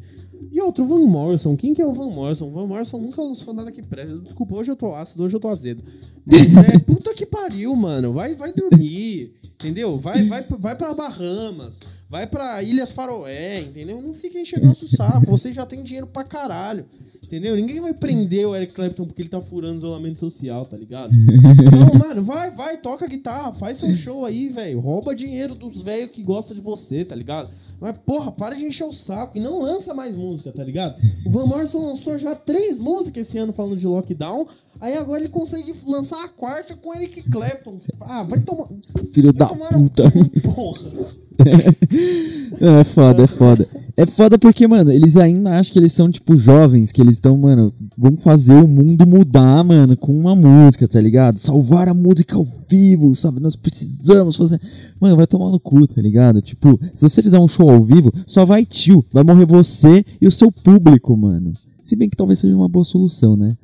E 0.53 0.61
outro, 0.61 0.85
Van 0.85 1.07
Morrison. 1.07 1.57
Quem 1.57 1.75
que 1.75 1.83
é 1.83 1.87
o 1.87 1.93
Van 1.93 2.11
Morrison? 2.11 2.49
O 2.49 2.51
Van 2.53 2.67
Morrison 2.67 2.99
nunca 2.99 3.23
lançou 3.23 3.53
nada 3.53 3.73
que 3.73 3.83
presta. 3.83 4.19
Desculpa, 4.19 4.55
hoje 4.55 4.71
eu 4.71 4.77
tô 4.77 4.95
ácido, 4.95 5.25
hoje 5.25 5.37
eu 5.37 5.41
tô 5.41 5.49
azedo. 5.49 5.83
Mas 6.27 6.75
é 6.75 6.79
puta 6.79 7.15
que 7.15 7.27
pariu, 7.27 7.75
mano. 7.75 8.13
Vai, 8.13 8.35
vai 8.35 8.53
dormir. 8.53 9.33
Entendeu? 9.57 9.99
Vai, 9.99 10.23
vai, 10.25 10.45
vai 10.59 10.77
pra 10.77 10.93
Bahamas, 10.93 11.81
vai 12.11 12.27
pra 12.27 12.63
Ilhas 12.63 12.93
Faroé, 12.93 13.61
entendeu? 13.61 14.03
Não 14.03 14.13
fica 14.13 14.39
enchendo 14.39 14.67
nosso 14.67 14.87
saco. 14.87 15.25
Você 15.27 15.51
já 15.51 15.65
tem 15.65 15.83
dinheiro 15.83 16.07
pra 16.07 16.25
caralho. 16.25 16.85
Entendeu? 17.25 17.57
Ninguém 17.57 17.81
vai 17.81 17.93
prender 17.93 18.47
o 18.47 18.55
Eric 18.55 18.73
Clapton 18.73 19.05
porque 19.05 19.23
ele 19.23 19.29
tá 19.29 19.41
furando 19.41 19.79
isolamento 19.79 20.19
social, 20.19 20.65
tá 20.65 20.77
ligado? 20.77 21.11
Não, 21.17 21.99
mano, 21.99 22.23
vai, 22.23 22.51
vai, 22.53 22.77
toca 22.77 23.09
guitarra, 23.09 23.51
faz 23.53 23.79
seu 23.79 23.93
show 23.93 24.25
aí, 24.25 24.49
velho. 24.49 24.79
Rouba 24.79 25.15
dinheiro 25.15 25.55
dos 25.57 25.83
velhos 25.83 26.13
que 26.13 26.23
gostam 26.23 26.57
de 26.57 26.63
você, 26.63 27.05
tá 27.05 27.17
ligado? 27.17 27.51
Mas, 27.81 27.97
porra, 28.07 28.31
para 28.31 28.55
de 28.55 28.65
encher 28.65 28.85
o 28.85 28.93
saco 28.93 29.37
e 29.37 29.41
não 29.41 29.61
lança 29.61 29.93
mais 29.93 30.15
música, 30.15 30.53
tá 30.53 30.63
ligado? 30.63 30.97
O 31.25 31.31
Van 31.31 31.47
Morrison 31.47 31.81
lançou 31.81 32.17
já 32.17 32.35
três 32.35 32.79
músicas 32.79 33.27
esse 33.27 33.39
ano 33.39 33.53
falando 33.53 33.77
de 33.77 33.87
lockdown, 33.89 34.47
aí 34.81 34.97
agora 34.97 35.19
ele 35.19 35.29
consegue 35.29 35.75
lançar 35.87 36.23
a 36.25 36.29
quarta 36.29 36.77
com 36.77 36.95
Eric 36.95 37.23
Clapton. 37.29 37.81
Ah, 38.03 38.23
vai 38.23 38.41
tomar. 38.41 38.69
Filho 39.13 39.33
vai 39.33 39.46
da 39.49 39.69
puta. 39.79 40.13
Porra. 40.43 40.91
é 42.61 42.85
foda, 42.85 43.23
é 43.23 43.27
foda. 43.27 43.69
É 43.99 44.05
foda 44.05 44.39
porque, 44.39 44.67
mano, 44.67 44.93
eles 44.93 45.17
ainda 45.17 45.59
acham 45.59 45.73
que 45.73 45.79
eles 45.79 45.93
são, 45.93 46.11
tipo, 46.11 46.37
jovens, 46.37 46.93
que 46.93 47.01
eles 47.01 47.15
estão, 47.15 47.37
mano, 47.37 47.73
vão 47.97 48.15
fazer 48.17 48.53
o 48.53 48.69
mundo 48.69 49.07
mudar, 49.07 49.65
mano, 49.65 49.97
com 49.97 50.19
uma 50.19 50.37
música, 50.37 50.87
tá 50.87 51.01
ligado? 51.01 51.39
Salvar 51.39 51.89
a 51.89 51.95
música 51.95 52.37
ao 52.37 52.47
vivo, 52.69 53.15
sabe? 53.15 53.41
Nós 53.41 53.57
precisamos 53.57 54.37
fazer. 54.37 54.61
Mano, 55.01 55.17
vai 55.17 55.27
tomar 55.27 55.51
no 55.51 55.59
cu, 55.59 55.87
tá 55.87 56.01
ligado? 56.01 56.43
Tipo, 56.43 56.79
se 56.95 57.09
você 57.09 57.23
fizer 57.23 57.39
um 57.39 57.49
show 57.49 57.71
ao 57.71 57.83
vivo, 57.83 58.13
só 58.27 58.45
vai 58.45 58.67
tio, 58.67 59.05
vai 59.11 59.25
morrer 59.25 59.47
você 59.47 60.05
e 60.21 60.27
o 60.27 60.31
seu 60.31 60.53
público, 60.53 61.17
mano. 61.17 61.53
Se 61.83 61.97
bem 61.97 62.11
que 62.11 62.17
talvez 62.17 62.39
seja 62.39 62.57
uma 62.57 62.69
boa 62.69 62.85
solução, 62.85 63.37
né? 63.37 63.57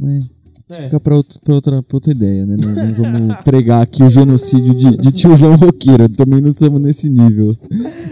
Mas 0.00 0.28
isso 0.70 0.80
É. 0.80 0.84
fica 0.84 1.00
pra, 1.00 1.16
outro- 1.16 1.40
pra 1.44 1.54
outra, 1.54 1.82
pra 1.82 1.96
outra 1.96 2.12
ideia, 2.12 2.46
né? 2.46 2.56
Não, 2.56 2.68
não 2.74 2.94
vamos 2.94 3.36
pregar 3.44 3.82
aqui 3.82 4.02
o 4.02 4.08
genocídio 4.10 4.74
de, 4.74 4.96
de 4.96 5.12
tiozão 5.12 5.54
roqueiro. 5.56 6.08
Também 6.08 6.40
não 6.40 6.50
estamos 6.50 6.80
nesse 6.80 7.08
nível. 7.10 7.54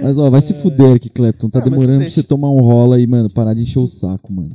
Mas, 0.02 0.18
ó, 0.18 0.28
vai 0.28 0.40
se 0.40 0.54
fuder, 0.54 0.90
Eric 0.90 1.08
Clapton. 1.10 1.48
Tá 1.48 1.58
Ah, 1.60 1.62
demorando 1.62 1.88
pra 1.88 1.98
deixa- 1.98 2.20
você 2.20 2.26
tomar 2.26 2.50
um 2.50 2.60
rola 2.60 3.00
e, 3.00 3.06
mano, 3.06 3.30
parar 3.30 3.54
de 3.54 3.62
encher 3.62 3.78
o 3.78 3.86
saco, 3.86 4.32
mano. 4.32 4.50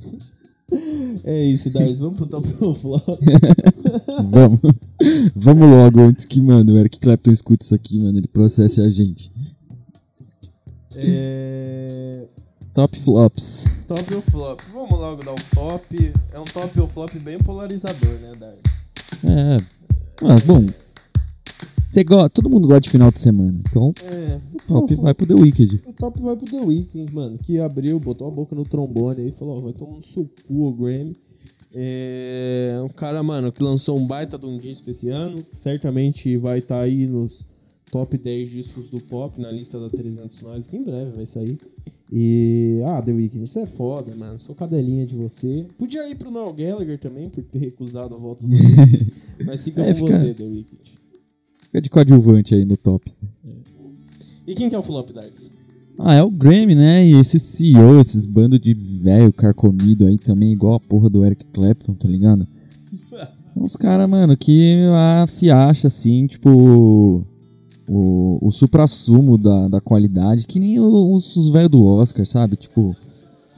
É 1.23 1.45
isso, 1.45 1.69
Dars. 1.69 1.99
Vamos 1.99 2.15
pro 2.17 2.25
top 2.25 2.47
ou 2.61 2.73
flop. 2.73 3.01
Vamos. 4.31 4.59
Vamos 5.35 5.61
logo, 5.69 5.99
antes 6.01 6.25
que, 6.25 6.41
mano, 6.41 6.73
o 6.73 6.77
Eric 6.77 6.99
Clapton 6.99 7.31
escute 7.31 7.63
isso 7.65 7.75
aqui, 7.75 8.01
mano. 8.01 8.17
Ele 8.17 8.27
processe 8.27 8.81
a 8.81 8.89
gente. 8.89 9.31
É... 10.95 11.82
Top 12.73 12.99
flops. 13.01 13.65
Top 13.87 14.13
ou 14.15 14.21
flop? 14.21 14.59
Vamos 14.73 14.91
logo 14.99 15.23
dar 15.23 15.33
o 15.33 15.35
top. 15.53 16.11
É 16.31 16.39
um 16.39 16.45
top 16.45 16.79
ou 16.79 16.87
flop 16.87 17.11
bem 17.21 17.37
polarizador, 17.37 18.09
né, 18.19 18.33
Dars? 18.39 18.89
É. 19.23 19.57
Mas, 20.21 20.41
bom. 20.41 20.65
Você 21.85 22.03
gosta. 22.03 22.29
Todo 22.31 22.49
mundo 22.49 22.67
gosta 22.67 22.81
de 22.81 22.89
final 22.89 23.11
de 23.11 23.19
semana. 23.19 23.59
Então, 23.69 23.93
É. 24.03 24.39
o 24.55 24.57
top 24.67 24.93
o, 24.95 25.01
vai 25.03 25.13
pro 25.13 25.27
The 25.27 25.35
Wicked. 25.35 25.81
o 25.85 25.93
top 25.93 26.19
vai 26.21 26.35
pro 26.35 26.45
The 26.47 26.61
Weeknd, 26.61 27.13
mano. 27.13 27.37
Que 27.37 27.59
abriu, 27.59 27.99
botou 27.99 28.27
a 28.27 28.31
boca 28.31 28.55
no 28.55 28.63
trombone 28.65 29.21
aí 29.21 29.29
e 29.29 29.33
falou: 29.33 29.57
ó, 29.57 29.61
vai 29.61 29.73
tomar 29.73 29.97
no 29.97 30.01
seu 30.01 30.27
cu 30.47 30.67
o 30.67 30.73
Grammy. 30.73 31.15
É. 31.75 32.81
Um 32.83 32.89
cara, 32.89 33.21
mano, 33.21 33.51
que 33.51 33.61
lançou 33.61 33.99
um 33.99 34.07
baita 34.07 34.37
de 34.39 34.47
um 34.47 34.57
disco 34.57 34.89
esse 34.89 35.09
ano. 35.09 35.45
Certamente 35.53 36.35
vai 36.37 36.57
estar 36.59 36.79
aí 36.79 37.05
nos 37.05 37.45
top 37.93 38.17
10 38.17 38.49
discos 38.49 38.89
do 38.89 38.99
pop 38.99 39.39
na 39.39 39.51
lista 39.51 39.79
da 39.79 39.87
300 39.87 40.41
Nós, 40.41 40.67
que 40.67 40.75
em 40.75 40.83
breve 40.83 41.11
vai 41.11 41.25
sair. 41.27 41.57
E. 42.11 42.81
Ah, 42.87 43.01
The 43.01 43.11
Weeknd, 43.13 43.43
isso 43.43 43.59
é 43.59 43.67
foda, 43.67 44.15
mano. 44.15 44.39
Sou 44.41 44.55
cadelinha 44.55 45.05
de 45.05 45.15
você. 45.15 45.67
Podia 45.77 46.09
ir 46.09 46.15
pro 46.15 46.31
Noel 46.31 46.53
Gallagher 46.53 46.97
também, 46.99 47.29
por 47.29 47.43
ter 47.43 47.59
recusado 47.59 48.15
a 48.15 48.17
volta 48.17 48.47
do 48.47 48.53
Oasis. 48.53 49.37
mas 49.45 49.63
fica 49.63 49.81
É, 49.81 49.93
com 49.93 50.07
fica- 50.07 50.11
você, 50.17 50.33
The 50.33 50.43
Weeknd. 50.43 50.81
Fica 51.61 51.81
de 51.81 51.89
coadjuvante 51.89 52.55
aí 52.55 52.65
no 52.65 52.77
top. 52.77 53.11
E 54.47 54.55
quem 54.55 54.69
que 54.69 54.75
é 54.75 54.79
o 54.79 54.83
flop, 54.83 55.11
Darts? 55.11 55.51
Ah, 55.99 56.15
é 56.15 56.23
o 56.23 56.29
Grammy, 56.31 56.73
né? 56.75 57.05
E 57.07 57.13
esses 57.19 57.41
CEO, 57.43 57.99
esses 57.99 58.25
bando 58.25 58.57
de 58.59 58.73
velho 58.73 59.31
carcomido 59.31 60.07
aí 60.07 60.17
também, 60.17 60.51
igual 60.51 60.73
a 60.75 60.79
porra 60.79 61.09
do 61.09 61.23
Eric 61.23 61.45
Clapton, 61.53 61.93
tá 61.93 62.07
ligado? 62.07 62.47
Os 63.55 63.75
caras, 63.75 64.09
mano, 64.09 64.35
que 64.35 64.77
ah, 64.91 65.25
se 65.27 65.51
acha 65.51 65.87
assim, 65.87 66.25
tipo. 66.25 67.23
O, 67.87 68.37
o 68.41 68.51
supra-sumo 68.51 69.37
da, 69.37 69.67
da 69.67 69.81
qualidade, 69.81 70.47
que 70.47 70.59
nem 70.59 70.79
os, 70.79 71.35
os 71.35 71.49
velhos 71.49 71.69
do 71.69 71.83
Oscar, 71.85 72.25
sabe? 72.25 72.55
Tipo. 72.55 72.95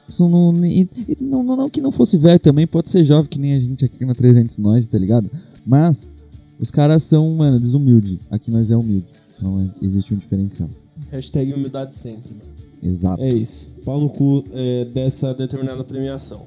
Isso 0.08 0.28
não, 0.28 0.64
e- 0.64 0.88
e 1.08 1.16
não, 1.24 1.42
não, 1.42 1.68
que 1.68 1.80
não 1.80 1.90
fosse 1.90 2.16
velho 2.16 2.38
também, 2.38 2.64
pode 2.66 2.88
ser 2.90 3.02
jovem, 3.02 3.28
que 3.28 3.40
nem 3.40 3.54
a 3.54 3.58
gente 3.60 3.84
aqui 3.84 4.04
na 4.04 4.14
300 4.14 4.56
Nós, 4.58 4.86
tá 4.86 4.96
ligado? 4.98 5.28
Mas 5.66 6.12
os 6.60 6.70
caras 6.70 7.02
são, 7.02 7.28
mano, 7.34 7.58
desumilde. 7.58 8.20
Aqui 8.30 8.50
nós 8.50 8.70
é 8.70 8.76
humilde. 8.76 9.06
Então 9.36 9.60
é- 9.60 9.84
existe 9.84 10.14
um 10.14 10.16
diferencial. 10.16 10.68
Hashtag 11.10 11.52
humildade 11.54 11.94
sempre, 11.96 12.30
mano. 12.30 12.50
Exato. 12.82 13.20
É 13.22 13.28
isso. 13.30 13.70
Pau 13.84 14.00
no 14.00 14.08
cu 14.08 14.44
é, 14.52 14.84
dessa 14.86 15.34
determinada 15.34 15.82
premiação. 15.82 16.42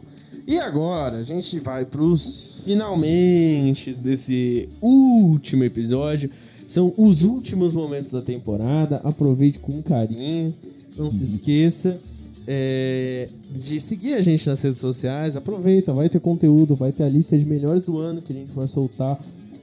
E 0.47 0.57
agora 0.57 1.17
a 1.17 1.23
gente 1.23 1.59
vai 1.59 1.85
pros 1.85 2.61
finalmente 2.65 3.93
desse 3.99 4.69
último 4.81 5.63
episódio. 5.63 6.29
São 6.69 6.93
os 6.95 7.23
últimos 7.23 7.73
momentos 7.73 8.11
da 8.11 8.21
temporada. 8.21 9.01
Aproveite 9.03 9.57
com 9.57 9.81
carinho. 9.81 10.53
Não 10.95 11.09
se 11.09 11.23
esqueça 11.23 11.99
é, 12.45 13.27
de 13.51 13.79
seguir 13.79 14.13
a 14.13 14.21
gente 14.21 14.47
nas 14.47 14.61
redes 14.61 14.79
sociais. 14.79 15.35
Aproveita, 15.35 15.91
vai 15.91 16.07
ter 16.07 16.19
conteúdo, 16.19 16.75
vai 16.75 16.91
ter 16.91 17.05
a 17.05 17.09
lista 17.09 17.35
de 17.35 17.43
melhores 17.43 17.85
do 17.85 17.97
ano 17.97 18.21
que 18.21 18.31
a 18.31 18.35
gente 18.35 18.51
vai 18.51 18.67
soltar. 18.67 19.19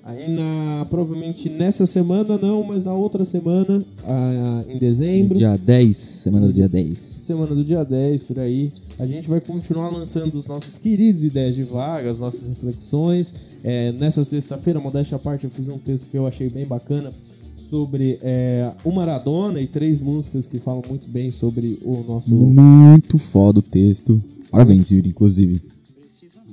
Aí 0.07 0.31
na. 0.31 0.87
Provavelmente 0.89 1.49
nessa 1.51 1.85
semana 1.85 2.39
não, 2.39 2.63
mas 2.63 2.85
na 2.85 2.95
outra 2.95 3.25
semana, 3.25 3.85
ah, 4.05 4.65
em 4.69 4.79
dezembro. 4.79 5.37
Dia 5.37 5.57
10, 5.57 5.97
semana 5.97 6.47
do 6.47 6.53
dia 6.53 6.69
10. 6.69 6.97
Semana 6.97 7.53
do 7.53 7.65
dia 7.65 7.85
10, 7.85 8.23
por 8.23 8.39
aí. 8.39 8.73
A 9.01 9.07
gente 9.07 9.29
vai 9.29 9.41
continuar 9.41 9.91
lançando 9.91 10.37
os 10.37 10.47
nossos 10.47 10.79
queridos 10.79 11.25
ideias 11.25 11.57
de 11.57 11.65
vaga, 11.65 12.09
as 12.09 12.21
nossas 12.21 12.49
reflexões. 12.49 13.35
É, 13.65 13.91
nessa 13.93 14.23
sexta-feira, 14.23 14.79
modéstia 14.79 15.17
à 15.17 15.19
parte, 15.19 15.43
eu 15.43 15.51
fiz 15.51 15.69
um 15.69 15.79
texto 15.79 16.07
que 16.09 16.17
eu 16.17 16.25
achei 16.25 16.49
bem 16.49 16.65
bacana 16.65 17.13
sobre 17.53 18.21
é, 18.23 18.73
o 18.85 18.93
Maradona 18.93 19.61
e 19.61 19.67
três 19.67 20.01
músicas 20.01 20.47
que 20.47 20.61
falam 20.61 20.83
muito 20.89 21.11
bem 21.11 21.33
sobre 21.33 21.81
o 21.83 22.05
nosso. 22.07 22.33
Muito 22.33 23.19
foda 23.19 23.59
o 23.59 23.63
texto. 23.63 24.23
Parabéns, 24.53 24.89
Yuri, 24.93 25.09
inclusive. 25.09 25.61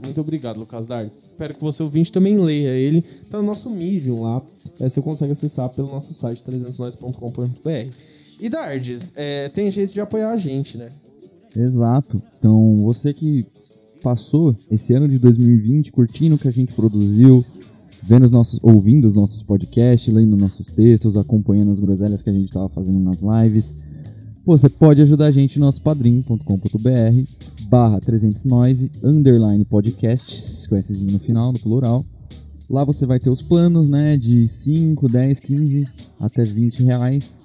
Muito 0.04 0.20
obrigado, 0.22 0.60
Lucas 0.60 0.88
Dartes. 0.88 1.26
Espero 1.26 1.54
que 1.54 1.62
você 1.62 1.82
ouvinte 1.82 2.12
também 2.12 2.38
leia 2.38 2.70
ele. 2.70 3.02
Tá 3.30 3.38
no 3.38 3.44
nosso 3.44 3.70
Medium 3.70 4.22
lá. 4.22 4.42
É, 4.80 4.90
você 4.90 5.02
consegue 5.02 5.32
acessar 5.32 5.70
pelo 5.70 5.88
nosso 5.88 6.14
site 6.14 6.44
300nós.com.br. 6.44 7.96
E 8.40 8.50
Dardes, 8.50 9.14
é, 9.16 9.50
tem 9.50 9.72
jeito 9.72 9.94
de 9.94 10.02
apoiar 10.02 10.32
a 10.32 10.38
gente, 10.38 10.78
né? 10.78 10.90
Exato. 11.56 12.22
Então, 12.38 12.84
você 12.84 13.14
que 13.14 13.46
passou 14.02 14.56
esse 14.70 14.94
ano 14.94 15.08
de 15.08 15.18
2020 15.18 15.92
curtindo 15.92 16.36
o 16.36 16.38
que 16.38 16.48
a 16.48 16.52
gente 16.52 16.74
produziu, 16.74 17.46
vendo 18.04 18.24
os 18.24 18.32
nossos, 18.32 18.60
ouvindo 18.62 19.06
os 19.06 19.16
nossos 19.16 19.42
podcasts, 19.44 20.14
lendo 20.14 20.36
nossos 20.36 20.72
textos, 20.72 21.16
acompanhando 21.16 21.72
as 21.72 21.80
groselhas 21.80 22.22
que 22.22 22.30
a 22.30 22.34
gente 22.34 22.52
tava 22.52 22.68
fazendo 22.68 23.00
nas 23.00 23.22
lives, 23.22 23.74
você 24.46 24.68
pode 24.68 25.02
ajudar 25.02 25.28
a 25.28 25.32
gente 25.32 25.58
no 25.58 25.66
nosso 25.66 25.82
padrim.com.br 25.82 26.40
barra 27.70 28.00
300 28.02 28.44
noise, 28.44 28.92
underline 29.02 29.64
podcasts, 29.64 30.68
com 30.68 30.80
Szinho 30.82 31.14
no 31.14 31.20
final, 31.20 31.54
no 31.54 31.60
plural. 31.60 32.06
Lá 32.70 32.84
você 32.84 33.06
vai 33.06 33.20
ter 33.20 33.30
os 33.30 33.42
planos, 33.42 33.88
né, 33.88 34.18
de 34.18 34.48
5, 34.48 35.08
10, 35.08 35.40
15 35.40 35.88
até 36.20 36.44
20 36.44 36.84
reais 36.84 37.42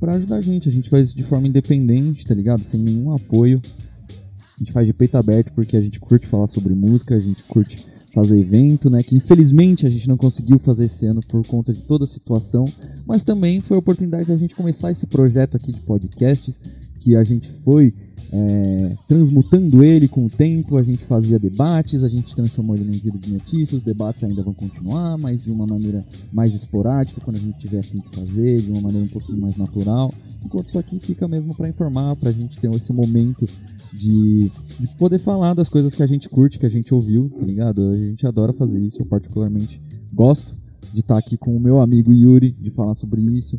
pra 0.00 0.14
ajudar 0.14 0.36
a 0.36 0.40
gente. 0.40 0.68
A 0.68 0.72
gente 0.72 0.90
faz 0.90 1.08
isso 1.08 1.16
de 1.16 1.22
forma 1.22 1.46
independente, 1.46 2.26
tá 2.26 2.34
ligado? 2.34 2.64
Sem 2.64 2.80
nenhum 2.80 3.12
apoio. 3.12 3.62
A 4.08 4.58
gente 4.58 4.72
faz 4.72 4.86
de 4.86 4.92
peito 4.92 5.16
aberto 5.16 5.52
porque 5.52 5.76
a 5.76 5.80
gente 5.80 6.00
curte 6.00 6.26
falar 6.26 6.48
sobre 6.48 6.74
música, 6.74 7.14
a 7.14 7.20
gente 7.20 7.44
curte 7.44 7.86
fazer 8.14 8.38
evento, 8.38 8.90
né? 8.90 9.02
Que 9.02 9.16
infelizmente 9.16 9.86
a 9.86 9.90
gente 9.90 10.08
não 10.08 10.16
conseguiu 10.16 10.58
fazer 10.58 10.84
esse 10.84 11.06
ano 11.06 11.20
por 11.26 11.46
conta 11.46 11.72
de 11.72 11.80
toda 11.80 12.04
a 12.04 12.06
situação, 12.06 12.66
mas 13.06 13.24
também 13.24 13.60
foi 13.60 13.76
a 13.76 13.80
oportunidade 13.80 14.26
de 14.26 14.32
a 14.32 14.36
gente 14.36 14.54
começar 14.54 14.90
esse 14.90 15.06
projeto 15.06 15.56
aqui 15.56 15.72
de 15.72 15.80
podcasts, 15.80 16.60
que 17.00 17.16
a 17.16 17.22
gente 17.24 17.50
foi 17.64 17.92
é, 18.32 18.96
transmutando 19.06 19.84
ele 19.84 20.08
com 20.08 20.24
o 20.24 20.28
tempo, 20.28 20.78
a 20.78 20.82
gente 20.82 21.04
fazia 21.04 21.38
debates, 21.38 22.02
a 22.02 22.08
gente 22.08 22.34
transformou 22.34 22.74
ele 22.74 22.84
num 22.84 22.94
giro 22.94 23.18
de 23.18 23.30
notícias, 23.30 23.74
os 23.74 23.82
debates 23.82 24.24
ainda 24.24 24.42
vão 24.42 24.54
continuar, 24.54 25.18
mas 25.18 25.42
de 25.42 25.50
uma 25.50 25.66
maneira 25.66 26.02
mais 26.32 26.54
esporádica, 26.54 27.20
quando 27.20 27.36
a 27.36 27.40
gente 27.40 27.58
tiver 27.58 27.80
a 27.80 27.82
fim 27.82 27.98
de 27.98 28.16
fazer, 28.16 28.62
de 28.62 28.70
uma 28.70 28.80
maneira 28.80 29.04
um 29.04 29.10
pouquinho 29.10 29.38
mais 29.38 29.54
natural, 29.56 30.10
enquanto 30.44 30.68
isso 30.68 30.78
aqui 30.78 30.98
fica 30.98 31.28
mesmo 31.28 31.54
para 31.54 31.68
informar, 31.68 32.16
pra 32.16 32.32
gente 32.32 32.58
ter 32.58 32.70
esse 32.74 32.92
momento 32.92 33.46
de, 33.92 34.50
de 34.80 34.86
poder 34.98 35.18
falar 35.18 35.54
das 35.54 35.68
coisas 35.68 35.94
que 35.94 36.02
a 36.02 36.06
gente 36.06 36.28
curte, 36.28 36.58
que 36.58 36.66
a 36.66 36.70
gente 36.70 36.94
ouviu, 36.94 37.30
tá 37.38 37.44
ligado? 37.44 37.90
A 37.90 37.96
gente 37.96 38.26
adora 38.26 38.52
fazer 38.52 38.80
isso, 38.80 39.00
eu 39.00 39.06
particularmente 39.06 39.80
gosto 40.12 40.54
de 40.92 41.00
estar 41.00 41.18
aqui 41.18 41.36
com 41.36 41.56
o 41.56 41.60
meu 41.60 41.80
amigo 41.80 42.12
Yuri, 42.12 42.52
de 42.58 42.70
falar 42.70 42.94
sobre 42.94 43.20
isso. 43.20 43.58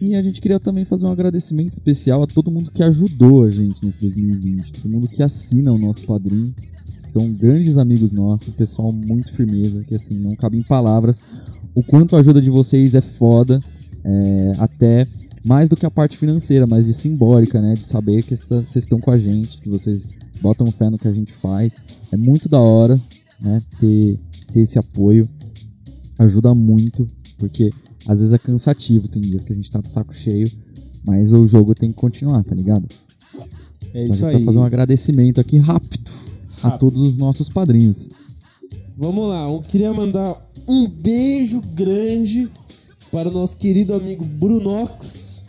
E 0.00 0.14
a 0.14 0.22
gente 0.22 0.40
queria 0.40 0.60
também 0.60 0.84
fazer 0.84 1.06
um 1.06 1.10
agradecimento 1.10 1.72
especial 1.72 2.22
a 2.22 2.26
todo 2.26 2.50
mundo 2.50 2.70
que 2.70 2.82
ajudou 2.82 3.44
a 3.44 3.50
gente 3.50 3.84
nesse 3.84 3.98
2020, 3.98 4.72
todo 4.72 4.90
mundo 4.90 5.08
que 5.08 5.22
assina 5.22 5.72
o 5.72 5.78
nosso 5.78 6.06
padrinho. 6.06 6.54
São 7.00 7.32
grandes 7.32 7.78
amigos 7.78 8.12
nossos, 8.12 8.52
pessoal 8.54 8.92
muito 8.92 9.32
firmeza, 9.32 9.84
que 9.84 9.94
assim, 9.94 10.18
não 10.18 10.34
cabe 10.34 10.58
em 10.58 10.62
palavras. 10.62 11.20
O 11.74 11.82
quanto 11.82 12.16
a 12.16 12.18
ajuda 12.18 12.42
de 12.42 12.50
vocês 12.50 12.94
é 12.94 13.00
foda, 13.00 13.60
é, 14.04 14.52
até 14.58 15.06
mais 15.46 15.68
do 15.68 15.76
que 15.76 15.86
a 15.86 15.90
parte 15.90 16.16
financeira, 16.18 16.66
mas 16.66 16.86
de 16.86 16.92
simbólica, 16.92 17.60
né? 17.62 17.74
De 17.74 17.84
saber 17.84 18.22
que 18.22 18.34
essa- 18.34 18.62
vocês 18.62 18.84
estão 18.84 18.98
com 19.00 19.10
a 19.10 19.16
gente, 19.16 19.58
que 19.58 19.68
vocês 19.68 20.08
botam 20.42 20.70
fé 20.72 20.90
no 20.90 20.98
que 20.98 21.06
a 21.08 21.12
gente 21.12 21.32
faz. 21.32 21.76
É 22.12 22.16
muito 22.16 22.48
da 22.48 22.58
hora, 22.60 23.00
né? 23.40 23.62
Ter, 23.78 24.18
ter 24.52 24.60
esse 24.60 24.78
apoio. 24.78 25.28
Ajuda 26.18 26.54
muito, 26.54 27.06
porque 27.38 27.70
às 28.08 28.18
vezes 28.18 28.32
é 28.32 28.38
cansativo, 28.38 29.06
tem 29.08 29.22
dias 29.22 29.44
que 29.44 29.52
a 29.52 29.56
gente 29.56 29.70
tá 29.70 29.80
de 29.80 29.90
saco 29.90 30.14
cheio, 30.14 30.50
mas 31.06 31.32
o 31.32 31.46
jogo 31.46 31.74
tem 31.74 31.90
que 31.90 31.96
continuar, 31.96 32.42
tá 32.42 32.54
ligado? 32.54 32.86
É 33.94 34.02
a 34.02 34.08
isso 34.08 34.18
gente 34.18 34.24
aí. 34.26 34.32
vai 34.36 34.44
fazer 34.44 34.58
um 34.58 34.64
agradecimento 34.64 35.40
aqui 35.40 35.58
rápido, 35.58 36.10
a 36.62 36.68
Rápido. 36.68 36.80
todos 36.80 37.02
os 37.02 37.16
nossos 37.16 37.48
padrinhos. 37.48 38.08
Vamos 38.96 39.28
lá, 39.28 39.42
eu 39.50 39.60
queria 39.60 39.92
mandar 39.92 40.34
um 40.66 40.88
beijo 40.88 41.60
grande 41.74 42.48
para 43.12 43.28
o 43.28 43.32
nosso 43.32 43.56
querido 43.58 43.94
amigo 43.94 44.24
Brunox, 44.24 45.44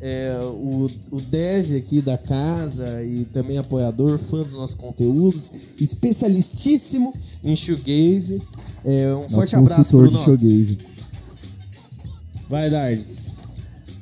é, 0.00 0.40
o, 0.42 0.88
o 1.10 1.20
dev 1.20 1.76
aqui 1.76 2.00
da 2.00 2.16
casa 2.16 3.02
e 3.04 3.24
também 3.26 3.58
apoiador, 3.58 4.18
fã 4.18 4.42
dos 4.42 4.54
nossos 4.54 4.76
conteúdos, 4.76 5.50
especialistíssimo 5.78 7.12
em 7.44 7.54
shoegaze. 7.54 8.40
É, 8.84 9.14
um 9.14 9.28
forte 9.28 9.54
Nosso 9.54 9.56
abraço, 9.56 9.76
consultor 9.76 10.08
de 10.08 10.14
Brunox. 10.14 10.42
showgaze. 10.42 10.78
Vai, 12.48 12.70
Dardes. 12.70 13.36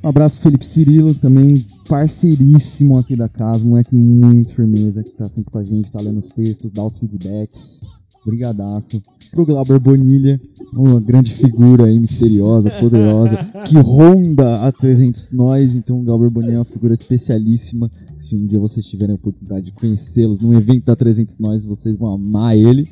Um 0.02 0.08
abraço 0.08 0.36
pro 0.36 0.44
Felipe 0.44 0.66
Cirilo, 0.66 1.14
também 1.14 1.66
parceiríssimo 1.88 2.98
aqui 2.98 3.16
da 3.16 3.28
casa, 3.28 3.64
moleque 3.64 3.94
muito 3.94 4.54
firmeza, 4.54 5.02
que 5.02 5.10
tá 5.10 5.28
sempre 5.28 5.50
com 5.50 5.58
a 5.58 5.64
gente, 5.64 5.90
tá 5.90 6.00
lendo 6.00 6.18
os 6.18 6.28
textos, 6.28 6.70
dá 6.70 6.84
os 6.84 6.98
feedbacks. 6.98 7.80
Brigadaço. 8.24 9.02
Pro 9.30 9.44
Glauber 9.44 9.78
Bonilha, 9.78 10.40
uma 10.72 11.00
grande 11.00 11.32
figura 11.32 11.84
aí, 11.84 11.98
misteriosa, 11.98 12.70
poderosa, 12.70 13.36
que 13.66 13.78
ronda 13.78 14.66
a 14.66 14.72
300 14.72 15.30
Nós. 15.32 15.74
Então, 15.74 16.00
o 16.00 16.04
Glauber 16.04 16.30
Bonilha 16.30 16.54
é 16.54 16.58
uma 16.58 16.64
figura 16.64 16.94
especialíssima. 16.94 17.90
Se 18.16 18.34
um 18.34 18.46
dia 18.46 18.58
vocês 18.58 18.86
tiverem 18.86 19.12
a 19.12 19.16
oportunidade 19.16 19.66
de 19.66 19.72
conhecê-los 19.72 20.40
num 20.40 20.54
evento 20.54 20.86
da 20.86 20.96
300 20.96 21.38
Nós, 21.38 21.64
vocês 21.64 21.96
vão 21.96 22.12
amar 22.12 22.56
ele. 22.56 22.88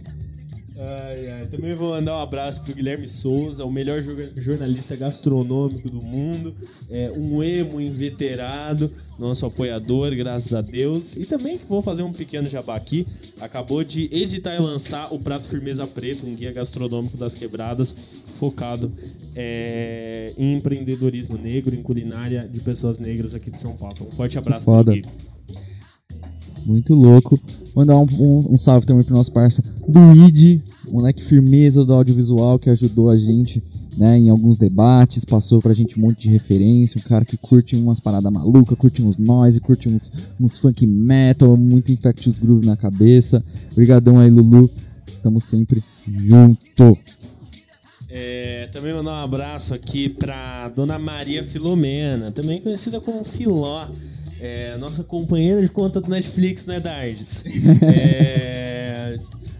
Também 1.56 1.74
vou 1.74 1.92
mandar 1.92 2.18
um 2.18 2.20
abraço 2.20 2.62
pro 2.62 2.74
Guilherme 2.74 3.08
Souza, 3.08 3.64
o 3.64 3.72
melhor 3.72 4.02
jornalista 4.36 4.94
gastronômico 4.94 5.88
do 5.88 6.02
mundo, 6.02 6.54
é, 6.90 7.10
um 7.16 7.42
emo 7.42 7.80
inveterado, 7.80 8.90
nosso 9.18 9.46
apoiador, 9.46 10.14
graças 10.14 10.52
a 10.52 10.60
Deus. 10.60 11.16
E 11.16 11.24
também 11.24 11.58
vou 11.66 11.80
fazer 11.80 12.02
um 12.02 12.12
pequeno 12.12 12.46
jabá 12.46 12.76
aqui. 12.76 13.06
Acabou 13.40 13.82
de 13.82 14.04
editar 14.12 14.54
e 14.54 14.58
lançar 14.58 15.10
o 15.10 15.18
Prato 15.18 15.46
Firmeza 15.46 15.86
Preto, 15.86 16.26
um 16.26 16.34
guia 16.34 16.52
gastronômico 16.52 17.16
das 17.16 17.34
quebradas, 17.34 17.94
focado 18.34 18.92
é, 19.34 20.34
em 20.36 20.56
empreendedorismo 20.56 21.38
negro, 21.38 21.74
em 21.74 21.82
culinária 21.82 22.46
de 22.46 22.60
pessoas 22.60 22.98
negras 22.98 23.34
aqui 23.34 23.50
de 23.50 23.58
São 23.58 23.72
Paulo. 23.72 23.96
Um 24.02 24.10
forte 24.10 24.36
abraço 24.36 24.66
para 24.66 24.92
Gui. 24.92 25.04
Muito 26.66 26.92
louco. 26.92 27.40
Mandar 27.74 27.96
um, 27.96 28.06
um, 28.18 28.52
um 28.52 28.56
salve 28.58 28.86
também 28.86 29.04
pro 29.04 29.14
nosso 29.14 29.32
parceiro 29.32 29.70
Luigi, 29.88 30.62
moleque 30.90 31.24
firmeza 31.24 31.84
do 31.84 31.92
audiovisual 31.92 32.58
que 32.58 32.70
ajudou 32.70 33.10
a 33.10 33.16
gente 33.16 33.62
né, 33.96 34.18
em 34.18 34.28
alguns 34.28 34.58
debates, 34.58 35.24
passou 35.24 35.60
pra 35.60 35.72
gente 35.72 35.98
um 35.98 36.02
monte 36.02 36.22
de 36.22 36.28
referência, 36.28 37.00
um 37.00 37.08
cara 37.08 37.24
que 37.24 37.36
curte 37.36 37.74
umas 37.74 37.98
paradas 37.98 38.30
malucas, 38.30 38.76
curte 38.76 39.02
uns 39.02 39.16
noise, 39.16 39.60
curte 39.60 39.88
uns, 39.88 40.12
uns 40.38 40.58
funk 40.58 40.86
metal, 40.86 41.56
muito 41.56 41.90
infectious 41.90 42.38
groove 42.38 42.66
na 42.66 42.76
cabeça. 42.76 43.42
Obrigadão 43.72 44.18
aí, 44.18 44.30
Lulu. 44.30 44.70
Estamos 45.06 45.46
sempre 45.46 45.82
junto. 46.06 46.98
É, 48.08 48.68
também 48.70 48.94
mandar 48.94 49.10
um 49.10 49.24
abraço 49.24 49.74
aqui 49.74 50.08
pra 50.08 50.68
Dona 50.68 50.98
Maria 50.98 51.42
Filomena, 51.42 52.30
também 52.30 52.60
conhecida 52.60 53.00
como 53.00 53.24
Filó. 53.24 53.88
É, 54.38 54.76
nossa 54.76 55.02
companheira 55.02 55.62
de 55.62 55.70
conta 55.70 56.00
do 56.00 56.10
Netflix, 56.10 56.66
né, 56.66 56.78
Dardes? 56.78 57.44
É, 57.82 58.75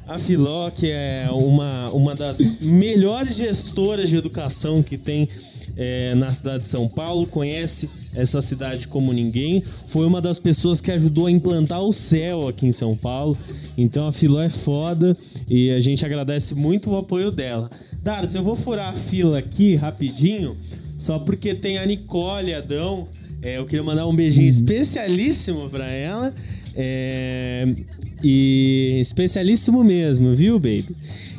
a 0.07 0.19
Filó, 0.19 0.71
que 0.71 0.91
é 0.91 1.29
uma, 1.31 1.91
uma 1.91 2.15
das 2.15 2.59
melhores 2.61 3.37
gestoras 3.37 4.09
de 4.09 4.17
educação 4.17 4.83
que 4.83 4.97
tem 4.97 5.29
é, 5.77 6.15
na 6.15 6.33
cidade 6.33 6.63
de 6.63 6.69
São 6.69 6.89
Paulo, 6.89 7.27
conhece 7.27 7.91
essa 8.15 8.41
cidade 8.41 8.89
como 8.89 9.13
ninguém. 9.13 9.63
Foi 9.87 10.07
uma 10.07 10.21
das 10.21 10.39
pessoas 10.39 10.81
que 10.81 10.91
ajudou 10.93 11.27
a 11.27 11.31
implantar 11.31 11.83
o 11.83 11.93
céu 11.93 12.49
aqui 12.49 12.67
em 12.67 12.73
São 12.73 12.97
Paulo. 12.97 13.37
Então 13.77 14.07
a 14.07 14.13
Filó 14.13 14.41
é 14.41 14.49
foda 14.49 15.17
e 15.49 15.71
a 15.71 15.81
gente 15.81 16.07
agradece 16.07 16.55
muito 16.55 16.91
o 16.91 16.97
apoio 16.97 17.31
dela. 17.31 17.69
Dardes, 18.03 18.35
eu 18.35 18.43
vou 18.43 18.55
furar 18.55 18.89
a 18.89 18.93
fila 18.93 19.39
aqui 19.39 19.75
rapidinho, 19.75 20.57
só 20.97 21.19
porque 21.19 21.55
tem 21.55 21.79
a 21.79 21.85
Nicole 21.85 22.55
Adão 22.55 23.09
é, 23.43 23.59
eu 23.59 23.67
queria 23.67 23.85
mandar 23.85 24.07
um 24.07 24.15
beijinho 24.15 24.49
especialíssimo 24.49 25.69
pra 25.69 25.91
ela. 25.93 26.33
É, 26.75 27.69
e 28.29 29.01
especialíssimo 29.01 29.85
mesmo, 29.85 30.35
viu, 30.35 30.59
baby? 30.59 30.97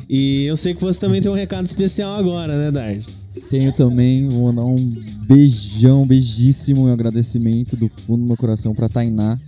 E 0.08 0.44
eu 0.44 0.56
sei 0.56 0.72
que 0.72 0.80
você 0.80 0.98
também 0.98 1.20
tem 1.20 1.30
um 1.30 1.34
recado 1.34 1.66
especial 1.66 2.16
agora, 2.16 2.56
né, 2.56 2.70
Dart? 2.70 3.06
Tenho 3.50 3.70
também, 3.72 4.26
vou 4.26 4.50
mandar 4.50 4.64
um 4.64 4.76
beijão, 5.26 6.06
beijíssimo 6.06 6.86
um 6.86 6.92
agradecimento 6.92 7.76
do 7.76 7.90
fundo 7.90 8.22
do 8.22 8.28
meu 8.28 8.36
coração 8.38 8.74
pra 8.74 8.88
Tainá. 8.88 9.38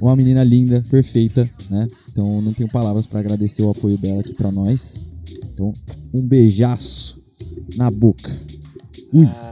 Uma 0.00 0.16
menina 0.16 0.42
linda, 0.42 0.82
perfeita, 0.90 1.48
né? 1.68 1.86
Então 2.10 2.40
não 2.40 2.54
tenho 2.54 2.70
palavras 2.70 3.06
para 3.06 3.20
agradecer 3.20 3.60
o 3.60 3.70
apoio 3.70 3.98
dela 3.98 4.20
aqui 4.20 4.32
para 4.32 4.50
nós. 4.50 5.02
Então, 5.52 5.74
um 6.14 6.22
beijaço 6.22 7.20
na 7.76 7.90
boca. 7.90 8.30
Ui. 9.12 9.26
Ah. 9.26 9.50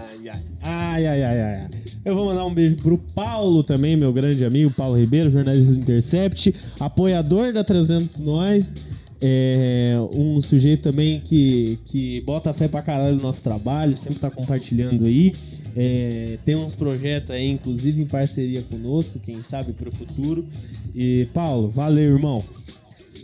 Ai, 0.71 1.07
ai, 1.07 1.23
ai, 1.23 1.41
ai. 1.41 1.69
Eu 2.09 2.15
vou 2.15 2.25
mandar 2.25 2.47
um 2.47 2.55
beijo 2.55 2.75
pro 2.77 2.97
Paulo 2.97 3.63
também, 3.63 3.95
meu 3.95 4.11
grande 4.11 4.43
amigo, 4.43 4.71
Paulo 4.71 4.97
Ribeiro, 4.97 5.29
jornalista 5.29 5.75
do 5.75 5.79
Intercept, 5.79 6.55
apoiador 6.81 7.53
da 7.53 7.63
300 7.63 8.21
Nós. 8.21 8.73
É 9.21 9.95
um 10.15 10.41
sujeito 10.41 10.85
também 10.85 11.21
que, 11.21 11.79
que 11.85 12.23
bota 12.23 12.51
fé 12.55 12.67
pra 12.67 12.81
caralho 12.81 13.17
no 13.17 13.23
nosso 13.23 13.45
trabalho, 13.45 13.95
sempre 13.95 14.21
tá 14.21 14.31
compartilhando 14.31 15.05
aí. 15.05 15.35
É, 15.77 16.39
tem 16.47 16.55
uns 16.55 16.75
projetos 16.75 17.31
aí, 17.31 17.51
inclusive 17.51 18.01
em 18.01 18.07
parceria 18.07 18.63
conosco, 18.63 19.21
quem 19.23 19.43
sabe 19.43 19.75
pro 19.75 19.91
futuro. 19.91 20.47
E, 20.95 21.29
Paulo, 21.35 21.69
valeu, 21.69 22.15
irmão. 22.15 22.43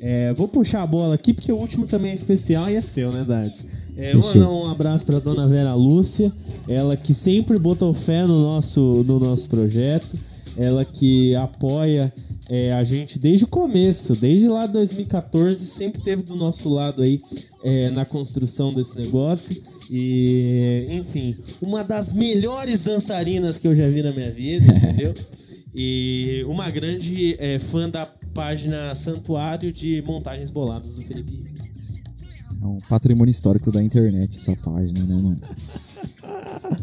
É, 0.07 0.35
vou 0.35 0.47
puxar 0.47 0.83
a 0.83 0.87
bola 0.87 1.15
aqui 1.15 1.33
porque 1.33 1.51
o 1.51 1.57
último 1.57 1.87
também 1.87 2.11
é 2.11 2.15
especial 2.15 2.69
e 2.69 2.75
é 2.75 2.83
seu, 2.83 3.11
né, 3.11 3.25
Dardes? 3.27 3.65
É, 3.97 4.13
vou 4.13 4.23
mandar 4.23 4.51
um 4.51 4.71
abraço 4.71 5.07
para 5.07 5.19
dona 5.19 5.49
Vera 5.49 5.75
Lúcia, 5.75 6.31
ela 6.69 6.95
que 6.95 7.15
sempre 7.15 7.59
botou 7.59 7.95
fé 7.95 8.27
no 8.27 8.39
nosso, 8.39 9.03
no 9.07 9.19
nosso 9.19 9.49
projeto, 9.49 10.19
ela 10.59 10.85
que 10.85 11.35
apoia 11.37 12.13
é, 12.51 12.75
a 12.75 12.85
gente 12.85 13.19
desde 13.19 13.47
o 13.47 13.49
começo, 13.49 14.15
desde 14.15 14.47
lá 14.47 14.67
2014, 14.67 15.65
sempre 15.65 16.03
teve 16.03 16.23
do 16.23 16.37
nosso 16.37 16.69
lado 16.69 17.01
aí 17.01 17.19
é, 17.65 17.89
na 17.89 18.05
construção 18.05 18.75
desse 18.75 18.99
negócio. 18.99 19.57
E, 19.91 20.87
enfim, 20.91 21.35
uma 21.63 21.83
das 21.83 22.13
melhores 22.13 22.85
dançarinas 22.85 23.57
que 23.57 23.67
eu 23.67 23.75
já 23.75 23.89
vi 23.89 24.03
na 24.03 24.13
minha 24.13 24.31
vida, 24.31 24.67
entendeu? 24.77 25.15
E 25.75 26.45
uma 26.47 26.71
grande 26.71 27.37
é, 27.39 27.59
fã 27.59 27.89
da 27.89 28.07
página 28.35 28.95
Santuário 28.97 29.73
de 29.73 30.03
Montagens 30.03 30.51
Boladas 30.51 30.97
do 30.97 31.03
Felipe 31.03 31.55
É 32.61 32.67
um 32.67 32.79
patrimônio 32.89 33.31
histórico 33.31 33.71
da 33.71 33.81
internet 33.83 34.37
essa 34.37 34.57
página, 34.57 35.01
né, 35.05 35.15
mano? 35.15 35.41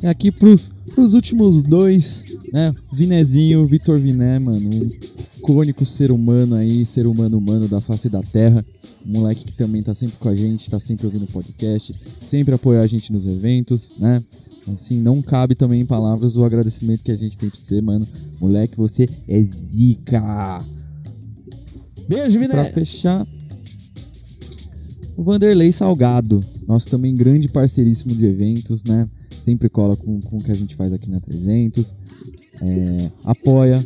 E 0.01 0.07
aqui 0.07 0.31
pros, 0.31 0.71
pros 0.95 1.13
últimos 1.13 1.61
dois, 1.61 2.23
né? 2.53 2.73
Vinezinho, 2.93 3.67
Vitor 3.67 3.99
Viné, 3.99 4.39
mano. 4.39 4.69
Um 4.73 4.91
icônico 5.37 5.85
ser 5.85 6.11
humano 6.11 6.55
aí, 6.55 6.85
ser 6.85 7.05
humano 7.05 7.37
humano 7.37 7.67
da 7.67 7.81
face 7.81 8.07
da 8.07 8.23
terra. 8.23 8.65
Um 9.05 9.11
moleque 9.11 9.43
que 9.43 9.53
também 9.53 9.83
tá 9.83 9.93
sempre 9.93 10.17
com 10.17 10.29
a 10.29 10.35
gente, 10.35 10.69
tá 10.69 10.79
sempre 10.79 11.05
ouvindo 11.05 11.27
podcast, 11.27 11.93
sempre 12.23 12.53
apoia 12.53 12.79
a 12.79 12.87
gente 12.87 13.11
nos 13.11 13.25
eventos, 13.25 13.91
né? 13.99 14.23
Assim, 14.71 15.01
não 15.01 15.21
cabe 15.21 15.55
também 15.55 15.81
em 15.81 15.85
palavras 15.85 16.37
o 16.37 16.45
agradecimento 16.45 17.03
que 17.03 17.11
a 17.11 17.17
gente 17.17 17.37
tem 17.37 17.49
pra 17.49 17.59
você, 17.59 17.81
mano. 17.81 18.07
Moleque, 18.39 18.77
você 18.77 19.09
é 19.27 19.41
zica! 19.41 20.63
Beijo, 22.11 22.41
Viné! 22.41 22.49
Pra 22.49 22.65
fechar, 22.65 23.25
o 25.15 25.23
Vanderlei 25.23 25.71
Salgado, 25.71 26.43
nosso 26.67 26.89
também 26.89 27.15
grande 27.15 27.47
parceiríssimo 27.47 28.13
de 28.13 28.25
eventos, 28.25 28.83
né? 28.83 29.09
Sempre 29.29 29.69
cola 29.69 29.95
com, 29.95 30.19
com 30.19 30.37
o 30.37 30.43
que 30.43 30.51
a 30.51 30.53
gente 30.53 30.75
faz 30.75 30.91
aqui 30.91 31.09
na 31.09 31.21
300. 31.21 31.95
É, 32.61 33.11
apoia, 33.23 33.81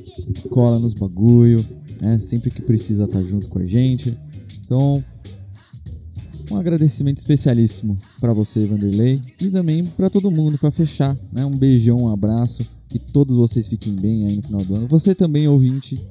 cola 0.50 0.80
nos 0.80 0.96
bagulho, 0.96 1.64
né? 2.02 2.18
Sempre 2.18 2.50
que 2.50 2.64
precisa 2.64 3.08
tá 3.08 3.22
junto 3.22 3.48
com 3.48 3.60
a 3.60 3.66
gente. 3.66 4.18
Então, 4.66 5.06
um 6.50 6.58
agradecimento 6.58 7.20
especialíssimo 7.20 7.96
para 8.20 8.34
você, 8.34 8.66
Vanderlei, 8.66 9.22
e 9.40 9.52
também 9.52 9.86
para 9.86 10.10
todo 10.10 10.32
mundo 10.32 10.58
para 10.58 10.72
fechar, 10.72 11.16
né? 11.32 11.46
Um 11.46 11.56
beijão, 11.56 11.98
um 11.98 12.10
abraço, 12.10 12.68
que 12.90 12.98
todos 12.98 13.38
vocês 13.38 13.68
fiquem 13.68 13.94
bem 13.94 14.26
aí 14.26 14.36
no 14.38 14.42
final 14.42 14.62
do 14.62 14.76
ano. 14.78 14.88
Você 14.88 15.14
também 15.14 15.48
ouvinte, 15.48 16.04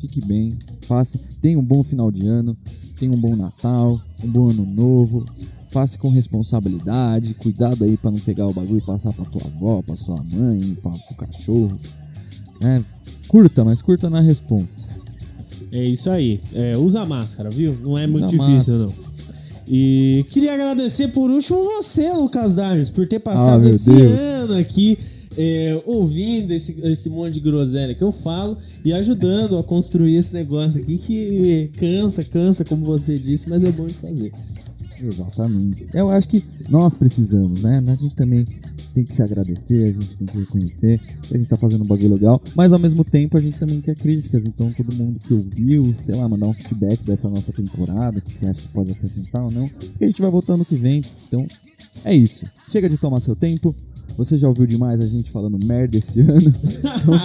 fique 0.00 0.24
bem, 0.24 0.56
faça, 0.82 1.18
tenha 1.40 1.58
um 1.58 1.64
bom 1.64 1.82
final 1.82 2.10
de 2.10 2.26
ano, 2.26 2.56
tenha 2.98 3.12
um 3.12 3.16
bom 3.16 3.36
Natal, 3.36 4.00
um 4.22 4.28
bom 4.28 4.50
ano 4.50 4.64
novo, 4.64 5.24
faça 5.70 5.98
com 5.98 6.10
responsabilidade, 6.10 7.34
cuidado 7.34 7.84
aí 7.84 7.96
para 7.96 8.10
não 8.10 8.18
pegar 8.18 8.46
o 8.46 8.52
bagulho 8.52 8.78
e 8.78 8.82
passar 8.82 9.12
para 9.12 9.24
tua 9.24 9.42
avó, 9.44 9.82
para 9.82 9.96
sua 9.96 10.22
mãe, 10.32 10.76
para 10.82 10.92
o 10.92 11.14
cachorro. 11.14 11.78
É, 12.60 12.82
curta, 13.28 13.64
mas 13.64 13.82
curta 13.82 14.08
na 14.10 14.20
responsa. 14.20 14.88
É 15.70 15.84
isso 15.84 16.10
aí. 16.10 16.40
É, 16.54 16.76
usa 16.76 17.04
máscara, 17.04 17.50
viu? 17.50 17.76
Não 17.82 17.98
é 17.98 18.04
usa 18.06 18.12
muito 18.12 18.28
difícil, 18.28 18.78
não. 18.78 19.08
E 19.70 20.24
queria 20.30 20.54
agradecer 20.54 21.08
por 21.08 21.30
último 21.30 21.62
você, 21.62 22.10
Lucas 22.14 22.54
Darnes, 22.54 22.88
por 22.88 23.06
ter 23.06 23.18
passado 23.18 23.66
ah, 23.66 23.68
esse 23.68 23.92
Deus. 23.92 24.18
ano 24.18 24.56
aqui 24.56 24.98
é, 25.38 25.80
ouvindo 25.86 26.50
esse, 26.50 26.80
esse 26.82 27.08
monte 27.08 27.34
de 27.34 27.40
groselha 27.40 27.94
que 27.94 28.02
eu 28.02 28.10
falo 28.10 28.56
e 28.84 28.92
ajudando 28.92 29.56
a 29.56 29.62
construir 29.62 30.16
esse 30.16 30.34
negócio 30.34 30.82
aqui 30.82 30.98
que 30.98 31.70
cansa, 31.78 32.24
cansa, 32.24 32.64
como 32.64 32.84
você 32.84 33.16
disse, 33.16 33.48
mas 33.48 33.62
é 33.62 33.70
bom 33.70 33.86
de 33.86 33.94
fazer. 33.94 34.32
Exatamente. 35.00 35.86
Eu 35.94 36.10
acho 36.10 36.26
que 36.28 36.44
nós 36.68 36.92
precisamos, 36.92 37.62
né? 37.62 37.80
A 37.86 37.94
gente 37.94 38.16
também 38.16 38.44
tem 38.92 39.04
que 39.04 39.14
se 39.14 39.22
agradecer, 39.22 39.84
a 39.84 39.92
gente 39.92 40.16
tem 40.16 40.26
que 40.26 40.38
reconhecer 40.38 40.98
que 41.22 41.36
a 41.36 41.38
gente 41.38 41.48
tá 41.48 41.56
fazendo 41.56 41.84
um 41.84 41.86
bagulho 41.86 42.14
legal, 42.14 42.42
mas 42.56 42.72
ao 42.72 42.80
mesmo 42.80 43.04
tempo 43.04 43.38
a 43.38 43.40
gente 43.40 43.60
também 43.60 43.80
quer 43.80 43.94
críticas. 43.94 44.44
Então 44.44 44.72
todo 44.72 44.92
mundo 44.96 45.20
que 45.20 45.32
ouviu, 45.32 45.94
sei 46.02 46.16
lá, 46.16 46.28
mandar 46.28 46.46
um 46.46 46.54
feedback 46.54 47.00
dessa 47.04 47.28
nossa 47.28 47.52
temporada, 47.52 48.18
o 48.18 48.22
que 48.22 48.44
acha 48.44 48.60
que 48.60 48.68
pode 48.68 48.90
acrescentar 48.90 49.44
ou 49.44 49.52
não, 49.52 49.68
que 49.68 50.04
a 50.04 50.06
gente 50.06 50.20
vai 50.20 50.30
voltando 50.30 50.58
no 50.58 50.64
que 50.64 50.76
vem. 50.76 51.00
Então 51.28 51.46
é 52.04 52.14
isso. 52.14 52.44
Chega 52.68 52.88
de 52.88 52.98
tomar 52.98 53.20
seu 53.20 53.36
tempo. 53.36 53.74
Você 54.18 54.36
já 54.36 54.48
ouviu 54.48 54.66
demais 54.66 55.00
a 55.00 55.06
gente 55.06 55.30
falando 55.30 55.64
merda 55.64 55.96
esse 55.96 56.18
ano? 56.28 56.52
Então, 56.52 57.20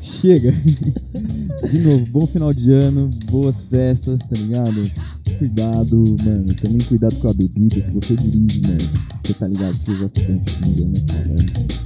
chega. 0.00 0.50
De 0.50 1.78
novo, 1.80 2.06
bom 2.06 2.26
final 2.26 2.54
de 2.54 2.72
ano, 2.72 3.10
boas 3.30 3.64
festas, 3.64 4.20
tá 4.20 4.34
ligado? 4.34 4.90
Cuidado, 5.38 6.16
mano. 6.24 6.46
Também 6.54 6.78
cuidado 6.80 7.16
com 7.16 7.28
a 7.28 7.34
bebida. 7.34 7.82
Se 7.82 7.92
você 7.92 8.16
dirige, 8.16 8.62
mano, 8.62 8.78
você 9.22 9.34
tá 9.34 9.46
ligado 9.46 9.78
que 9.80 9.94
já 10.00 10.08
se 10.08 10.20
cantilha, 10.22 10.86
né, 10.86 11.00
cara? 11.06 11.34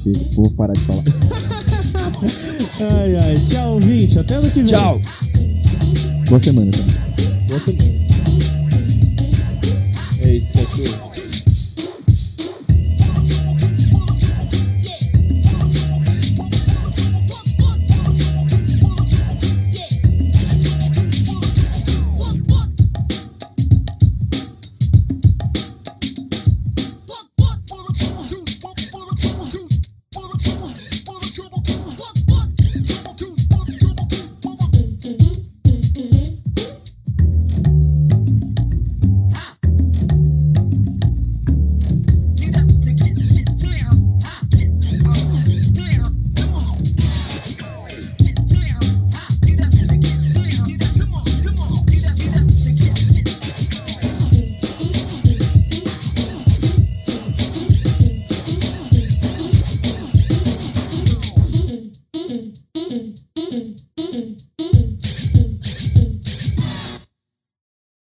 Chega, 0.01 0.31
vou 0.37 0.49
parar 0.53 0.75
de 0.75 0.81
falar. 0.83 1.03
ai, 3.01 3.17
ai. 3.17 3.41
Tchau, 3.45 3.75
ouvinte. 3.75 4.17
Até 4.21 4.37
ano 4.37 4.49
que 4.49 4.61
vem. 4.61 4.67
Tchau. 4.67 5.01
Boa 6.29 6.39
semana 6.39 6.71
também. 6.71 6.95
Boa 7.49 7.59
semana. 7.61 7.93
É 10.21 10.37
isso, 10.37 10.53
cachorro. 10.53 11.12